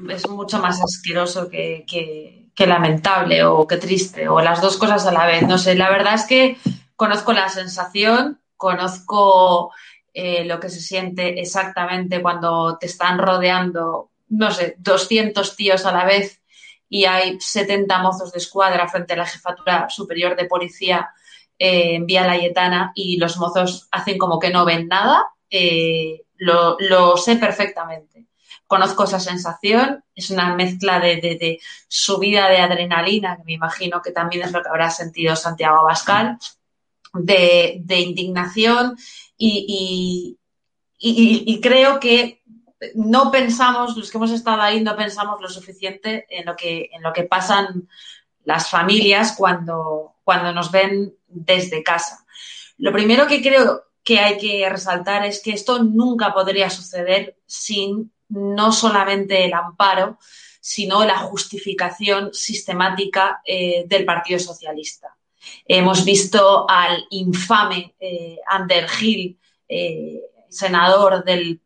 es 0.09 0.29
mucho 0.29 0.59
más 0.61 0.81
asqueroso 0.83 1.49
que, 1.49 1.85
que, 1.87 2.67
lamentable 2.67 3.43
o 3.45 3.67
que 3.67 3.77
triste, 3.77 4.29
o 4.29 4.41
las 4.41 4.61
dos 4.61 4.77
cosas 4.77 5.07
a 5.07 5.13
la 5.13 5.27
vez. 5.27 5.43
No 5.47 5.59
sé, 5.59 5.75
la 5.75 5.91
verdad 5.91 6.15
es 6.15 6.25
que 6.25 6.57
conozco 6.97 7.33
la 7.33 7.49
sensación, 7.49 8.41
conozco 8.63 9.73
eh, 10.15 10.45
lo 10.45 10.61
que 10.61 10.69
se 10.69 10.81
siente 10.81 11.41
exactamente 11.41 12.23
cuando 12.23 12.79
te 12.79 12.87
están 12.87 13.19
rodeando, 13.19 14.11
no 14.29 14.53
sé, 14.53 14.77
200 14.79 15.57
tíos 15.57 15.85
a 15.85 15.91
la 15.91 16.05
vez 16.05 16.41
y 16.89 17.05
hay 17.07 17.41
70 17.41 17.99
mozos 17.99 18.31
de 18.31 18.39
escuadra 18.39 18.87
frente 18.87 19.15
a 19.15 19.17
la 19.17 19.27
jefatura 19.27 19.89
superior 19.91 20.37
de 20.37 20.45
policía 20.45 21.11
eh, 21.59 21.97
en 21.97 22.07
Vía 22.07 22.25
Layetana 22.25 22.93
y 22.95 23.17
los 23.17 23.37
mozos 23.37 23.89
hacen 23.91 24.17
como 24.17 24.39
que 24.39 24.51
no 24.51 24.65
ven 24.65 24.87
nada, 24.87 25.27
eh, 25.51 26.23
lo, 26.37 27.17
sé 27.17 27.35
perfectamente. 27.35 28.27
Conozco 28.69 29.03
esa 29.03 29.19
sensación, 29.19 30.05
es 30.15 30.31
una 30.31 30.55
mezcla 30.55 31.01
de, 31.01 31.59
subida 31.89 32.49
de 32.49 32.59
adrenalina, 32.59 33.39
que 33.39 33.43
me 33.45 33.55
imagino 33.55 34.01
que 34.01 34.13
también 34.13 34.45
es 34.45 34.53
lo 34.53 34.63
que 34.63 34.69
habrá 34.69 34.89
sentido 34.89 35.35
Santiago 35.35 35.79
Abascal, 35.79 36.39
de, 37.13 38.01
indignación 38.01 38.97
y, 39.37 40.39
creo 41.63 42.01
que 42.01 42.43
no 42.95 43.31
pensamos, 43.31 43.97
los 43.97 44.11
que 44.11 44.19
hemos 44.19 44.31
estado 44.31 44.63
ahí, 44.63 44.81
no 44.81 44.97
pensamos 44.97 45.41
lo 45.41 45.49
suficiente 45.49 46.27
en 46.29 46.47
lo 46.47 46.57
que, 46.57 46.91
en 46.93 47.03
lo 47.03 47.13
que 47.13 47.25
pasan 47.25 47.89
las 48.45 48.71
familias 48.71 49.35
cuando, 49.37 50.17
cuando 50.25 50.53
nos 50.53 50.73
ven 50.73 51.15
desde 51.29 51.83
casa. 51.83 52.25
Lo 52.79 52.93
primero 52.93 53.27
que 53.27 53.41
creo 53.41 53.85
que 54.03 54.19
hay 54.19 54.37
que 54.37 54.69
resaltar 54.69 55.25
es 55.25 55.41
que 55.41 55.53
esto 55.53 55.83
nunca 55.83 56.35
podría 56.35 56.71
suceder 56.71 57.37
sin 57.47 58.13
no 58.29 58.73
solamente 58.73 59.45
el 59.45 59.55
amparo, 59.55 60.19
sino 60.61 61.05
la 61.05 61.19
justificación 61.19 62.33
sistemática 62.33 63.43
eh, 63.45 63.85
del 63.87 64.05
Partido 64.05 64.39
Socialista. 64.39 65.17
Hemos 65.67 66.05
visto 66.05 66.67
al 66.69 67.05
infame 67.11 67.95
eh, 67.99 68.39
Ander 68.47 68.89
Gil, 68.89 69.39
eh, 69.69 70.21
senador 70.49 71.25
del, 71.25 71.61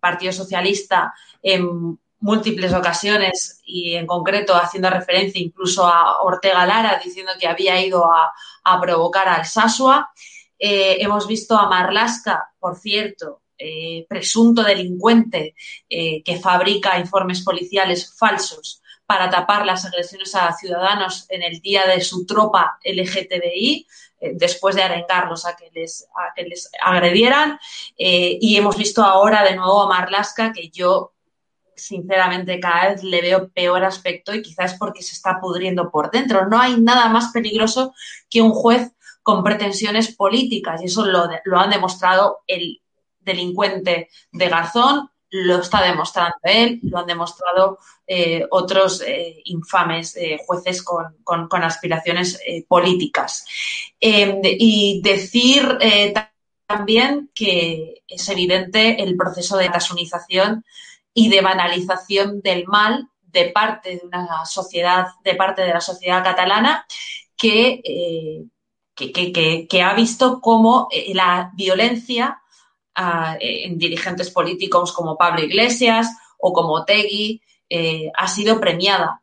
Partido 0.00 0.32
Socialista, 0.32 1.12
en 1.42 1.98
múltiples 2.20 2.72
ocasiones 2.72 3.60
y 3.64 3.94
en 3.94 4.06
concreto 4.06 4.54
haciendo 4.54 4.88
referencia 4.88 5.40
incluso 5.40 5.86
a 5.86 6.22
Ortega 6.22 6.64
Lara, 6.64 7.00
diciendo 7.04 7.32
que 7.38 7.46
había 7.46 7.84
ido 7.84 8.04
a, 8.04 8.80
provocar 8.80 9.28
al 9.28 9.44
Sasua. 9.44 10.10
hemos 10.58 11.26
visto 11.26 11.56
a 11.56 11.68
Marlasca, 11.68 12.50
por 12.58 12.76
cierto, 12.76 13.40
eh, 13.62 14.06
presunto 14.08 14.62
delincuente 14.62 15.54
eh, 15.90 16.22
que 16.22 16.38
fabrica 16.40 16.98
informes 16.98 17.44
policiales 17.44 18.16
falsos 18.18 18.79
para 19.10 19.28
tapar 19.28 19.66
las 19.66 19.84
agresiones 19.84 20.36
a 20.36 20.52
ciudadanos 20.52 21.26
en 21.30 21.42
el 21.42 21.60
día 21.60 21.84
de 21.84 22.00
su 22.00 22.24
tropa 22.26 22.78
LGTBI, 22.84 23.84
eh, 24.20 24.32
después 24.34 24.76
de 24.76 24.84
arengarlos 24.84 25.46
a 25.46 25.56
que 25.56 25.68
les, 25.74 26.06
a 26.14 26.32
que 26.32 26.44
les 26.44 26.70
agredieran. 26.80 27.58
y 27.96 28.56
hemos 28.56 28.76
visto 28.76 29.02
ahora 29.02 29.42
de 29.42 29.56
nuevo 29.56 29.82
a 29.82 29.88
Marlaska, 29.88 30.52
que 30.52 30.68
yo 30.68 31.12
sinceramente 31.74 32.60
cada 32.60 32.90
vez 32.90 33.02
le 33.02 33.20
veo 33.20 33.48
peor 33.48 33.82
aspecto 33.82 34.32
y 34.32 34.42
quizás 34.42 34.76
porque 34.78 35.02
se 35.02 35.14
está 35.14 35.40
pudriendo 35.40 35.90
por 35.90 36.12
dentro. 36.12 36.46
No 36.46 36.60
hay 36.60 36.80
nada 36.80 37.08
más 37.08 37.32
peligroso 37.32 37.92
que 38.28 38.42
un 38.42 38.52
juez 38.52 38.92
con 39.24 39.42
pretensiones 39.42 40.14
políticas 40.14 40.82
y 40.82 40.84
eso 40.84 41.04
lo, 41.04 41.28
lo 41.46 41.58
han 41.58 41.70
demostrado 41.70 42.44
el 42.46 42.80
delincuente 43.18 44.08
de 44.30 44.48
Garzón, 44.48 45.10
lo 45.30 45.60
está 45.60 45.82
demostrando 45.82 46.36
él, 46.42 46.80
lo 46.82 46.98
han 46.98 47.06
demostrado 47.06 47.78
eh, 48.06 48.44
otros 48.50 49.00
eh, 49.02 49.40
infames 49.44 50.16
eh, 50.16 50.38
jueces 50.44 50.82
con, 50.82 51.14
aspiraciones 51.62 52.40
políticas. 52.66 53.44
Em, 54.00 54.40
y 54.42 55.00
decir 55.02 55.78
también 56.66 57.30
que 57.34 58.02
es 58.06 58.28
evidente 58.28 59.02
el 59.02 59.16
proceso 59.16 59.56
de 59.56 59.68
tasunización 59.68 60.64
y 61.14 61.28
de 61.28 61.40
banalización 61.40 62.40
del 62.40 62.66
mal 62.66 63.08
de 63.22 63.50
parte 63.50 63.90
de 63.90 64.02
una 64.04 64.44
sociedad, 64.44 65.06
de 65.22 65.34
parte 65.36 65.62
de 65.62 65.72
la 65.72 65.80
sociedad 65.80 66.24
catalana, 66.24 66.84
que, 67.36 68.48
que 68.94 69.82
ha 69.82 69.94
visto 69.94 70.40
cómo 70.40 70.88
la 71.14 71.52
violencia 71.54 72.40
en 72.94 73.78
dirigentes 73.78 74.30
políticos 74.30 74.92
como 74.92 75.16
Pablo 75.16 75.42
Iglesias 75.42 76.08
o 76.38 76.52
como 76.52 76.84
Tegui, 76.84 77.40
eh, 77.68 78.10
ha 78.16 78.26
sido 78.26 78.58
premiada 78.58 79.22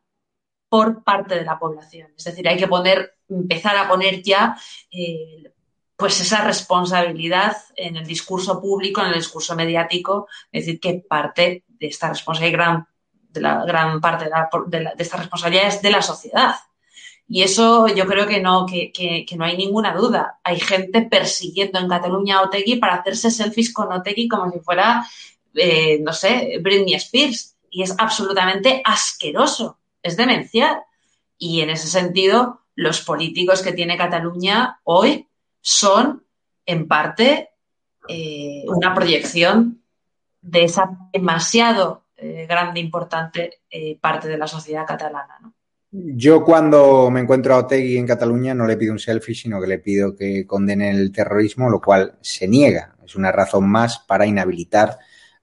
por 0.68 1.04
parte 1.04 1.34
de 1.34 1.44
la 1.44 1.58
población. 1.58 2.12
Es 2.16 2.24
decir, 2.24 2.48
hay 2.48 2.56
que 2.56 2.68
poner, 2.68 3.18
empezar 3.28 3.76
a 3.76 3.88
poner 3.88 4.22
ya 4.22 4.56
eh, 4.90 5.52
pues 5.96 6.20
esa 6.20 6.42
responsabilidad 6.44 7.56
en 7.76 7.96
el 7.96 8.06
discurso 8.06 8.60
público, 8.60 9.00
en 9.00 9.08
el 9.08 9.14
discurso 9.14 9.54
mediático, 9.54 10.28
es 10.52 10.64
decir, 10.64 10.80
que 10.80 11.04
parte 11.06 11.64
de 11.66 11.86
esta 11.88 12.08
responsabilidad, 12.08 12.58
gran, 12.58 12.88
de 13.30 13.40
la 13.40 13.64
gran 13.64 14.00
parte 14.00 14.30
de, 14.68 14.78
de 14.78 15.02
esta 15.02 15.16
responsabilidad 15.16 15.66
es 15.66 15.82
de 15.82 15.90
la 15.90 16.02
sociedad. 16.02 16.54
Y 17.30 17.42
eso 17.42 17.88
yo 17.88 18.06
creo 18.06 18.26
que 18.26 18.40
no, 18.40 18.64
que, 18.64 19.26
no 19.36 19.44
hay 19.44 19.56
ninguna 19.56 19.94
duda. 19.94 20.40
Hay 20.42 20.58
gente 20.58 21.02
persiguiendo 21.02 21.78
en 21.78 21.88
Cataluña 21.88 22.38
a 22.38 22.42
Otegui 22.42 22.76
para 22.76 22.94
hacerse 22.94 23.30
selfies 23.30 23.72
con 23.72 23.92
Otegui 23.92 24.28
como 24.28 24.50
si 24.50 24.60
fuera, 24.60 25.06
eh, 25.54 25.98
no 26.00 26.14
sé, 26.14 26.58
Britney 26.62 26.94
Spears. 26.94 27.54
Y 27.70 27.82
es 27.82 27.94
absolutamente 27.98 28.80
asqueroso, 28.82 29.78
es 30.02 30.16
demencial. 30.16 30.80
Y 31.36 31.60
en 31.60 31.68
ese 31.68 31.86
sentido, 31.86 32.62
los 32.74 33.02
políticos 33.02 33.60
que 33.60 33.72
tiene 33.72 33.98
Cataluña 33.98 34.80
hoy 34.84 35.28
son, 35.60 36.24
en 36.64 36.88
parte, 36.88 37.50
eh, 38.08 38.64
una 38.68 38.94
proyección 38.94 39.82
de 40.40 40.64
esa 40.64 40.88
demasiado 41.12 42.04
eh, 42.16 42.46
grande, 42.48 42.80
importante 42.80 43.60
parte 44.00 44.28
de 44.28 44.38
la 44.38 44.48
sociedad 44.48 44.86
catalana. 44.86 45.38
¿no? 45.42 45.52
Yo 45.90 46.44
cuando 46.44 47.10
me 47.10 47.20
encuentro 47.20 47.54
a 47.54 47.58
Otegui 47.58 47.96
en 47.96 48.06
Cataluña 48.06 48.52
no 48.52 48.66
le 48.66 48.76
pido 48.76 48.92
un 48.92 48.98
selfie, 48.98 49.34
sino 49.34 49.58
que 49.58 49.66
le 49.66 49.78
pido 49.78 50.14
que 50.14 50.46
condene 50.46 50.90
el 50.90 51.10
terrorismo, 51.10 51.70
lo 51.70 51.80
cual 51.80 52.18
se 52.20 52.46
niega. 52.46 52.94
Es 53.04 53.16
una 53.16 53.32
razón 53.32 53.66
más 53.68 53.98
para 54.00 54.26
inhabilitar 54.26 54.98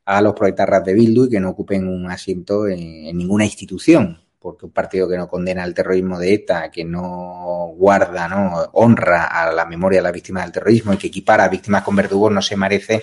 a 0.06 0.22
los 0.22 0.36
proetarras 0.36 0.86
de 0.86 0.94
Bildu 0.94 1.26
y 1.26 1.30
que 1.30 1.40
no 1.40 1.50
ocupen 1.50 1.88
un 1.88 2.12
asiento 2.12 2.68
en, 2.68 3.18
ninguna 3.18 3.46
institución, 3.46 4.22
porque 4.38 4.68
un 4.68 4.72
partido 4.72 5.10
que 5.10 5.18
no 5.18 5.28
condena 5.28 5.64
el 5.64 5.74
terrorismo 5.74 6.20
de 6.20 6.36
ETA, 6.36 6.70
que 6.70 6.86
no 6.86 7.74
guarda, 7.76 8.28
no 8.28 8.70
honra 8.74 9.26
a 9.26 9.52
la 9.52 9.66
memoria 9.66 9.98
de 9.98 10.04
las 10.04 10.14
víctimas 10.14 10.44
del 10.44 10.52
terrorismo 10.52 10.94
y 10.94 10.98
que 10.98 11.08
equipara 11.08 11.46
a 11.46 11.50
víctimas 11.50 11.82
con 11.82 11.96
verdugos 11.96 12.32
no 12.32 12.44
se 12.44 12.56
merece 12.56 13.02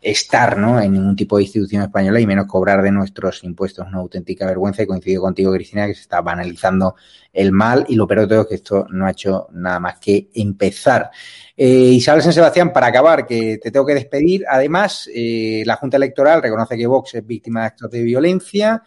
estar 0.00 0.56
¿no? 0.56 0.80
en 0.80 0.92
ningún 0.92 1.14
tipo 1.14 1.36
de 1.36 1.42
institución 1.42 1.82
española 1.82 2.20
y 2.20 2.26
menos 2.26 2.46
cobrar 2.46 2.82
de 2.82 2.90
nuestros 2.90 3.44
impuestos 3.44 3.86
una 3.86 3.98
auténtica 3.98 4.46
vergüenza 4.46 4.82
y 4.82 4.86
coincido 4.86 5.22
contigo, 5.22 5.52
Cristina, 5.52 5.86
que 5.86 5.94
se 5.94 6.02
está 6.02 6.22
banalizando 6.22 6.94
el 7.32 7.52
mal 7.52 7.84
y 7.88 7.96
lo 7.96 8.06
peor 8.06 8.22
de 8.22 8.26
todo 8.28 8.40
es 8.42 8.46
que 8.46 8.54
esto 8.54 8.86
no 8.90 9.06
ha 9.06 9.10
hecho 9.10 9.48
nada 9.52 9.78
más 9.78 9.98
que 9.98 10.30
empezar. 10.34 11.10
Eh, 11.56 11.66
Isabel 11.66 12.22
San 12.22 12.32
Sebastián, 12.32 12.72
para 12.72 12.86
acabar, 12.86 13.26
que 13.26 13.58
te 13.58 13.70
tengo 13.70 13.84
que 13.84 13.94
despedir. 13.94 14.44
Además, 14.48 15.08
eh, 15.14 15.62
la 15.66 15.76
Junta 15.76 15.98
Electoral 15.98 16.42
reconoce 16.42 16.76
que 16.76 16.86
Vox 16.86 17.14
es 17.14 17.26
víctima 17.26 17.60
de 17.60 17.66
actos 17.66 17.90
de 17.90 18.02
violencia 18.02 18.82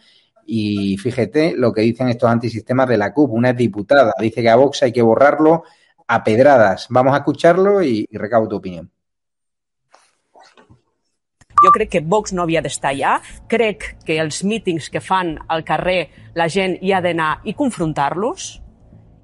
y 0.46 0.98
fíjate 0.98 1.54
lo 1.56 1.72
que 1.72 1.82
dicen 1.82 2.10
estos 2.10 2.30
antisistemas 2.30 2.90
de 2.90 2.98
la 2.98 3.14
CUP. 3.14 3.32
Una 3.32 3.54
diputada, 3.54 4.14
dice 4.20 4.42
que 4.42 4.50
a 4.50 4.56
Vox 4.56 4.84
hay 4.84 4.92
que 4.92 5.02
borrarlo 5.04 5.64
a 6.08 6.24
pedradas. 6.24 6.88
Vamos 6.90 7.14
a 7.14 7.18
escucharlo 7.18 7.84
y, 7.84 8.08
y 8.10 8.18
recabo 8.18 8.48
tu 8.48 8.56
opinión. 8.56 8.93
Jo 11.64 11.72
crec 11.72 11.94
que 11.94 12.02
Vox 12.04 12.34
no 12.36 12.44
havia 12.44 12.62
d'estar 12.62 12.92
allà. 12.92 13.14
Crec 13.48 13.94
que 14.04 14.18
els 14.20 14.42
mítings 14.44 14.90
que 14.92 15.00
fan 15.00 15.38
al 15.48 15.64
carrer 15.64 16.10
la 16.36 16.50
gent 16.52 16.76
hi 16.82 16.92
ha 16.92 17.00
d'anar 17.02 17.38
i 17.48 17.56
confrontar-los 17.56 18.50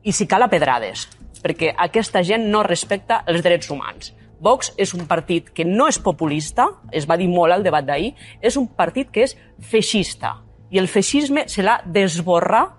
i 0.08 0.14
si 0.16 0.28
cal 0.32 0.46
a 0.46 0.48
pedrades, 0.48 1.10
perquè 1.44 1.74
aquesta 1.76 2.24
gent 2.24 2.48
no 2.48 2.64
respecta 2.64 3.26
els 3.28 3.44
drets 3.44 3.68
humans. 3.70 4.14
Vox 4.40 4.72
és 4.80 4.94
un 4.96 5.04
partit 5.04 5.52
que 5.52 5.66
no 5.68 5.90
és 5.92 6.00
populista, 6.00 6.70
es 6.96 7.04
va 7.10 7.20
dir 7.20 7.28
molt 7.28 7.52
al 7.52 7.66
debat 7.66 7.84
d'ahir, 7.84 8.14
és 8.40 8.56
un 8.56 8.70
partit 8.72 9.12
que 9.12 9.28
és 9.28 9.36
feixista. 9.60 10.38
I 10.72 10.80
el 10.80 10.88
feixisme 10.88 11.44
se 11.52 11.66
l'ha 11.66 11.82
d'esborrar 11.84 12.70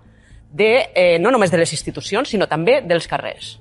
de, 0.49 0.71
eh, 0.95 1.19
no 1.19 1.29
només 1.29 1.51
de 1.51 1.61
les 1.61 1.71
institucions, 1.77 2.33
sinó 2.33 2.49
també 2.49 2.81
dels 2.81 3.05
carrers. 3.07 3.59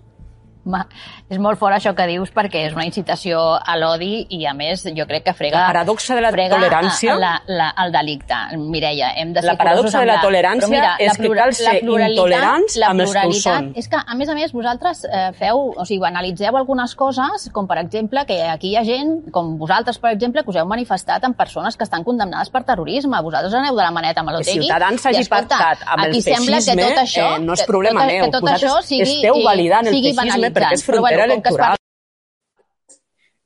Ma, 0.64 0.82
és 1.30 1.38
molt 1.40 1.56
fort 1.58 1.72
això 1.72 1.94
que 1.96 2.04
dius 2.06 2.28
perquè 2.36 2.66
és 2.68 2.74
una 2.76 2.84
incitació 2.84 3.38
a 3.56 3.76
l'odi 3.80 4.26
i 4.28 4.42
a 4.44 4.52
més 4.52 4.82
jo 4.84 5.06
crec 5.08 5.24
que 5.24 5.32
frega, 5.32 5.56
La 5.62 5.66
paradoxa 5.72 6.14
de 6.14 6.20
la 6.20 6.30
frega 6.34 6.56
tolerància. 6.58 7.14
la, 7.16 7.30
la, 7.48 7.70
el 7.84 7.92
delicte. 7.92 8.34
Mireia, 8.58 9.14
hem 9.16 9.32
de 9.32 9.40
ser 9.40 9.46
La 9.48 9.56
paradoxa 9.56 10.00
de 10.00 10.06
la 10.06 10.20
tolerància 10.20 10.68
Però 10.68 10.70
mira, 10.70 10.90
és 10.98 11.08
la 11.08 11.24
que 11.24 11.30
cal 11.34 11.54
ser 11.54 11.64
la 11.82 12.08
intolerants 12.10 12.76
la 12.76 12.90
amb 12.90 13.00
els 13.00 13.12
que 13.14 13.26
ho 13.26 13.32
són. 13.32 13.70
És 13.74 13.88
que, 13.88 13.96
a 14.06 14.14
més 14.14 14.28
a 14.28 14.34
més, 14.34 14.52
vosaltres 14.52 15.04
eh, 15.08 15.30
feu, 15.38 15.72
o 15.76 15.84
sigui, 15.88 16.04
analitzeu 16.06 16.56
algunes 16.56 16.94
coses, 16.94 17.48
com 17.54 17.66
per 17.66 17.78
exemple 17.78 18.26
que 18.26 18.42
aquí 18.42 18.74
hi 18.74 18.76
ha 18.76 18.84
gent, 18.84 19.30
com 19.32 19.56
vosaltres, 19.58 19.98
per 19.98 20.12
exemple, 20.12 20.44
que 20.44 20.50
us 20.50 20.56
heu 20.60 20.66
manifestat 20.68 21.24
amb 21.24 21.36
persones 21.36 21.76
que 21.76 21.84
estan 21.88 22.04
condemnades 22.04 22.50
per 22.50 22.64
terrorisme. 22.68 23.16
Vosaltres 23.22 23.54
aneu 23.54 23.74
de 23.76 23.82
la 23.82 23.90
maneta 23.90 24.20
amb 24.20 24.28
Que 24.30 24.36
l'Otegui. 24.36 24.60
Ciutadans 24.66 25.06
hagi 25.06 25.16
i, 25.16 25.20
escolta, 25.22 25.56
pactat 25.56 25.88
amb 25.88 26.04
el 26.04 26.10
aquí 26.10 26.22
sembla 26.22 26.58
que 26.60 26.62
feixisme, 26.68 26.82
tot 26.90 27.02
això, 27.06 27.26
eh, 27.36 27.40
no 27.40 27.52
és 27.54 27.60
que- 27.60 27.66
problema 27.66 28.00
que, 28.06 28.12
meu. 28.12 28.24
Que 28.26 28.30
tot 28.30 28.40
Vosaltres 28.42 28.70
això 28.72 28.82
sigui, 28.82 29.10
esteu 29.16 29.42
validant 29.44 29.86
el 29.86 29.92
feixisme 29.94 30.49
perquè 30.52 30.74
és 30.74 30.84
frontera 30.84 31.24
bueno, 31.26 31.32
electoral. 31.34 31.76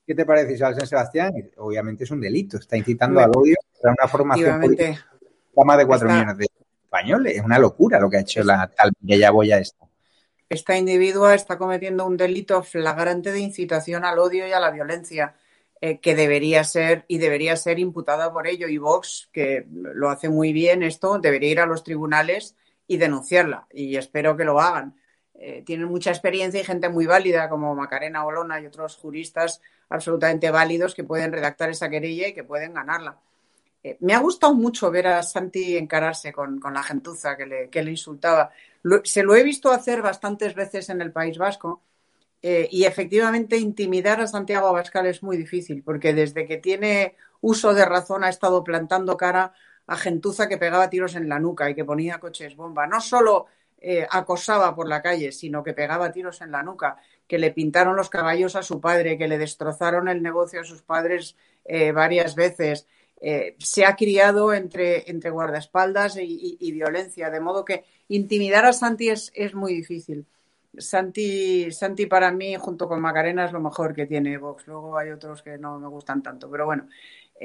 ¿Qué 0.07 0.15
te 0.15 0.27
parece, 0.27 0.53
Isabel 0.55 0.77
San 0.77 0.87
Sebastián? 0.87 1.33
Obviamente 1.57 2.05
es 2.05 2.11
un 2.11 2.21
delito, 2.21 2.59
está 2.59 2.77
incitando 2.77 3.21
al 3.21 3.31
odio 3.35 3.57
a 3.85 3.89
una 3.89 4.09
formación 4.09 4.61
política 4.61 5.07
más 5.65 5.79
de 5.79 5.87
cuatro 5.87 6.09
Está- 6.09 6.19
millones 6.19 6.39
de 6.39 6.47
españoles. 6.85 7.37
Es 7.37 7.43
una 7.43 7.59
locura 7.59 8.01
lo 8.01 8.11
que 8.11 8.17
ha 8.19 8.21
hecho 8.21 8.43
la 8.43 8.71
tal 8.77 8.93
Mireia 9.01 9.31
Boya 9.31 9.59
esta. 9.59 9.87
Esta 10.49 10.77
individua 10.77 11.35
está 11.35 11.57
cometiendo 11.57 12.07
un 12.07 12.17
delito 12.17 12.63
flagrante 12.63 13.33
de 13.33 13.41
incitación 13.41 14.05
al 14.05 14.19
odio 14.19 14.47
y 14.47 14.53
a 14.53 14.61
la 14.61 14.71
violencia, 14.71 15.35
eh, 15.81 15.99
que 16.01 16.15
debería 16.15 16.65
ser 16.65 17.05
y 17.09 17.19
debería 17.19 17.57
ser 17.57 17.79
imputada 17.79 18.33
por 18.33 18.47
ello. 18.47 18.69
Y 18.69 18.79
Vox, 18.79 19.29
que 19.33 19.67
lo 19.71 20.11
hace 20.11 20.29
muy 20.29 20.53
bien 20.53 20.83
esto, 20.83 21.19
debería 21.19 21.51
ir 21.51 21.61
a 21.61 21.67
los 21.67 21.83
tribunales 21.83 22.57
y 22.87 22.99
denunciarla. 22.99 23.67
Y 23.73 23.97
espero 23.97 24.37
que 24.37 24.45
lo 24.45 24.61
hagan. 24.61 24.95
Eh, 25.47 25.63
tienen 25.63 25.89
mucha 25.89 26.09
experiencia 26.09 26.59
y 26.59 26.65
gente 26.65 26.89
muy 26.89 27.05
válida 27.05 27.51
como 27.51 27.75
Macarena 27.75 28.25
Olona 28.25 28.63
y 28.63 28.67
otros 28.67 28.97
juristas 28.97 29.61
absolutamente 29.91 30.51
válidos 30.51 30.95
que 30.95 31.05
pueden 31.05 31.33
redactar 31.33 31.69
esa 31.69 31.91
querella 31.91 32.29
y 32.29 32.33
que 32.33 32.45
pueden 32.45 32.73
ganarla. 32.73 33.19
Eh, 33.83 33.99
me 34.01 34.15
ha 34.15 34.21
gustado 34.21 34.55
mucho 34.55 34.91
ver 34.91 35.07
a 35.07 35.23
Santi 35.23 35.77
encararse 35.77 36.33
con, 36.33 36.63
la 36.73 36.83
gentuza 36.83 37.37
que 37.37 37.45
le, 37.71 37.91
insultaba. 37.91 38.53
Se 39.03 39.23
lo 39.23 39.37
he 39.37 39.43
visto 39.43 39.71
hacer 39.71 40.01
bastantes 40.01 40.55
veces 40.55 40.89
en 40.89 41.03
el 41.03 41.13
País 41.13 41.37
Vasco 41.37 41.83
eh, 42.41 42.67
y 42.71 42.85
efectivamente 42.85 43.59
intimidar 43.59 44.23
a 44.23 44.27
Santiago 44.27 44.69
Abascal 44.69 45.05
es 45.05 45.23
muy 45.23 45.37
difícil 45.37 45.83
porque 45.83 46.15
desde 46.15 46.47
que 46.47 46.57
tiene 46.57 47.17
uso 47.43 47.75
de 47.75 47.85
razón 47.85 48.25
ha 48.25 48.31
estado 48.31 48.65
plantando 48.65 49.19
cara 49.19 49.53
a 49.87 49.97
gentuza 49.99 50.49
que 50.49 50.57
pegaba 50.57 50.89
tiros 50.89 51.15
en 51.17 51.29
la 51.29 51.39
nuca 51.39 51.69
y 51.69 51.75
que 51.75 51.85
ponía 51.85 52.19
coches 52.19 52.57
bomba. 52.57 52.87
No 52.87 53.03
solo 53.03 53.49
eh, 53.87 54.07
acosaba 54.11 54.75
por 54.75 54.89
la 54.89 55.03
calle, 55.03 55.31
sino 55.33 55.63
que 55.63 55.75
pegaba 55.75 56.13
tiros 56.13 56.41
en 56.41 56.51
la 56.51 56.63
nuca, 56.63 56.97
que 57.29 57.39
le 57.39 57.51
pintaron 57.53 57.97
los 57.97 58.11
caballos 58.11 58.57
a 58.57 58.63
su 58.63 58.81
padre, 58.81 59.19
que 59.19 59.29
le 59.29 59.39
destrozaron 59.39 60.09
el 60.09 60.23
negocio 60.23 60.61
a 60.61 60.65
sus 60.65 60.83
padres 60.83 61.37
eh, 61.65 61.93
varias 61.93 62.35
veces. 62.35 62.87
Eh, 63.21 63.57
se 63.59 63.85
ha 63.87 63.97
criado 63.97 64.53
entre, 64.53 65.11
entre 65.11 65.31
guardaespaldas 65.31 66.17
y, 66.17 66.57
y- 66.61 66.73
violencia, 66.73 67.31
de 67.31 67.41
modo 67.41 67.65
que 67.65 67.85
intimidar 68.09 68.65
a 68.67 68.73
Santi 68.73 69.09
es, 69.09 69.31
es 69.35 69.55
muy 69.55 69.73
difícil. 69.75 70.27
Santi, 70.77 71.71
Santi 71.71 72.07
para 72.07 72.33
mí, 72.33 72.57
junto 72.57 72.89
con 72.89 73.01
Macarena, 73.01 73.45
es 73.47 73.53
lo 73.53 73.61
mejor 73.61 73.95
que 73.95 74.07
tiene 74.07 74.39
Vox. 74.39 74.67
Luego 74.67 74.99
hay 74.99 75.11
otros 75.11 75.43
que 75.43 75.57
no 75.57 75.79
me 75.79 75.89
gustan 75.89 76.23
tanto, 76.23 76.51
pero 76.51 76.67
bueno, 76.67 76.89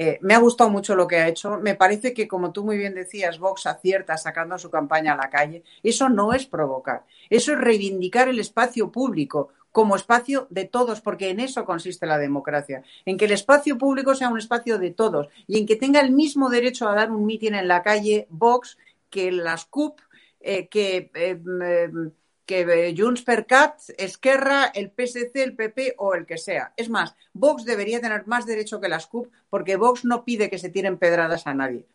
eh, 0.02 0.18
me 0.22 0.34
ha 0.34 0.38
gustado 0.38 0.70
mucho 0.70 0.96
lo 0.96 1.08
que 1.08 1.18
ha 1.18 1.28
hecho. 1.28 1.58
Me 1.58 1.76
parece 1.76 2.14
que, 2.14 2.26
como 2.26 2.54
tú 2.54 2.64
muy 2.64 2.78
bien 2.78 2.96
decías, 2.96 3.38
Vox 3.38 3.66
acierta 3.66 4.16
sacando 4.16 4.58
su 4.58 4.70
campaña 4.70 5.12
a 5.12 5.18
la 5.18 5.30
calle. 5.30 5.62
Eso 5.84 6.08
no 6.08 6.32
es 6.32 6.46
provocar, 6.46 7.04
eso 7.30 7.52
es 7.52 7.60
reivindicar 7.60 8.30
el 8.30 8.40
espacio 8.40 8.94
público 8.94 9.50
como 9.74 9.98
espacio 9.98 10.48
de 10.50 10.64
todos, 10.64 11.02
porque 11.02 11.32
en 11.32 11.42
eso 11.42 11.66
consiste 11.66 12.06
la 12.06 12.18
democracia, 12.18 12.82
en 13.04 13.18
que 13.18 13.26
el 13.26 13.34
espacio 13.34 13.78
público 13.78 14.16
sea 14.16 14.30
un 14.30 14.38
espacio 14.38 14.80
de 14.80 14.92
todos 14.92 15.28
y 15.48 15.60
en 15.60 15.66
que 15.66 15.76
tenga 15.76 16.00
el 16.00 16.12
mismo 16.12 16.50
derecho 16.50 16.88
a 16.88 16.96
dar 16.96 17.12
un 17.12 17.26
mitin 17.26 17.56
en 17.56 17.68
la 17.68 17.84
calle 17.84 18.26
Vox 18.30 18.78
que 19.10 19.34
las 19.34 19.66
CUP, 19.66 20.00
eh, 20.40 20.70
que, 20.70 21.12
eh, 21.14 21.36
mm, 21.36 22.08
que 22.50 22.62
eh, 22.62 22.96
Junts 22.98 23.22
per 23.22 23.46
Cat, 23.46 23.78
Esquerra, 23.96 24.72
el 24.74 24.90
PSC, 24.90 25.36
el 25.36 25.56
PP 25.56 25.94
o 26.00 26.16
el 26.16 26.26
que 26.26 26.40
sea. 26.40 26.74
Es 26.76 26.90
más, 26.90 27.16
Vox 27.32 27.64
debería 27.64 28.02
tener 28.02 28.26
más 28.26 28.48
derecho 28.48 28.82
que 28.82 28.90
las 28.90 29.06
CUP 29.06 29.32
porque 29.52 29.76
Vox 29.76 30.04
no 30.04 30.26
pide 30.26 30.50
que 30.50 30.58
se 30.58 30.70
tiren 30.70 30.98
pedradas 30.98 31.46
a 31.46 31.54
nadie. 31.54 31.86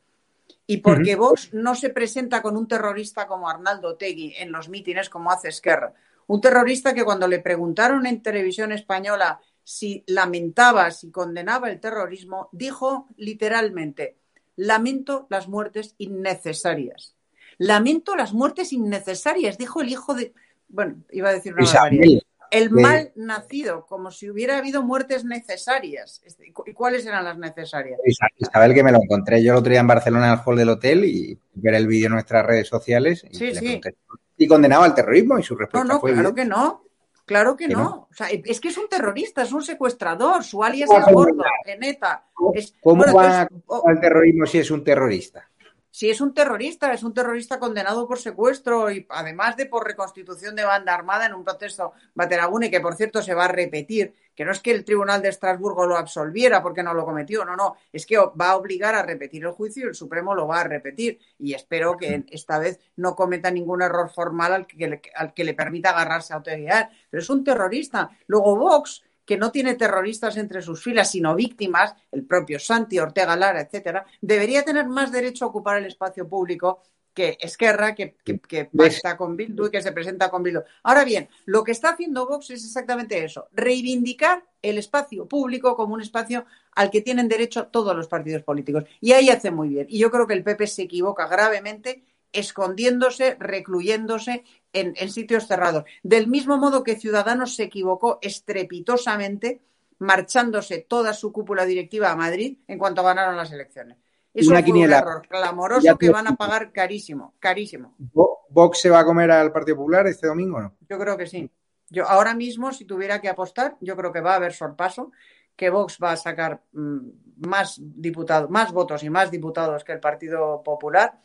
Y 0.69 0.77
porque 0.77 1.17
Vox 1.17 1.53
no 1.53 1.75
se 1.75 1.91
presenta 1.91 2.41
con 2.41 2.57
un 2.57 2.69
terrorista 2.69 3.27
como 3.27 3.49
Arnaldo 3.49 3.97
Tegui 3.97 4.35
en 4.39 4.53
los 4.53 4.69
mítines 4.69 5.11
como 5.11 5.33
hace 5.33 5.49
Esquerra. 5.49 5.93
Un 6.29 6.41
terrorista 6.41 6.95
que 6.95 7.05
cuando 7.05 7.27
le 7.27 7.41
preguntaron 7.41 8.07
en 8.07 8.23
televisión 8.23 8.71
española 8.71 9.41
si 9.65 10.05
lamentaba, 10.07 10.93
si 10.93 11.11
condenaba 11.11 11.69
el 11.69 11.81
terrorismo, 11.81 12.49
dijo 12.53 13.09
literalmente, 13.17 14.19
lamento 14.55 15.27
las 15.31 15.49
muertes 15.49 15.97
innecesarias. 15.99 17.17
Lamento 17.59 18.15
las 18.15 18.33
muertes 18.33 18.73
innecesarias, 18.73 19.59
dijo 19.59 19.81
el 19.81 19.89
hijo 19.89 20.15
de... 20.15 20.33
Bueno, 20.75 20.97
iba 21.13 21.29
a 21.29 21.33
decir 21.33 21.53
una 21.55 21.63
Isabel, 21.63 21.91
barbaridad. 21.99 22.23
El 22.51 22.71
mal 22.71 23.13
nacido, 23.17 23.85
como 23.87 24.11
si 24.11 24.31
hubiera 24.31 24.59
habido 24.59 24.83
muertes 24.83 25.25
necesarias. 25.25 26.21
¿Y 26.67 26.73
cuáles 26.73 27.05
eran 27.07 27.25
las 27.25 27.37
necesarias? 27.39 27.99
Isa- 28.05 28.27
Isabel, 28.37 28.75
que 28.75 28.83
me 28.85 28.93
lo 28.93 28.99
encontré 29.03 29.43
yo 29.43 29.53
el 29.53 29.59
otro 29.59 29.71
día 29.71 29.81
en 29.81 29.87
Barcelona 29.89 30.27
en 30.29 30.33
el 30.35 30.39
hall 30.45 30.57
del 30.57 30.69
hotel 30.69 31.05
y 31.05 31.39
ver 31.55 31.75
el 31.75 31.87
vídeo 31.87 32.07
en 32.07 32.13
nuestras 32.13 32.45
redes 32.47 32.69
sociales 32.69 33.25
y, 33.29 33.35
Sí, 33.35 33.47
le 33.47 33.55
sí. 33.55 33.61
pregunté. 33.81 33.97
y 34.37 34.47
condenaba 34.49 34.85
el 34.87 34.95
terrorismo 34.95 35.39
y 35.39 35.43
su 35.45 35.55
No, 35.55 35.61
respuesta 35.61 35.93
no, 35.95 36.01
fue 36.01 36.13
claro 36.13 36.35
que 36.35 36.45
no. 36.45 36.81
Claro 37.25 37.57
que, 37.57 37.69
Que 37.69 37.73
no. 37.75 37.83
no. 37.83 38.09
O 38.11 38.15
sea, 38.15 38.27
es 38.29 38.61
que 38.61 38.69
es 38.69 38.77
un 38.77 38.89
terrorista, 38.89 39.43
es 39.43 39.53
un 39.53 39.63
secuestrador, 39.63 40.45
su 40.45 40.63
alias 40.63 40.89
¿Cómo 40.91 41.07
es 41.07 41.13
gordo, 41.15 41.45
en 41.67 41.81
neta. 41.81 42.25
Es- 42.55 42.75
¿Cómo 42.83 42.97
bueno, 42.99 43.15
va 43.15 43.23
a 43.23 43.43
entonces, 43.43 43.65
o- 43.67 43.81
condenar 43.81 43.95
el 43.97 44.01
terrorismo 44.01 44.47
si 44.47 44.59
es 44.59 44.71
un 44.71 44.85
terrorista? 44.85 45.49
Si 45.95 46.11
es 46.11 46.21
un 46.21 46.35
terrorista, 46.35 46.93
es 46.93 47.05
un 47.05 47.15
terrorista 47.15 47.61
condenado 47.61 48.09
por 48.09 48.19
secuestro 48.19 48.91
y 48.91 49.07
además 49.11 49.57
de 49.57 49.67
por 49.67 49.87
reconstitución 49.87 50.57
de 50.57 50.65
banda 50.65 50.93
armada 50.93 51.25
en 51.25 51.35
un 51.35 51.45
proceso 51.45 51.93
Bateragune, 52.17 52.69
que 52.69 52.81
por 52.81 52.97
cierto 52.97 53.23
se 53.23 53.33
va 53.33 53.45
a 53.45 53.53
repetir, 53.53 54.13
que 54.35 54.45
no 54.45 54.51
es 54.51 54.59
que 54.59 54.73
el 54.73 54.85
Tribunal 54.85 55.23
de 55.23 55.29
Estrasburgo 55.29 55.87
lo 55.87 55.97
absolviera 55.97 56.65
porque 56.65 56.83
no 56.83 56.95
lo 56.95 57.05
cometió, 57.05 57.45
no, 57.45 57.55
no, 57.55 57.77
es 57.93 58.07
que 58.07 58.17
va 58.19 58.51
a 58.51 58.57
obligar 58.57 58.97
a 58.97 59.05
repetir 59.05 59.45
el 59.45 59.53
juicio 59.53 59.85
y 59.85 59.89
el 59.91 59.95
Supremo 59.95 60.35
lo 60.35 60.49
va 60.49 60.63
a 60.63 60.65
repetir 60.65 61.21
y 61.39 61.55
espero 61.55 61.97
que 61.97 62.25
esta 62.29 62.59
vez 62.59 62.81
no 62.97 63.15
cometa 63.15 63.53
ningún 63.53 63.81
error 63.81 64.11
formal 64.11 64.53
al 64.53 64.67
que 64.67 64.89
le, 64.89 65.03
al 65.15 65.33
que 65.33 65.45
le 65.45 65.55
permita 65.55 65.91
agarrarse 65.91 66.33
a 66.33 66.39
autoridad. 66.39 66.91
Pero 67.09 67.23
es 67.23 67.31
un 67.31 67.45
terrorista. 67.45 68.11
Luego 68.27 68.57
Vox, 68.57 69.05
que 69.25 69.37
no 69.37 69.51
tiene 69.51 69.75
terroristas 69.75 70.37
entre 70.37 70.63
sus 70.63 70.83
filas, 70.83 71.11
sino 71.11 71.35
víctimas, 71.35 71.95
el 72.13 72.25
propio 72.25 72.59
Santi, 72.59 72.99
Ortega 72.99 73.37
Lara, 73.37 73.61
etcétera, 73.61 74.05
debería 74.21 74.65
tener 74.65 74.87
más 74.87 75.13
derecho 75.13 75.45
a 75.45 75.49
ocupar 75.49 75.79
el 75.79 75.87
espacio 75.87 76.29
público 76.29 76.83
que 77.15 77.39
Esquerra, 77.41 77.95
que, 77.95 78.17
que, 78.25 78.41
que 78.41 78.69
con 79.17 79.37
Bildu 79.37 79.67
y 79.67 79.71
que 79.71 79.81
se 79.81 79.93
presenta 79.93 80.31
con 80.31 80.43
Bildu. 80.43 80.61
Ahora 80.83 81.05
bien, 81.05 81.29
lo 81.47 81.63
que 81.63 81.71
está 81.71 81.91
haciendo 81.91 82.27
Vox 82.27 82.51
es 82.51 82.65
exactamente 82.65 83.25
eso, 83.25 83.47
reivindicar 83.53 84.45
el 84.61 84.79
espacio 84.79 85.27
público 85.27 85.77
como 85.77 85.95
un 85.95 86.01
espacio 86.01 86.45
al 86.73 86.91
que 86.91 87.03
tienen 87.03 87.29
derecho 87.29 87.69
todos 87.69 87.95
los 87.97 88.09
partidos 88.09 88.43
políticos. 88.43 88.85
Y 89.01 89.13
ahí 89.13 89.31
hace 89.31 89.53
muy 89.53 89.69
bien. 89.69 89.87
Y 89.89 89.99
yo 89.99 90.11
creo 90.11 90.27
que 90.27 90.35
el 90.35 90.43
PP 90.43 90.67
se 90.67 90.83
equivoca 90.83 91.29
gravemente 91.29 92.03
escondiéndose, 92.35 93.37
recluyéndose 93.41 94.45
en, 94.73 94.93
en 94.97 95.11
sitios 95.11 95.47
cerrados. 95.47 95.85
Del 96.03 96.27
mismo 96.27 96.59
modo 96.59 96.83
que 96.85 96.97
Ciudadanos 96.97 97.55
se 97.57 97.63
equivocó 97.65 98.19
estrepitosamente 98.21 99.61
marchándose 99.99 100.79
toda 100.87 101.13
su 101.15 101.33
cúpula 101.33 101.65
directiva 101.65 102.11
a 102.11 102.17
Madrid 102.17 102.59
en 102.67 102.79
cuanto 102.79 103.03
ganaron 103.03 103.37
las 103.37 103.53
elecciones. 103.53 103.97
Eso 104.35 104.51
Una 104.51 104.59
fue 104.59 104.65
quiniela. 104.67 104.97
un 104.97 105.03
error 105.03 105.29
clamoroso 105.29 105.97
que 105.97 106.11
van 106.11 106.27
a 106.27 106.35
pagar 106.35 106.73
carísimo, 106.73 107.35
carísimo. 107.39 107.95
¿Vo- 108.13 108.41
¿Vox 108.51 108.81
se 108.81 108.91
va 108.91 109.01
a 109.01 109.05
comer 109.05 109.31
al 109.31 109.53
Partido 109.53 109.77
Popular 109.77 110.07
este 110.09 110.27
domingo 110.27 110.57
o 110.59 110.61
no? 110.63 110.75
Yo 110.89 110.99
creo 110.99 111.17
que 111.17 111.27
sí. 111.27 111.49
Yo 111.89 112.05
ahora 112.09 112.35
mismo, 112.35 112.73
si 112.73 112.85
tuviera 112.85 113.21
que 113.21 113.29
apostar, 113.29 113.77
yo 113.81 113.97
creo 113.97 114.13
que 114.13 114.21
va 114.21 114.33
a 114.33 114.37
haber 114.37 114.53
sorpaso, 114.53 115.13
que 115.55 115.71
Vox 115.71 115.99
va 116.03 116.13
a 116.13 116.17
sacar 116.17 116.63
mm, 116.73 116.99
más 117.47 117.79
diputados, 117.81 118.51
más 118.51 118.73
votos 118.73 119.05
y 119.05 119.11
más 119.11 119.31
diputados 119.31 119.85
que 119.85 119.93
el 119.93 120.01
Partido 120.01 120.63
Popular. 120.65 121.21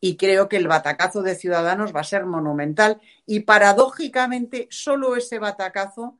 Y 0.00 0.16
creo 0.16 0.48
que 0.48 0.56
el 0.56 0.68
batacazo 0.68 1.22
de 1.22 1.34
Ciudadanos 1.34 1.94
va 1.94 2.00
a 2.00 2.04
ser 2.04 2.24
monumental. 2.24 3.00
Y 3.26 3.40
paradójicamente, 3.40 4.68
solo 4.70 5.16
ese 5.16 5.38
batacazo 5.38 6.18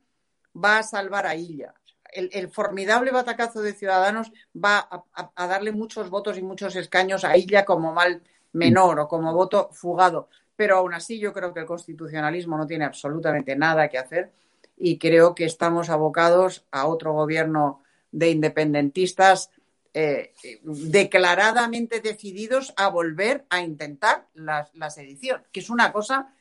va 0.55 0.79
a 0.79 0.83
salvar 0.83 1.25
a 1.27 1.35
Illa. 1.35 1.73
El, 2.11 2.49
formidable 2.49 3.11
batacazo 3.11 3.61
de 3.61 3.73
Ciudadanos 3.73 4.31
va 4.55 4.79
a, 4.79 5.03
a- 5.13 5.31
a 5.35 5.47
darle 5.47 5.71
muchos 5.71 6.09
votos 6.09 6.37
y 6.37 6.41
muchos 6.41 6.75
escaños 6.75 7.23
a 7.23 7.37
Illa 7.37 7.65
como 7.65 7.93
mal 7.93 8.23
menor 8.51 8.99
o 8.99 9.07
como 9.07 9.31
voto 9.33 9.69
fugado. 9.71 10.27
Pero 10.55 10.77
aún 10.77 10.93
así 10.93 11.19
yo 11.19 11.31
creo 11.33 11.53
que 11.53 11.61
el 11.61 11.65
constitucionalismo 11.65 12.57
no 12.57 12.65
tiene 12.67 12.85
absolutamente 12.85 13.55
nada 13.55 13.87
que 13.89 13.99
hacer 13.99 14.31
y 14.75 14.97
creo 14.97 15.35
que 15.35 15.45
estamos 15.45 15.89
abocados 15.89 16.65
a 16.71 16.87
otro 16.87 17.13
gobierno 17.13 17.81
de 18.11 18.31
independentistas 18.31 19.51
eh, 19.93 20.33
declaradamente 20.63 21.99
decididos 21.99 22.73
a 22.77 22.89
volver 22.89 23.45
a 23.49 23.61
intentar 23.61 24.27
la, 24.35 24.69
sedición, 24.89 25.43
que 25.51 25.61
es 25.61 25.69
una 25.69 25.91
cosa 25.91 26.31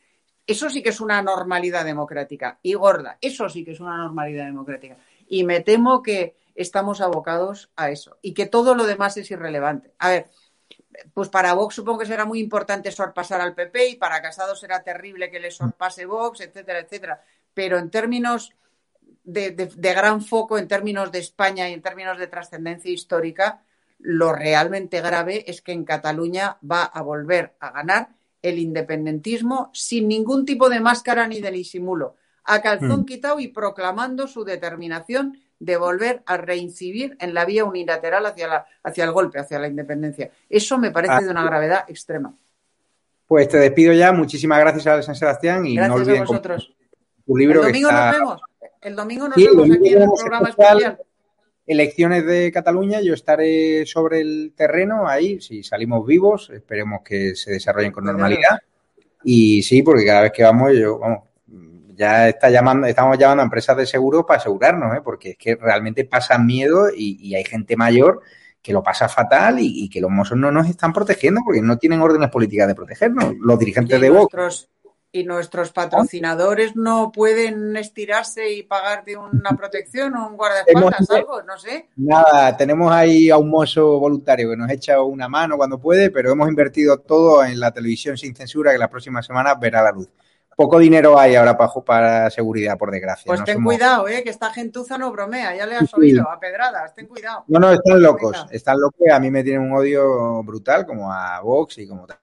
Eso 0.46 0.68
sí 0.68 0.82
que 0.82 0.90
es 0.90 1.00
una 1.00 1.22
normalidad 1.22 1.84
democrática 1.84 2.58
y 2.62 2.74
gorda. 2.74 3.18
Eso 3.20 3.48
sí 3.48 3.64
que 3.64 3.72
es 3.72 3.80
una 3.80 3.96
normalidad 3.96 4.46
democrática. 4.46 4.96
Y 5.28 5.44
me 5.44 5.60
temo 5.60 6.02
que 6.02 6.36
estamos 6.54 7.00
abocados 7.00 7.70
a 7.76 7.90
eso 7.90 8.18
y 8.22 8.34
que 8.34 8.46
todo 8.46 8.74
lo 8.74 8.86
demás 8.86 9.16
es 9.16 9.30
irrelevante. 9.30 9.92
A 9.98 10.10
ver, 10.10 10.26
pues 11.14 11.28
para 11.28 11.54
Vox 11.54 11.74
supongo 11.74 12.00
que 12.00 12.06
será 12.06 12.24
muy 12.24 12.40
importante 12.40 12.90
sorpasar 12.90 13.40
al 13.40 13.54
PP 13.54 13.88
y 13.88 13.96
para 13.96 14.20
Casado 14.22 14.56
será 14.56 14.82
terrible 14.82 15.30
que 15.30 15.40
le 15.40 15.50
sorpase 15.50 16.06
Vox, 16.06 16.40
etcétera, 16.40 16.80
etcétera. 16.80 17.22
Pero 17.54 17.78
en 17.78 17.90
términos 17.90 18.54
de, 19.28 19.50
de- 19.50 19.66
de 19.66 19.92
gran 19.94 20.22
foco, 20.22 20.56
en 20.58 20.66
términos 20.68 21.12
de 21.12 21.18
España 21.18 21.68
y 21.68 21.74
en 21.74 21.82
términos 21.82 22.16
de 22.18 22.26
trascendencia 22.28 22.90
histórica, 22.90 23.62
lo 23.98 24.32
realmente 24.32 25.00
grave 25.00 25.44
es 25.50 25.60
que 25.60 25.72
en 25.72 25.84
Cataluña 25.84 26.56
va 26.62 26.84
a 26.84 27.02
volver 27.02 27.52
a 27.60 27.70
ganar 27.72 28.08
el 28.42 28.58
independentismo 28.58 29.70
sin 29.74 30.08
ningún 30.08 30.46
tipo 30.46 30.68
de 30.68 30.80
máscara 30.80 31.26
ni 31.26 31.40
de 31.40 31.50
disimulo, 31.50 32.16
a 32.44 32.62
calzón 32.62 33.00
Mm. 33.00 33.04
quitado 33.04 33.40
y 33.40 33.48
proclamando 33.48 34.26
su 34.28 34.44
determinación 34.44 35.38
de 35.60 35.76
volver 35.76 36.22
a 36.24 36.36
reincidir 36.36 37.16
en 37.20 37.34
la 37.34 37.44
vía 37.44 37.64
unilateral 37.64 38.24
hacia, 38.26 38.46
la, 38.46 38.66
hacia 38.84 39.04
el 39.04 39.10
golpe, 39.12 39.40
hacia 39.40 39.58
la 39.58 39.66
independencia. 39.68 40.30
Eso 40.48 40.78
me 40.78 40.90
parece 40.92 41.24
de 41.24 41.30
una 41.30 41.42
gravedad 41.44 41.84
extrema. 41.88 42.32
Pues 43.26 43.48
te 43.48 43.58
despido 43.58 43.92
ya. 43.92 44.12
Muchísimas 44.12 44.60
gracias 44.60 44.86
a 44.86 45.02
San 45.02 45.16
Sebastián 45.16 45.66
y 45.66 45.74
no 45.74 45.82
Gracias 45.82 45.98
a 45.98 46.02
olviden 46.02 46.24
vosotros. 46.24 46.64
comprar 46.64 47.24
tu 47.26 47.36
libro 47.36 47.60
el 47.60 47.66
que 47.66 47.72
domingo 47.72 47.88
está... 47.90 48.06
nos 48.06 48.18
vemos. 48.20 48.40
El 48.80 48.96
domingo 48.96 49.28
nos 49.28 49.36
Sí, 49.36 49.46
vemos 49.46 49.70
aquí 49.70 49.88
en 49.88 50.02
el 50.02 50.08
programa 50.16 50.48
especial. 50.48 50.78
especial. 50.78 50.98
Elecciones 51.66 52.24
de 52.24 52.50
Cataluña, 52.50 53.00
yo 53.02 53.12
estaré 53.12 53.84
sobre 53.84 54.20
el 54.20 54.54
terreno 54.56 55.06
ahí, 55.06 55.38
si 55.40 55.62
salimos 55.62 56.06
vivos, 56.06 56.48
esperemos 56.50 57.00
que 57.04 57.34
se 57.34 57.50
desarrollen 57.50 57.92
con 57.92 58.04
normalidad. 58.04 58.58
Y 59.22 59.62
sí, 59.62 59.82
porque 59.82 60.06
cada 60.06 60.22
vez 60.22 60.32
que 60.32 60.44
vamos, 60.44 60.72
yo, 60.74 60.98
vamos, 60.98 61.24
ya 61.94 62.28
está 62.28 62.48
llamando, 62.48 62.86
estamos 62.86 63.18
llamando 63.18 63.42
a 63.42 63.44
empresas 63.44 63.76
de 63.76 63.84
seguro 63.84 64.24
para 64.24 64.38
asegurarnos, 64.40 64.96
¿eh? 64.96 65.00
porque 65.04 65.30
es 65.32 65.36
que 65.36 65.56
realmente 65.56 66.04
pasa 66.06 66.38
miedo 66.38 66.88
y, 66.88 67.18
y 67.20 67.34
hay 67.34 67.44
gente 67.44 67.76
mayor 67.76 68.22
que 68.62 68.72
lo 68.72 68.82
pasa 68.82 69.08
fatal 69.08 69.58
y, 69.58 69.84
y 69.84 69.90
que 69.90 70.00
los 70.00 70.10
mozos 70.10 70.38
no 70.38 70.50
nos 70.50 70.68
están 70.68 70.92
protegiendo 70.92 71.42
porque 71.44 71.60
no 71.60 71.76
tienen 71.76 72.00
órdenes 72.00 72.30
políticas 72.30 72.68
de 72.68 72.74
protegernos. 72.74 73.34
Los 73.40 73.58
dirigentes 73.58 74.00
de 74.00 74.10
Vox 74.10 74.68
y 75.10 75.24
nuestros 75.24 75.72
patrocinadores 75.72 76.76
no 76.76 77.10
pueden 77.10 77.76
estirarse 77.76 78.52
y 78.52 78.62
pagarte 78.62 79.16
una 79.16 79.50
protección 79.56 80.14
o 80.16 80.26
un 80.28 80.36
guardaespaldas, 80.36 81.00
Hemos- 81.00 81.10
algo, 81.10 81.42
no 81.42 81.58
sé. 81.58 81.88
Nada, 81.96 82.56
tenemos 82.56 82.92
ahí 82.92 83.30
a 83.30 83.38
un 83.38 83.48
mozo 83.48 83.98
voluntario 83.98 84.50
que 84.50 84.56
nos 84.56 84.70
echa 84.70 85.00
una 85.02 85.28
mano 85.28 85.56
cuando 85.56 85.78
puede, 85.78 86.10
pero 86.10 86.30
hemos 86.32 86.48
invertido 86.48 86.98
todo 86.98 87.42
en 87.44 87.58
la 87.58 87.72
televisión 87.72 88.18
sin 88.18 88.34
censura 88.36 88.72
que 88.72 88.78
la 88.78 88.90
próxima 88.90 89.22
semana 89.22 89.54
verá 89.54 89.82
la 89.82 89.92
luz. 89.92 90.08
Poco 90.54 90.78
dinero 90.80 91.16
hay 91.18 91.36
ahora 91.36 91.56
para, 91.56 91.72
para 91.86 92.30
seguridad, 92.30 92.76
por 92.76 92.90
desgracia. 92.90 93.24
Pues 93.26 93.38
no 93.40 93.46
ten 93.46 93.54
somos- 93.58 93.72
cuidado, 93.74 94.08
¿eh? 94.08 94.22
que 94.24 94.30
esta 94.30 94.50
gentuza 94.52 94.98
no 94.98 95.10
bromea, 95.12 95.54
ya 95.56 95.64
le 95.66 95.76
has 95.76 95.88
Sí. 95.88 95.96
oído, 95.96 96.28
a 96.28 96.38
pedradas, 96.40 96.92
ten 96.94 97.06
cuidado. 97.06 97.44
No, 97.46 97.60
no, 97.60 97.70
están 97.72 98.02
locos, 98.02 98.44
están 98.50 98.78
locos. 98.80 98.98
A 99.10 99.20
mí 99.20 99.30
me 99.30 99.42
tienen 99.44 99.62
un 99.62 99.78
odio 99.78 100.42
brutal, 100.42 100.84
como 100.84 101.12
a 101.12 101.40
Vox 101.40 101.78
y 101.78 101.86
como 101.88 102.06
tal. 102.06 102.18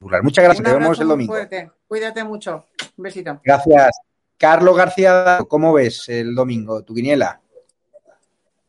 Muchas 0.00 0.44
gracias, 0.44 0.64
te 0.66 0.72
vemos 0.78 0.98
el 1.00 1.08
domingo. 1.08 1.32
fuerte, 1.34 1.70
cuídate 1.86 2.24
mucho, 2.24 2.64
un 2.96 3.02
besito. 3.02 3.40
Gracias. 3.44 3.90
Carlos 4.38 4.74
García, 4.76 5.38
¿cómo 5.48 5.74
ves 5.74 6.08
el 6.08 6.34
domingo? 6.34 6.82
¿Tu 6.82 6.94
quiniela? 6.94 7.40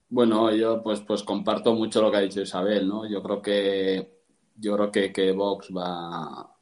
Bueno, 0.10 0.54
yo 0.54 0.84
pues, 0.84 1.00
pues 1.02 1.24
comparto 1.24 1.74
mucho 1.74 2.02
lo 2.02 2.12
que 2.12 2.18
ha 2.18 2.22
dicho 2.22 2.42
Isabel, 2.42 2.86
¿no? 2.88 3.10
Yo 3.10 3.24
creo 3.24 3.42
que 3.42 4.20
yo 4.58 4.76
creo 4.76 4.92
que, 4.92 5.14
que 5.14 5.32
Vox 5.32 5.70
va 5.76 6.54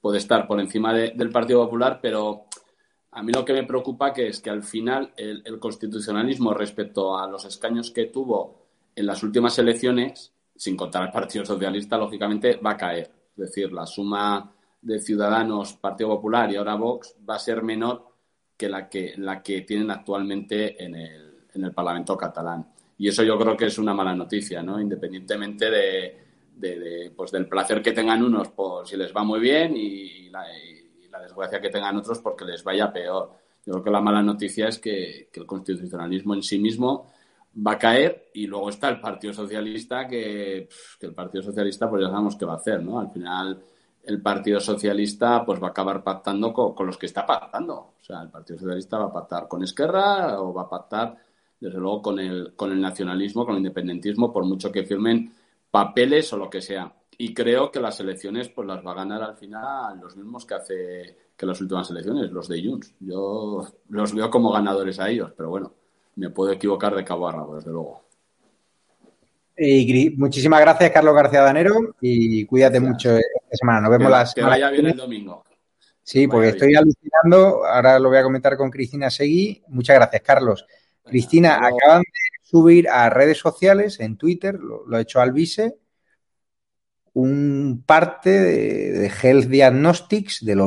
puede 0.00 0.18
estar 0.18 0.46
por 0.46 0.60
encima 0.60 0.94
de- 0.94 1.10
del 1.14 1.30
Partido 1.30 1.64
Popular, 1.64 1.98
pero 2.00 2.44
a 3.10 3.22
mí 3.22 3.32
lo 3.32 3.44
que 3.44 3.52
me 3.52 3.64
preocupa 3.64 4.12
que 4.12 4.28
es 4.28 4.40
que 4.40 4.50
al 4.50 4.62
final 4.62 5.12
el, 5.16 5.42
el 5.44 5.58
constitucionalismo 5.58 6.54
respecto 6.54 7.18
a 7.18 7.26
los 7.26 7.44
escaños 7.44 7.90
que 7.90 8.06
tuvo 8.06 8.62
en 8.94 9.06
las 9.06 9.22
últimas 9.24 9.58
elecciones, 9.58 10.32
sin 10.56 10.76
contar 10.76 11.02
al 11.02 11.12
Partido 11.12 11.44
Socialista, 11.44 11.96
lógicamente 11.98 12.56
va 12.56 12.70
a 12.72 12.76
caer. 12.76 13.10
Es 13.36 13.38
decir, 13.48 13.72
la 13.72 13.86
suma 13.86 14.52
de 14.80 15.00
Ciudadanos, 15.00 15.74
Partido 15.74 16.10
Popular 16.10 16.50
y 16.50 16.56
ahora 16.56 16.74
Vox 16.74 17.16
va 17.28 17.36
a 17.36 17.38
ser 17.38 17.62
menor 17.62 18.06
que 18.56 18.68
la 18.68 18.88
que, 18.88 19.14
la 19.16 19.42
que 19.42 19.62
tienen 19.62 19.90
actualmente 19.90 20.82
en 20.82 20.94
el, 20.94 21.46
en 21.54 21.64
el 21.64 21.72
Parlamento 21.72 22.16
catalán. 22.16 22.66
Y 22.98 23.08
eso 23.08 23.22
yo 23.22 23.38
creo 23.38 23.56
que 23.56 23.66
es 23.66 23.78
una 23.78 23.94
mala 23.94 24.14
noticia, 24.14 24.62
¿no? 24.62 24.80
Independientemente 24.80 25.70
de, 25.70 26.18
de- 26.56 27.12
pues 27.16 27.30
del 27.32 27.48
placer 27.48 27.82
que 27.82 27.92
tengan 27.92 28.22
unos 28.22 28.48
por 28.50 28.86
si 28.86 28.96
les 28.96 29.14
va 29.14 29.24
muy 29.24 29.40
bien 29.40 29.76
y, 29.76 30.28
la, 30.30 30.44
desgracia 31.20 31.60
que 31.60 31.68
tengan 31.68 31.96
otros 31.96 32.18
porque 32.20 32.44
les 32.44 32.64
vaya 32.64 32.92
peor. 32.92 33.32
Yo 33.64 33.74
creo 33.74 33.84
que 33.84 33.90
la 33.90 34.00
mala 34.00 34.22
noticia 34.22 34.68
es 34.68 34.78
que 34.78 35.28
el 35.32 35.46
constitucionalismo 35.46 36.34
en 36.34 36.42
sí 36.42 36.58
mismo 36.58 37.12
va 37.54 37.72
a 37.72 37.78
caer 37.78 38.30
y 38.34 38.46
luego 38.46 38.70
está 38.70 38.88
el 38.88 39.00
Partido 39.00 39.32
Socialista 39.32 40.06
que, 40.06 40.68
el 41.00 41.14
Partido 41.14 41.42
Socialista 41.42 41.88
pues 41.88 42.02
ya 42.02 42.08
sabemos 42.08 42.36
qué 42.36 42.44
va 42.44 42.54
a 42.54 42.56
hacer, 42.56 42.82
¿no? 42.82 42.98
Al 42.98 43.10
final 43.10 43.62
el 44.04 44.22
Partido 44.22 44.58
Socialista 44.60 45.44
pues 45.44 45.62
va 45.62 45.68
a 45.68 45.70
acabar 45.70 46.02
pactando 46.02 46.52
con, 46.52 46.74
con 46.74 46.86
los 46.86 46.98
que 46.98 47.06
está 47.06 47.26
pactando. 47.26 47.74
O 47.74 48.04
sea, 48.04 48.22
el 48.22 48.30
Partido 48.30 48.58
Socialista 48.58 48.98
va 48.98 49.06
a 49.06 49.12
pactar 49.12 49.48
con 49.48 49.62
Esquerra 49.62 50.40
o 50.40 50.52
va 50.52 50.62
a 50.62 50.68
pactar 50.68 51.16
desde 51.60 51.78
luego 51.78 52.02
con 52.02 52.18
el, 52.18 52.54
con 52.56 52.72
el 52.72 52.80
nacionalismo, 52.80 53.44
con 53.44 53.54
el 53.54 53.60
independentismo, 53.60 54.32
por 54.32 54.44
mucho 54.44 54.72
que 54.72 54.84
firmen 54.84 55.32
papeles 55.70 56.32
o 56.32 56.36
lo 56.36 56.50
que 56.50 56.60
sea. 56.60 56.92
Y 57.16 57.32
creo 57.32 57.70
que 57.70 57.80
las 57.80 58.00
elecciones 58.00 58.48
pues 58.48 58.66
las 58.66 58.84
va 58.84 58.92
a 58.92 58.96
ganar 58.96 59.22
al 59.22 59.36
final 59.36 60.00
los 60.00 60.16
mismos 60.16 60.44
que 60.44 60.54
hace 60.54 61.18
que 61.36 61.46
las 61.46 61.60
últimas 61.60 61.88
elecciones, 61.90 62.32
los 62.32 62.48
de 62.48 62.64
Junts. 62.64 62.94
Yo 62.98 63.64
los 63.88 64.14
veo 64.14 64.30
como 64.30 64.50
ganadores 64.50 64.98
a 64.98 65.08
ellos, 65.08 65.32
pero 65.36 65.50
bueno, 65.50 65.72
me 66.16 66.30
puedo 66.30 66.52
equivocar 66.52 66.94
de 66.94 67.04
cabo 67.04 67.28
a 67.28 67.32
rabo, 67.32 67.56
desde 67.56 67.70
luego. 67.70 68.02
Y 69.56 70.10
muchísimas 70.16 70.60
gracias, 70.60 70.90
Carlos 70.90 71.14
García 71.14 71.42
Danero, 71.42 71.94
y 72.00 72.44
cuídate 72.46 72.80
mucho 72.80 73.16
esta 73.16 73.56
semana. 73.56 73.82
Nos 73.82 73.90
vemos 73.90 74.06
Que, 74.06 74.10
la 74.10 74.24
que 74.24 74.30
semana 74.30 74.50
vaya 74.50 74.66
que 74.66 74.72
bien 74.72 74.84
viene. 74.84 74.90
el 74.90 74.96
domingo. 74.96 75.44
Sí, 76.02 76.26
porque 76.26 76.46
vaya 76.46 76.56
estoy 76.56 76.74
alucinando. 76.74 77.64
Ahora 77.66 77.98
lo 77.98 78.08
voy 78.08 78.18
a 78.18 78.22
comentar 78.22 78.56
con 78.56 78.70
Cristina 78.70 79.10
Seguí. 79.10 79.62
Muchas 79.68 79.96
gracias, 79.96 80.22
Carlos. 80.22 80.66
Cristina, 81.04 81.58
luego. 81.60 81.76
acaban 81.76 82.00
de 82.02 82.48
subir 82.48 82.88
a 82.88 83.08
redes 83.10 83.38
sociales, 83.38 84.00
en 84.00 84.16
Twitter, 84.16 84.54
lo, 84.54 84.86
lo 84.86 84.96
ha 84.96 85.00
hecho 85.02 85.20
Alvise, 85.20 85.76
un 87.14 87.82
parte 87.86 88.30
de, 88.30 88.92
de 88.92 89.06
Health 89.22 89.46
Diagnostics 89.46 90.44
del 90.44 90.60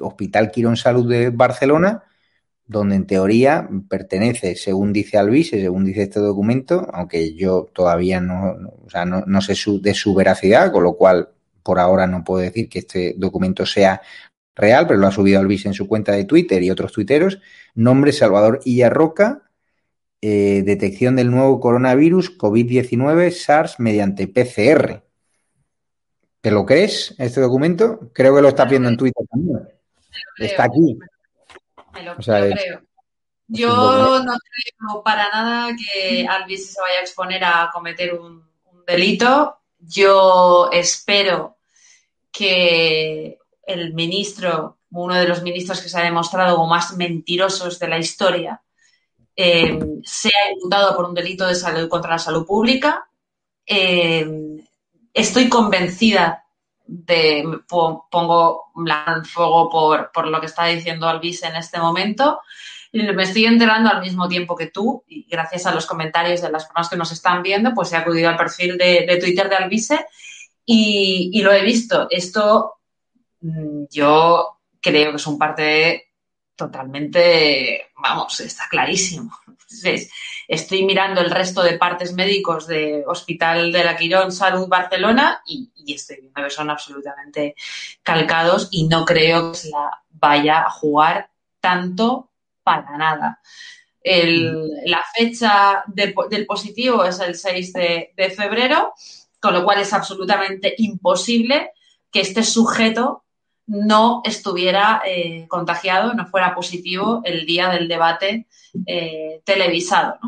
Hospital 0.00 0.50
Quirón 0.50 0.76
Salud 0.76 1.08
de 1.08 1.30
Barcelona, 1.30 2.02
donde 2.66 2.96
en 2.96 3.06
teoría 3.06 3.68
pertenece, 3.88 4.56
según 4.56 4.92
dice 4.92 5.18
Alvise, 5.18 5.60
según 5.60 5.84
dice 5.84 6.02
este 6.02 6.20
documento, 6.20 6.88
aunque 6.92 7.34
yo 7.34 7.68
todavía 7.72 8.20
no, 8.20 8.56
o 8.84 8.90
sea, 8.90 9.04
no, 9.04 9.24
no 9.26 9.40
sé 9.40 9.54
su- 9.54 9.80
de 9.82 9.94
su 9.94 10.14
veracidad, 10.14 10.72
con 10.72 10.84
lo 10.84 10.94
cual 10.94 11.28
por 11.62 11.78
ahora 11.78 12.06
no 12.06 12.24
puedo 12.24 12.42
decir 12.42 12.68
que 12.68 12.80
este 12.80 13.14
documento 13.16 13.66
sea 13.66 14.00
real, 14.54 14.86
pero 14.86 14.98
lo 15.00 15.06
ha 15.06 15.12
subido 15.12 15.40
Alvise 15.40 15.68
en 15.68 15.74
su 15.74 15.86
cuenta 15.88 16.12
de 16.12 16.24
Twitter 16.24 16.62
y 16.62 16.70
otros 16.70 16.92
tuiteros. 16.92 17.40
Nombre 17.74 18.12
Salvador 18.12 18.60
Illarroca, 18.64 19.50
eh, 20.20 20.62
detección 20.64 21.16
del 21.16 21.30
nuevo 21.30 21.58
coronavirus 21.60 22.38
COVID-19 22.38 23.30
SARS 23.32 23.80
mediante 23.80 24.28
PCR. 24.28 25.02
¿Te 26.40 26.50
lo 26.50 26.66
crees 26.66 27.14
este 27.18 27.40
documento? 27.40 28.10
Creo 28.12 28.34
que 28.34 28.42
lo 28.42 28.48
estás 28.48 28.68
viendo 28.68 28.88
en 28.88 28.96
Twitter 28.96 29.24
también. 29.30 29.58
Está 30.38 30.64
aquí. 30.64 30.98
Me 32.02 32.06
lo, 32.14 32.18
O 32.18 32.22
sea, 32.22 32.34
me 32.40 32.48
lo 32.48 32.54
es- 32.54 32.60
creo. 32.62 32.78
un 32.78 32.86
Yo 33.56 34.22
no 34.24 34.32
creo 34.38 35.02
para 35.02 35.28
nada 35.30 35.74
que 35.76 36.26
Alvis 36.26 36.72
se 36.72 36.80
vaya 36.80 36.98
a 36.98 37.02
exponer 37.02 37.44
a 37.44 37.70
cometer 37.72 38.14
un, 38.14 38.44
un 38.64 38.84
delito. 38.86 39.58
Yo 39.78 40.68
espero 40.72 41.56
que 42.30 43.38
el 43.66 43.94
ministro, 43.94 44.78
uno 44.90 45.14
de 45.14 45.28
los 45.28 45.42
ministros 45.42 45.80
que 45.80 45.88
se 45.88 45.98
ha 45.98 46.04
demostrado 46.04 46.56
como 46.56 46.68
más 46.68 46.96
mentirosos 46.96 47.78
de 47.78 47.88
la 47.88 47.98
historia, 47.98 48.62
eh, 49.36 49.78
sea 50.04 50.52
imputado 50.52 50.94
por 50.96 51.04
un 51.06 51.14
delito 51.14 51.46
de 51.46 51.54
salud 51.54 51.88
contra 51.88 52.12
la 52.12 52.18
salud 52.18 52.46
pública. 52.46 53.08
Eh, 53.66 54.26
estoy 55.14 55.48
convencida 55.48 56.41
de, 56.94 57.44
po- 57.66 58.06
pongo 58.10 58.64
la 58.84 59.22
fuego 59.24 59.70
por, 59.70 60.10
por 60.12 60.26
lo 60.28 60.40
que 60.40 60.46
está 60.46 60.66
diciendo 60.66 61.08
Alvis 61.08 61.42
en 61.42 61.56
este 61.56 61.78
momento. 61.78 62.40
Y 62.92 63.02
Me 63.02 63.22
estoy 63.22 63.46
enterando 63.46 63.88
al 63.88 64.02
mismo 64.02 64.28
tiempo 64.28 64.54
que 64.54 64.66
tú, 64.66 65.02
y 65.08 65.26
gracias 65.26 65.64
a 65.64 65.74
los 65.74 65.86
comentarios 65.86 66.42
de 66.42 66.50
las 66.50 66.64
personas 66.66 66.90
que 66.90 66.96
nos 66.96 67.10
están 67.10 67.42
viendo, 67.42 67.72
pues 67.74 67.90
he 67.92 67.96
acudido 67.96 68.28
al 68.28 68.36
perfil 68.36 68.76
de, 68.76 69.06
de 69.08 69.16
Twitter 69.16 69.48
de 69.48 69.56
Alvise 69.56 70.04
y, 70.66 71.30
y 71.32 71.40
lo 71.40 71.52
he 71.52 71.62
visto. 71.62 72.06
Esto 72.10 72.74
mm, 73.40 73.84
yo 73.90 74.58
creo 74.80 75.10
que 75.10 75.16
es 75.16 75.26
un 75.26 75.38
parte 75.38 76.08
totalmente, 76.54 77.90
vamos, 77.96 78.38
está 78.40 78.64
clarísimo. 78.68 79.32
Estoy 80.48 80.84
mirando 80.84 81.20
el 81.20 81.30
resto 81.30 81.62
de 81.62 81.78
partes 81.78 82.12
médicos 82.12 82.66
de 82.66 83.04
Hospital 83.06 83.72
de 83.72 83.84
la 83.84 83.96
Quirón 83.96 84.32
Salud 84.32 84.68
Barcelona 84.68 85.42
y, 85.46 85.70
estoy 85.94 86.20
viendo 86.20 86.42
que 86.42 86.50
son 86.50 86.70
absolutamente 86.70 87.54
calcados 88.02 88.68
y 88.70 88.86
no 88.86 89.04
creo 89.04 89.52
que 89.52 89.58
se 89.58 89.70
la 89.70 90.02
vaya 90.10 90.62
a 90.62 90.70
jugar 90.70 91.30
tanto 91.60 92.30
para 92.62 92.96
nada. 92.96 93.40
la 94.04 95.02
fecha 95.16 95.84
del 95.86 96.46
positivo 96.46 97.04
es 97.04 97.18
el 97.20 97.34
6 97.34 97.72
de, 97.72 98.34
febrero, 98.36 98.94
con 99.40 99.54
lo 99.54 99.64
cual 99.64 99.80
es 99.80 99.92
absolutamente 99.92 100.74
imposible 100.78 101.72
que 102.10 102.20
este 102.20 102.42
sujeto 102.42 103.24
no 103.66 104.22
estuviera 104.24 105.02
eh, 105.04 105.46
contagiado, 105.48 106.14
no 106.14 106.26
fuera 106.26 106.54
positivo 106.54 107.22
el 107.24 107.46
día 107.46 107.68
del 107.68 107.88
debate 107.88 108.46
eh, 108.86 109.40
televisado. 109.44 110.18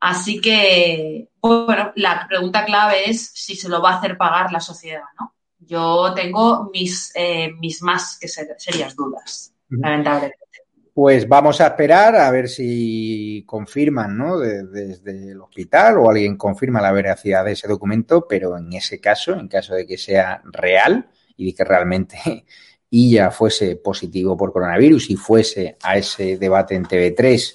Así 0.00 0.40
que, 0.40 1.28
bueno, 1.40 1.92
la 1.96 2.26
pregunta 2.28 2.64
clave 2.64 3.10
es 3.10 3.30
si 3.34 3.56
se 3.56 3.68
lo 3.68 3.82
va 3.82 3.92
a 3.92 3.98
hacer 3.98 4.16
pagar 4.16 4.52
la 4.52 4.60
sociedad, 4.60 5.02
¿no? 5.18 5.34
Yo 5.58 6.14
tengo 6.14 6.70
mis, 6.72 7.12
eh, 7.14 7.50
mis 7.58 7.82
más 7.82 8.18
que 8.18 8.28
serias 8.28 8.94
dudas, 8.94 9.52
lamentablemente. 9.68 10.38
Pues 10.94 11.28
vamos 11.28 11.60
a 11.60 11.68
esperar 11.68 12.16
a 12.16 12.30
ver 12.30 12.48
si 12.48 13.44
confirman, 13.46 14.16
¿no? 14.16 14.38
desde 14.38 15.32
el 15.32 15.40
hospital 15.40 15.98
o 15.98 16.10
alguien 16.10 16.36
confirma 16.36 16.80
la 16.80 16.90
veracidad 16.90 17.44
de 17.44 17.52
ese 17.52 17.68
documento, 17.68 18.26
pero 18.26 18.56
en 18.56 18.72
ese 18.72 19.00
caso, 19.00 19.34
en 19.34 19.46
caso 19.46 19.74
de 19.74 19.86
que 19.86 19.98
sea 19.98 20.42
real 20.44 21.08
y 21.38 21.46
de 21.46 21.54
que 21.54 21.64
realmente 21.64 22.44
ella 22.90 23.30
fuese 23.30 23.76
positivo 23.76 24.36
por 24.36 24.52
coronavirus 24.52 25.08
y 25.08 25.16
fuese 25.16 25.78
a 25.82 25.96
ese 25.96 26.36
debate 26.36 26.74
en 26.74 26.84
TV3 26.84 27.54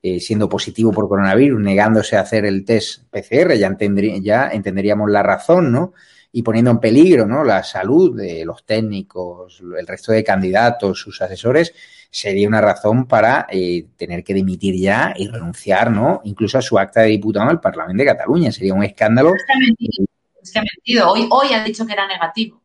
eh, 0.00 0.20
siendo 0.20 0.48
positivo 0.48 0.92
por 0.92 1.08
coronavirus, 1.08 1.60
negándose 1.60 2.16
a 2.16 2.20
hacer 2.20 2.44
el 2.44 2.64
test 2.64 3.02
PCR, 3.10 3.54
ya, 3.56 3.76
ya 4.20 4.48
entenderíamos 4.48 5.10
la 5.10 5.24
razón, 5.24 5.72
¿no? 5.72 5.92
Y 6.30 6.42
poniendo 6.42 6.70
en 6.70 6.78
peligro, 6.78 7.26
¿no? 7.26 7.42
La 7.42 7.64
salud 7.64 8.16
de 8.16 8.44
los 8.44 8.64
técnicos, 8.64 9.60
el 9.60 9.86
resto 9.88 10.12
de 10.12 10.22
candidatos, 10.22 11.00
sus 11.00 11.20
asesores, 11.20 11.74
sería 12.10 12.46
una 12.46 12.60
razón 12.60 13.08
para 13.08 13.48
eh, 13.50 13.86
tener 13.96 14.22
que 14.22 14.34
dimitir 14.34 14.76
ya 14.76 15.14
y 15.16 15.26
renunciar, 15.26 15.90
¿no? 15.90 16.20
Incluso 16.22 16.58
a 16.58 16.62
su 16.62 16.78
acta 16.78 17.00
de 17.00 17.08
diputado 17.08 17.50
el 17.50 17.58
Parlamento 17.58 18.00
de 18.00 18.10
Cataluña. 18.10 18.52
Sería 18.52 18.74
un 18.74 18.84
escándalo. 18.84 19.32
Es 19.34 19.44
que 19.44 19.52
ha 19.52 19.58
mentido. 19.58 20.06
Es 20.40 20.52
que 20.52 20.58
ha 20.60 20.62
mentido. 20.62 21.10
Hoy, 21.10 21.28
hoy 21.28 21.54
ha 21.54 21.64
dicho 21.64 21.84
que 21.84 21.92
era 21.92 22.06
negativo. 22.06 22.62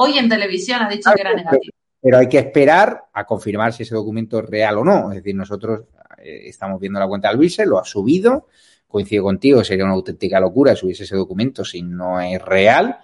Hoy 0.00 0.16
en 0.16 0.28
televisión 0.28 0.82
ha 0.82 0.88
dicho 0.88 1.10
que 1.14 1.20
era 1.20 1.34
negativo. 1.34 1.72
Pero 2.00 2.18
hay 2.18 2.28
que 2.28 2.38
esperar 2.38 3.06
a 3.12 3.24
confirmar 3.24 3.72
si 3.72 3.82
ese 3.82 3.96
documento 3.96 4.38
es 4.38 4.44
real 4.44 4.78
o 4.78 4.84
no. 4.84 5.10
Es 5.10 5.16
decir, 5.16 5.34
nosotros 5.34 5.86
eh, 6.18 6.42
estamos 6.44 6.80
viendo 6.80 7.00
la 7.00 7.08
cuenta 7.08 7.30
de 7.30 7.34
Luis, 7.34 7.58
lo 7.66 7.80
ha 7.80 7.84
subido, 7.84 8.46
coincido 8.86 9.24
contigo, 9.24 9.64
sería 9.64 9.84
una 9.84 9.94
auténtica 9.94 10.38
locura 10.38 10.76
subirse 10.76 11.02
ese 11.02 11.16
documento 11.16 11.64
si 11.64 11.82
no 11.82 12.20
es 12.20 12.40
real, 12.40 12.98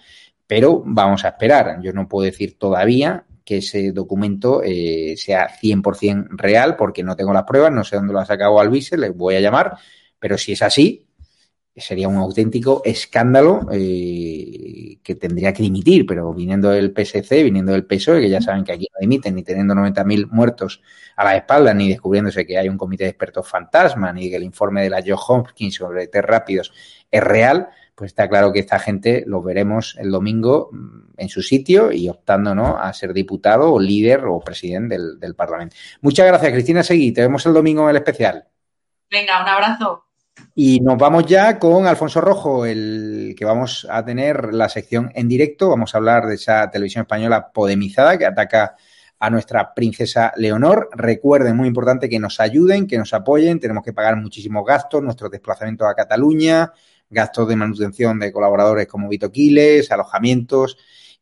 pero 0.46 0.84
vamos 0.86 1.24
a 1.24 1.30
esperar. 1.30 1.80
Yo 1.82 1.92
no 1.92 2.06
puedo 2.06 2.26
decir 2.26 2.56
todavía 2.58 3.24
que 3.44 3.56
ese 3.56 3.90
documento 3.90 4.62
eh, 4.62 5.14
sea 5.16 5.48
100% 5.48 6.28
real 6.30 6.76
porque 6.76 7.02
no 7.02 7.16
tengo 7.16 7.32
las 7.32 7.44
pruebas, 7.44 7.72
no 7.72 7.82
sé 7.82 7.96
dónde 7.96 8.12
lo 8.12 8.20
ha 8.20 8.26
sacado 8.26 8.60
Alvise, 8.60 8.96
les 8.96 9.14
voy 9.14 9.34
a 9.34 9.40
llamar, 9.40 9.76
pero 10.20 10.38
si 10.38 10.52
es 10.52 10.62
así, 10.62 11.03
sería 11.76 12.08
un 12.08 12.16
auténtico 12.16 12.82
escándalo 12.84 13.66
eh, 13.72 14.98
que 15.02 15.14
tendría 15.16 15.52
que 15.52 15.62
dimitir, 15.62 16.06
pero 16.06 16.32
viniendo 16.32 16.70
del 16.70 16.92
PSC, 16.92 17.42
viniendo 17.42 17.72
del 17.72 17.84
PSOE, 17.84 18.20
que 18.20 18.30
ya 18.30 18.40
saben 18.40 18.64
que 18.64 18.72
aquí 18.72 18.86
no 18.92 19.00
dimiten, 19.00 19.34
ni 19.34 19.42
teniendo 19.42 19.74
90.000 19.74 20.28
muertos 20.30 20.82
a 21.16 21.24
la 21.24 21.36
espalda, 21.36 21.74
ni 21.74 21.88
descubriéndose 21.88 22.46
que 22.46 22.58
hay 22.58 22.68
un 22.68 22.78
comité 22.78 23.04
de 23.04 23.10
expertos 23.10 23.48
fantasma, 23.48 24.12
ni 24.12 24.30
que 24.30 24.36
el 24.36 24.44
informe 24.44 24.82
de 24.82 24.90
la 24.90 25.02
Joe 25.02 25.18
Hopkins 25.28 25.74
sobre 25.74 26.06
test 26.06 26.24
rápidos 26.24 26.72
es 27.10 27.22
real, 27.22 27.68
pues 27.94 28.10
está 28.10 28.28
claro 28.28 28.52
que 28.52 28.60
esta 28.60 28.78
gente 28.78 29.24
los 29.26 29.44
veremos 29.44 29.96
el 29.98 30.10
domingo 30.10 30.70
mm, 30.72 31.14
en 31.16 31.28
su 31.28 31.42
sitio 31.42 31.90
y 31.90 32.08
optando 32.08 32.54
¿no? 32.54 32.78
a 32.78 32.92
ser 32.92 33.12
diputado 33.12 33.72
o 33.72 33.80
líder 33.80 34.24
o 34.26 34.40
presidente 34.40 34.96
del, 34.96 35.18
del 35.18 35.34
Parlamento. 35.34 35.76
Muchas 36.02 36.26
gracias, 36.26 36.52
Cristina 36.52 36.82
Seguí. 36.82 37.12
Te 37.12 37.22
vemos 37.22 37.44
el 37.46 37.52
domingo 37.52 37.82
en 37.84 37.90
el 37.90 37.96
especial. 37.96 38.46
Venga, 39.10 39.42
un 39.42 39.48
abrazo. 39.48 40.03
Y 40.54 40.80
nos 40.80 40.96
vamos 40.98 41.26
ya 41.26 41.58
con 41.58 41.86
Alfonso 41.86 42.20
Rojo, 42.20 42.64
el 42.64 43.34
que 43.36 43.44
vamos 43.44 43.86
a 43.90 44.04
tener 44.04 44.54
la 44.54 44.68
sección 44.68 45.10
en 45.14 45.28
directo. 45.28 45.68
Vamos 45.68 45.94
a 45.94 45.98
hablar 45.98 46.26
de 46.26 46.36
esa 46.36 46.70
televisión 46.70 47.02
española 47.02 47.50
podemizada 47.52 48.16
que 48.16 48.26
ataca 48.26 48.76
a 49.18 49.30
nuestra 49.30 49.74
princesa 49.74 50.32
Leonor. 50.36 50.90
Recuerden, 50.92 51.56
muy 51.56 51.68
importante, 51.68 52.08
que 52.08 52.18
nos 52.18 52.38
ayuden, 52.40 52.86
que 52.86 52.98
nos 52.98 53.12
apoyen. 53.14 53.58
Tenemos 53.58 53.84
que 53.84 53.92
pagar 53.92 54.16
muchísimos 54.16 54.64
gastos, 54.64 55.02
nuestros 55.02 55.30
desplazamientos 55.30 55.88
a 55.88 55.94
Cataluña, 55.94 56.72
gastos 57.10 57.48
de 57.48 57.56
manutención 57.56 58.18
de 58.18 58.32
colaboradores 58.32 58.86
como 58.86 59.08
Vito 59.08 59.32
Quiles, 59.32 59.90
alojamientos 59.90 60.76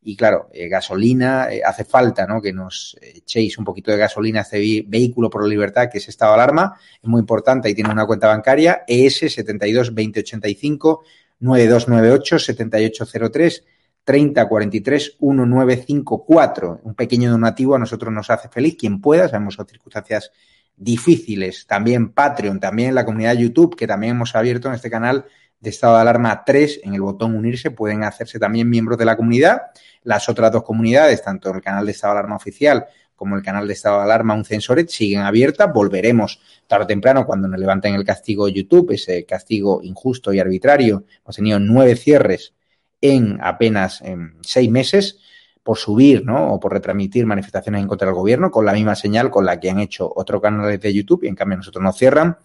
y 0.04 0.16
claro, 0.16 0.48
eh, 0.52 0.68
gasolina, 0.68 1.48
eh, 1.50 1.62
hace 1.64 1.84
falta 1.84 2.26
¿no? 2.26 2.42
que 2.42 2.52
nos 2.52 2.96
echéis 3.00 3.56
un 3.58 3.64
poquito 3.64 3.92
de 3.92 3.98
gasolina 3.98 4.40
a 4.40 4.42
este 4.42 4.84
vehículo 4.86 5.30
por 5.30 5.42
la 5.42 5.48
libertad 5.48 5.88
que 5.90 5.98
es 5.98 6.08
estado 6.08 6.32
de 6.32 6.40
alarma. 6.40 6.76
Es 7.00 7.08
muy 7.08 7.20
importante 7.20 7.70
y 7.70 7.74
tiene 7.74 7.90
una 7.90 8.06
cuenta 8.06 8.26
bancaria 8.26 8.82
ES 8.86 9.32
72 9.32 9.88
2085 9.94 11.04
9298 11.38 12.38
7803 12.38 13.64
3043 14.04 15.16
1954. 15.20 16.80
Un 16.82 16.94
pequeño 16.94 17.30
donativo 17.30 17.76
a 17.76 17.78
nosotros 17.78 18.12
nos 18.12 18.28
hace 18.30 18.48
feliz. 18.48 18.76
Quien 18.76 19.00
pueda, 19.00 19.28
sabemos 19.28 19.56
circunstancias 19.68 20.32
difíciles. 20.76 21.66
También 21.66 22.12
Patreon, 22.12 22.58
también 22.58 22.94
la 22.94 23.04
comunidad 23.04 23.34
YouTube, 23.34 23.76
que 23.76 23.86
también 23.86 24.16
hemos 24.16 24.34
abierto 24.34 24.68
en 24.68 24.74
este 24.74 24.90
canal 24.90 25.26
de 25.62 25.70
estado 25.70 25.94
de 25.94 26.02
alarma 26.02 26.42
3 26.44 26.80
en 26.82 26.94
el 26.94 27.00
botón 27.00 27.36
unirse 27.36 27.70
pueden 27.70 28.02
hacerse 28.02 28.40
también 28.40 28.68
miembros 28.68 28.98
de 28.98 29.04
la 29.04 29.16
comunidad. 29.16 29.62
Las 30.02 30.28
otras 30.28 30.50
dos 30.50 30.64
comunidades, 30.64 31.22
tanto 31.22 31.54
el 31.54 31.62
canal 31.62 31.86
de 31.86 31.92
estado 31.92 32.14
de 32.14 32.18
alarma 32.18 32.36
oficial 32.36 32.84
como 33.14 33.36
el 33.36 33.42
canal 33.42 33.68
de 33.68 33.74
estado 33.74 33.98
de 33.98 34.02
alarma 34.02 34.34
Un 34.34 34.44
Censoret, 34.44 34.88
siguen 34.88 35.20
abiertas. 35.20 35.72
Volveremos 35.72 36.40
tarde 36.66 36.84
o 36.84 36.86
temprano 36.88 37.24
cuando 37.24 37.46
nos 37.46 37.60
levanten 37.60 37.94
el 37.94 38.04
castigo 38.04 38.48
YouTube, 38.48 38.90
ese 38.90 39.24
castigo 39.24 39.80
injusto 39.84 40.32
y 40.32 40.40
arbitrario. 40.40 41.04
Hemos 41.24 41.36
tenido 41.36 41.60
nueve 41.60 41.94
cierres 41.94 42.54
en 43.00 43.38
apenas 43.40 44.02
seis 44.40 44.68
meses 44.68 45.20
por 45.62 45.78
subir 45.78 46.24
¿no? 46.24 46.54
o 46.54 46.58
por 46.58 46.72
retransmitir 46.72 47.24
manifestaciones 47.24 47.82
en 47.82 47.86
contra 47.86 48.06
del 48.06 48.16
gobierno 48.16 48.50
con 48.50 48.66
la 48.66 48.72
misma 48.72 48.96
señal 48.96 49.30
con 49.30 49.46
la 49.46 49.60
que 49.60 49.70
han 49.70 49.78
hecho 49.78 50.12
otros 50.14 50.42
canales 50.42 50.80
de 50.80 50.92
YouTube 50.92 51.22
y 51.22 51.28
en 51.28 51.36
cambio 51.36 51.58
nosotros 51.58 51.82
nos 51.84 51.96
cierran 51.96 52.38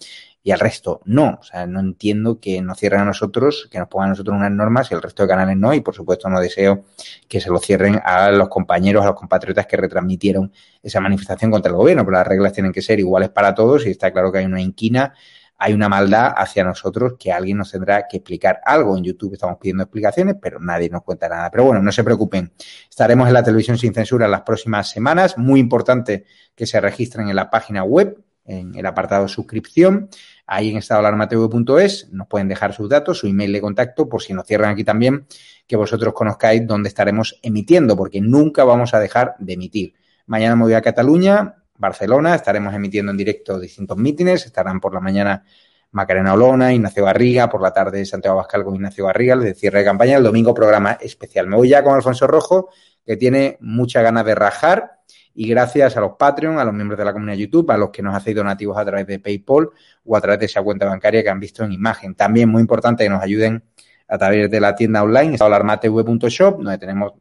y 0.47 0.51
al 0.51 0.61
resto 0.61 1.01
no. 1.03 1.39
O 1.41 1.43
sea, 1.43 1.67
no 1.67 1.81
entiendo 1.81 2.39
que 2.39 2.61
nos 2.61 2.79
cierren 2.79 3.01
a 3.01 3.03
nosotros, 3.03 3.67
que 3.69 3.79
nos 3.79 3.89
pongan 3.89 4.07
a 4.07 4.09
nosotros 4.11 4.33
unas 4.33 4.49
normas 4.49 4.89
y 4.89 4.93
el 4.93 5.01
resto 5.01 5.23
de 5.23 5.27
canales 5.27 5.57
no. 5.57 5.73
Y 5.73 5.81
por 5.81 5.93
supuesto 5.93 6.29
no 6.29 6.39
deseo 6.39 6.85
que 7.27 7.41
se 7.41 7.49
lo 7.49 7.59
cierren 7.59 7.99
a 8.01 8.31
los 8.31 8.47
compañeros, 8.47 9.03
a 9.03 9.07
los 9.07 9.15
compatriotas 9.15 9.67
que 9.67 9.75
retransmitieron 9.75 10.53
esa 10.81 11.01
manifestación 11.01 11.51
contra 11.51 11.69
el 11.69 11.75
gobierno, 11.75 12.05
pero 12.05 12.15
las 12.15 12.25
reglas 12.25 12.53
tienen 12.53 12.71
que 12.71 12.81
ser 12.81 12.97
iguales 12.97 13.27
para 13.27 13.53
todos 13.53 13.85
y 13.85 13.89
está 13.89 14.13
claro 14.13 14.31
que 14.31 14.37
hay 14.37 14.45
una 14.45 14.61
inquina 14.61 15.13
hay 15.59 15.73
una 15.73 15.89
maldad 15.89 16.33
hacia 16.37 16.63
nosotros 16.63 17.15
que 17.19 17.31
alguien 17.31 17.57
nos 17.57 17.71
tendrá 17.71 18.07
que 18.07 18.17
explicar 18.17 18.61
algo. 18.63 18.95
En 18.95 19.03
YouTube 19.03 19.33
estamos 19.33 19.57
pidiendo 19.59 19.81
explicaciones, 19.81 20.35
pero 20.39 20.59
nadie 20.59 20.87
nos 20.87 21.01
cuenta 21.01 21.27
nada. 21.27 21.49
Pero 21.49 21.63
bueno, 21.63 21.81
no 21.81 21.91
se 21.91 22.03
preocupen. 22.03 22.53
Estaremos 22.87 23.27
en 23.27 23.33
la 23.33 23.41
televisión 23.41 23.75
sin 23.75 23.91
censura 23.91 24.27
las 24.27 24.41
próximas 24.41 24.87
semanas. 24.91 25.35
Muy 25.35 25.59
importante 25.59 26.25
que 26.53 26.67
se 26.67 26.79
registren 26.79 27.29
en 27.29 27.35
la 27.35 27.49
página 27.49 27.83
web, 27.83 28.23
en 28.47 28.75
el 28.75 28.85
apartado 28.85 29.27
suscripción 29.27 30.09
ahí 30.47 30.71
en 30.71 30.77
estadoalarmatv.es, 30.77 32.09
nos 32.11 32.27
pueden 32.27 32.47
dejar 32.47 32.73
sus 32.73 32.89
datos, 32.89 33.19
su 33.19 33.27
email 33.27 33.51
de 33.51 33.61
contacto, 33.61 34.07
por 34.07 34.23
si 34.23 34.33
nos 34.33 34.47
cierran 34.47 34.71
aquí 34.71 34.83
también, 34.83 35.27
que 35.67 35.75
vosotros 35.75 36.13
conozcáis 36.13 36.65
dónde 36.65 36.87
estaremos 36.87 37.37
emitiendo, 37.43 37.97
porque 37.97 38.21
nunca 38.21 38.63
vamos 38.63 38.93
a 38.93 38.99
dejar 38.99 39.35
de 39.39 39.53
emitir. 39.53 39.93
Mañana 40.25 40.55
me 40.55 40.63
voy 40.63 40.73
a 40.73 40.81
Cataluña, 40.81 41.55
Barcelona, 41.77 42.33
estaremos 42.33 42.73
emitiendo 42.73 43.11
en 43.11 43.17
directo 43.17 43.59
distintos 43.59 43.97
mítines, 43.97 44.45
estarán 44.45 44.79
por 44.79 44.93
la 44.93 45.01
mañana 45.01 45.43
Macarena 45.91 46.33
Olona, 46.33 46.73
Ignacio 46.73 47.03
Garriga, 47.05 47.49
por 47.49 47.61
la 47.61 47.71
tarde 47.71 48.05
Santiago 48.05 48.39
Abascal 48.39 48.63
con 48.63 48.75
Ignacio 48.75 49.05
Garriga, 49.05 49.35
de 49.35 49.53
cierre 49.53 49.79
de 49.79 49.85
campaña, 49.85 50.17
el 50.17 50.23
domingo 50.23 50.53
programa 50.53 50.97
especial. 51.01 51.47
Me 51.47 51.57
voy 51.57 51.69
ya 51.69 51.83
con 51.83 51.93
Alfonso 51.93 52.25
Rojo, 52.25 52.69
que 53.05 53.17
tiene 53.17 53.57
mucha 53.61 54.01
ganas 54.01 54.25
de 54.25 54.35
rajar 54.35 54.96
y 55.39 55.47
gracias 55.47 55.95
a 55.95 56.01
los 56.01 56.13
Patreon, 56.17 56.57
a 56.57 56.65
los 56.65 56.73
miembros 56.73 56.97
de 56.97 57.05
la 57.05 57.13
comunidad 57.13 57.37
YouTube, 57.37 57.69
a 57.69 57.77
los 57.77 57.91
que 57.91 58.01
nos 58.01 58.15
hacéis 58.15 58.35
donativos 58.35 58.75
a 58.75 58.83
través 58.83 59.05
de 59.05 59.19
PayPal 59.19 59.69
o 60.03 60.17
a 60.17 60.19
través 60.19 60.39
de 60.39 60.47
esa 60.47 60.63
cuenta 60.63 60.87
bancaria 60.87 61.21
que 61.21 61.29
han 61.29 61.39
visto 61.39 61.63
en 61.63 61.71
imagen. 61.71 62.15
También 62.15 62.49
muy 62.49 62.59
importante 62.59 63.03
que 63.03 63.09
nos 63.11 63.21
ayuden 63.21 63.63
a 64.07 64.17
través 64.17 64.49
de 64.49 64.59
la 64.59 64.75
tienda 64.75 65.03
online, 65.03 65.37
alarmatv.shop, 65.39 66.57
donde 66.57 66.79
tenemos 66.79 67.13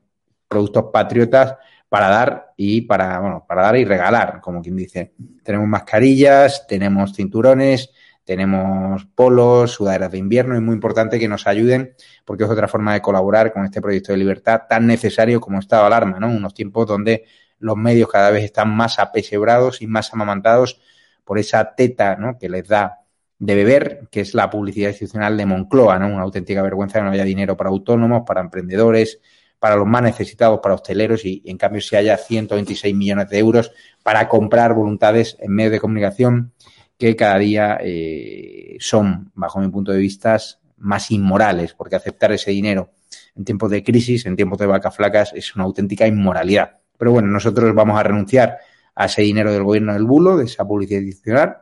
productos 0.48 0.86
patriotas 0.90 1.56
para 1.90 2.08
dar 2.08 2.54
y 2.56 2.80
para, 2.80 3.20
bueno, 3.20 3.44
para 3.46 3.64
dar 3.64 3.76
y 3.76 3.84
regalar, 3.84 4.40
como 4.40 4.62
quien 4.62 4.76
dice. 4.76 5.12
Tenemos 5.42 5.68
mascarillas, 5.68 6.66
tenemos 6.66 7.12
cinturones, 7.14 7.90
tenemos 8.24 9.04
polos, 9.14 9.72
sudaderas 9.72 10.10
de 10.10 10.16
invierno, 10.16 10.56
y 10.56 10.60
muy 10.62 10.74
importante 10.74 11.18
que 11.18 11.28
nos 11.28 11.46
ayuden 11.46 11.94
porque 12.24 12.44
es 12.44 12.50
otra 12.50 12.66
forma 12.66 12.94
de 12.94 13.02
colaborar 13.02 13.52
con 13.52 13.66
este 13.66 13.82
proyecto 13.82 14.12
de 14.12 14.18
libertad 14.18 14.62
tan 14.66 14.86
necesario 14.86 15.38
como 15.38 15.58
estado 15.58 15.82
de 15.82 15.88
alarma, 15.88 16.18
¿no? 16.18 16.28
Unos 16.28 16.54
tiempos 16.54 16.86
donde 16.86 17.26
los 17.58 17.76
medios 17.76 18.08
cada 18.08 18.30
vez 18.30 18.44
están 18.44 18.74
más 18.74 18.98
apesebrados 18.98 19.82
y 19.82 19.86
más 19.86 20.12
amamantados 20.12 20.80
por 21.24 21.38
esa 21.38 21.74
teta 21.74 22.16
¿no? 22.16 22.38
que 22.38 22.48
les 22.48 22.68
da 22.68 23.00
de 23.38 23.54
beber, 23.54 24.08
que 24.10 24.20
es 24.20 24.34
la 24.34 24.48
publicidad 24.48 24.90
institucional 24.90 25.36
de 25.36 25.44
Moncloa, 25.44 25.98
¿no? 25.98 26.06
Una 26.06 26.22
auténtica 26.22 26.62
vergüenza 26.62 26.98
que 26.98 27.04
no 27.04 27.10
haya 27.10 27.24
dinero 27.24 27.56
para 27.56 27.68
autónomos, 27.68 28.22
para 28.26 28.40
emprendedores, 28.40 29.20
para 29.58 29.76
los 29.76 29.86
más 29.86 30.02
necesitados, 30.02 30.60
para 30.62 30.74
hosteleros 30.74 31.24
y, 31.24 31.42
en 31.44 31.58
cambio 31.58 31.80
si 31.80 31.96
haya 31.96 32.16
126 32.16 32.94
millones 32.94 33.28
de 33.28 33.38
euros 33.38 33.72
para 34.02 34.28
comprar 34.28 34.74
voluntades 34.74 35.36
en 35.40 35.52
medios 35.52 35.72
de 35.72 35.80
comunicación 35.80 36.52
que 36.98 37.14
cada 37.14 37.38
día 37.38 37.78
eh, 37.82 38.76
son, 38.80 39.32
bajo 39.34 39.60
mi 39.60 39.68
punto 39.68 39.92
de 39.92 39.98
vista, 39.98 40.38
más 40.78 41.10
inmorales, 41.10 41.74
porque 41.74 41.96
aceptar 41.96 42.32
ese 42.32 42.50
dinero 42.52 42.90
en 43.34 43.44
tiempos 43.44 43.70
de 43.70 43.82
crisis, 43.82 44.24
en 44.26 44.36
tiempos 44.36 44.58
de 44.58 44.66
vacas 44.66 44.96
flacas, 44.96 45.32
es 45.34 45.54
una 45.54 45.64
auténtica 45.64 46.06
inmoralidad. 46.06 46.78
Pero 46.98 47.12
bueno, 47.12 47.28
nosotros 47.28 47.74
vamos 47.74 47.98
a 47.98 48.02
renunciar 48.02 48.58
a 48.94 49.06
ese 49.06 49.22
dinero 49.22 49.52
del 49.52 49.62
gobierno 49.62 49.92
del 49.92 50.04
bulo, 50.04 50.36
de 50.36 50.44
esa 50.44 50.66
publicidad 50.66 51.00
institucional, 51.00 51.58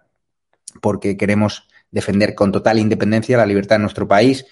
porque 0.81 1.17
queremos 1.17 1.69
defender 1.91 2.35
con 2.35 2.53
total 2.53 2.79
independencia 2.79 3.37
la 3.37 3.47
libertad 3.47 3.77
de 3.77 3.83
nuestro 3.83 4.09
país 4.09 4.47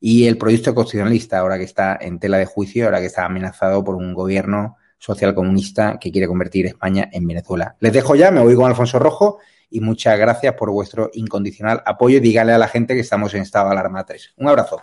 y 0.00 0.26
el 0.26 0.38
proyecto 0.38 0.74
constitucionalista, 0.74 1.38
ahora 1.38 1.58
que 1.58 1.64
está 1.64 1.98
en 2.00 2.18
tela 2.18 2.38
de 2.38 2.46
juicio, 2.46 2.86
ahora 2.86 3.00
que 3.00 3.06
está 3.06 3.26
amenazado 3.26 3.84
por 3.84 3.96
un 3.96 4.14
gobierno 4.14 4.76
social 4.98 5.34
comunista 5.34 5.98
que 5.98 6.10
quiere 6.10 6.26
convertir 6.26 6.66
España 6.66 7.08
en 7.12 7.26
Venezuela. 7.26 7.76
Les 7.80 7.92
dejo 7.92 8.14
ya, 8.14 8.30
me 8.30 8.40
voy 8.40 8.54
con 8.54 8.66
Alfonso 8.66 8.98
Rojo 8.98 9.38
y 9.70 9.80
muchas 9.80 10.18
gracias 10.18 10.54
por 10.54 10.70
vuestro 10.70 11.10
incondicional 11.14 11.82
apoyo 11.86 12.20
dígale 12.20 12.52
a 12.52 12.58
la 12.58 12.68
gente 12.68 12.94
que 12.94 13.00
estamos 13.00 13.32
en 13.34 13.42
estado 13.42 13.66
de 13.66 13.72
alarma 13.72 14.04
3. 14.04 14.34
Un 14.36 14.48
abrazo. 14.48 14.82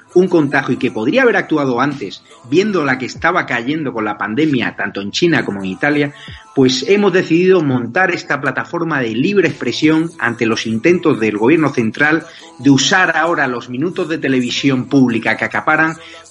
un 0.13 0.27
contagio 0.27 0.75
y 0.75 0.77
que 0.77 0.91
podría 0.91 1.23
haber 1.23 1.37
actuado 1.37 1.79
antes, 1.79 2.23
viendo 2.49 2.83
la 2.83 2.97
que 2.97 3.05
estaba 3.05 3.45
cayendo 3.45 3.93
con 3.93 4.05
la 4.05 4.17
pandemia 4.17 4.75
tanto 4.75 5.01
en 5.01 5.11
China 5.11 5.45
como 5.45 5.59
en 5.59 5.69
Italia, 5.69 6.13
pues 6.53 6.85
hemos 6.87 7.13
decidido 7.13 7.61
montar 7.61 8.11
esta 8.11 8.41
plataforma 8.41 8.99
de 8.99 9.15
libre 9.15 9.47
expresión 9.47 10.11
ante 10.19 10.45
los 10.45 10.67
intentos 10.67 11.19
del 11.19 11.37
gobierno 11.37 11.69
central 11.69 12.25
de 12.59 12.69
usar 12.69 13.15
ahora 13.15 13.47
los 13.47 13.69
minutos 13.69 14.09
de 14.09 14.17
televisión 14.17 14.85
pública 14.85 15.37
que 15.37 15.45
acaparan 15.45 15.95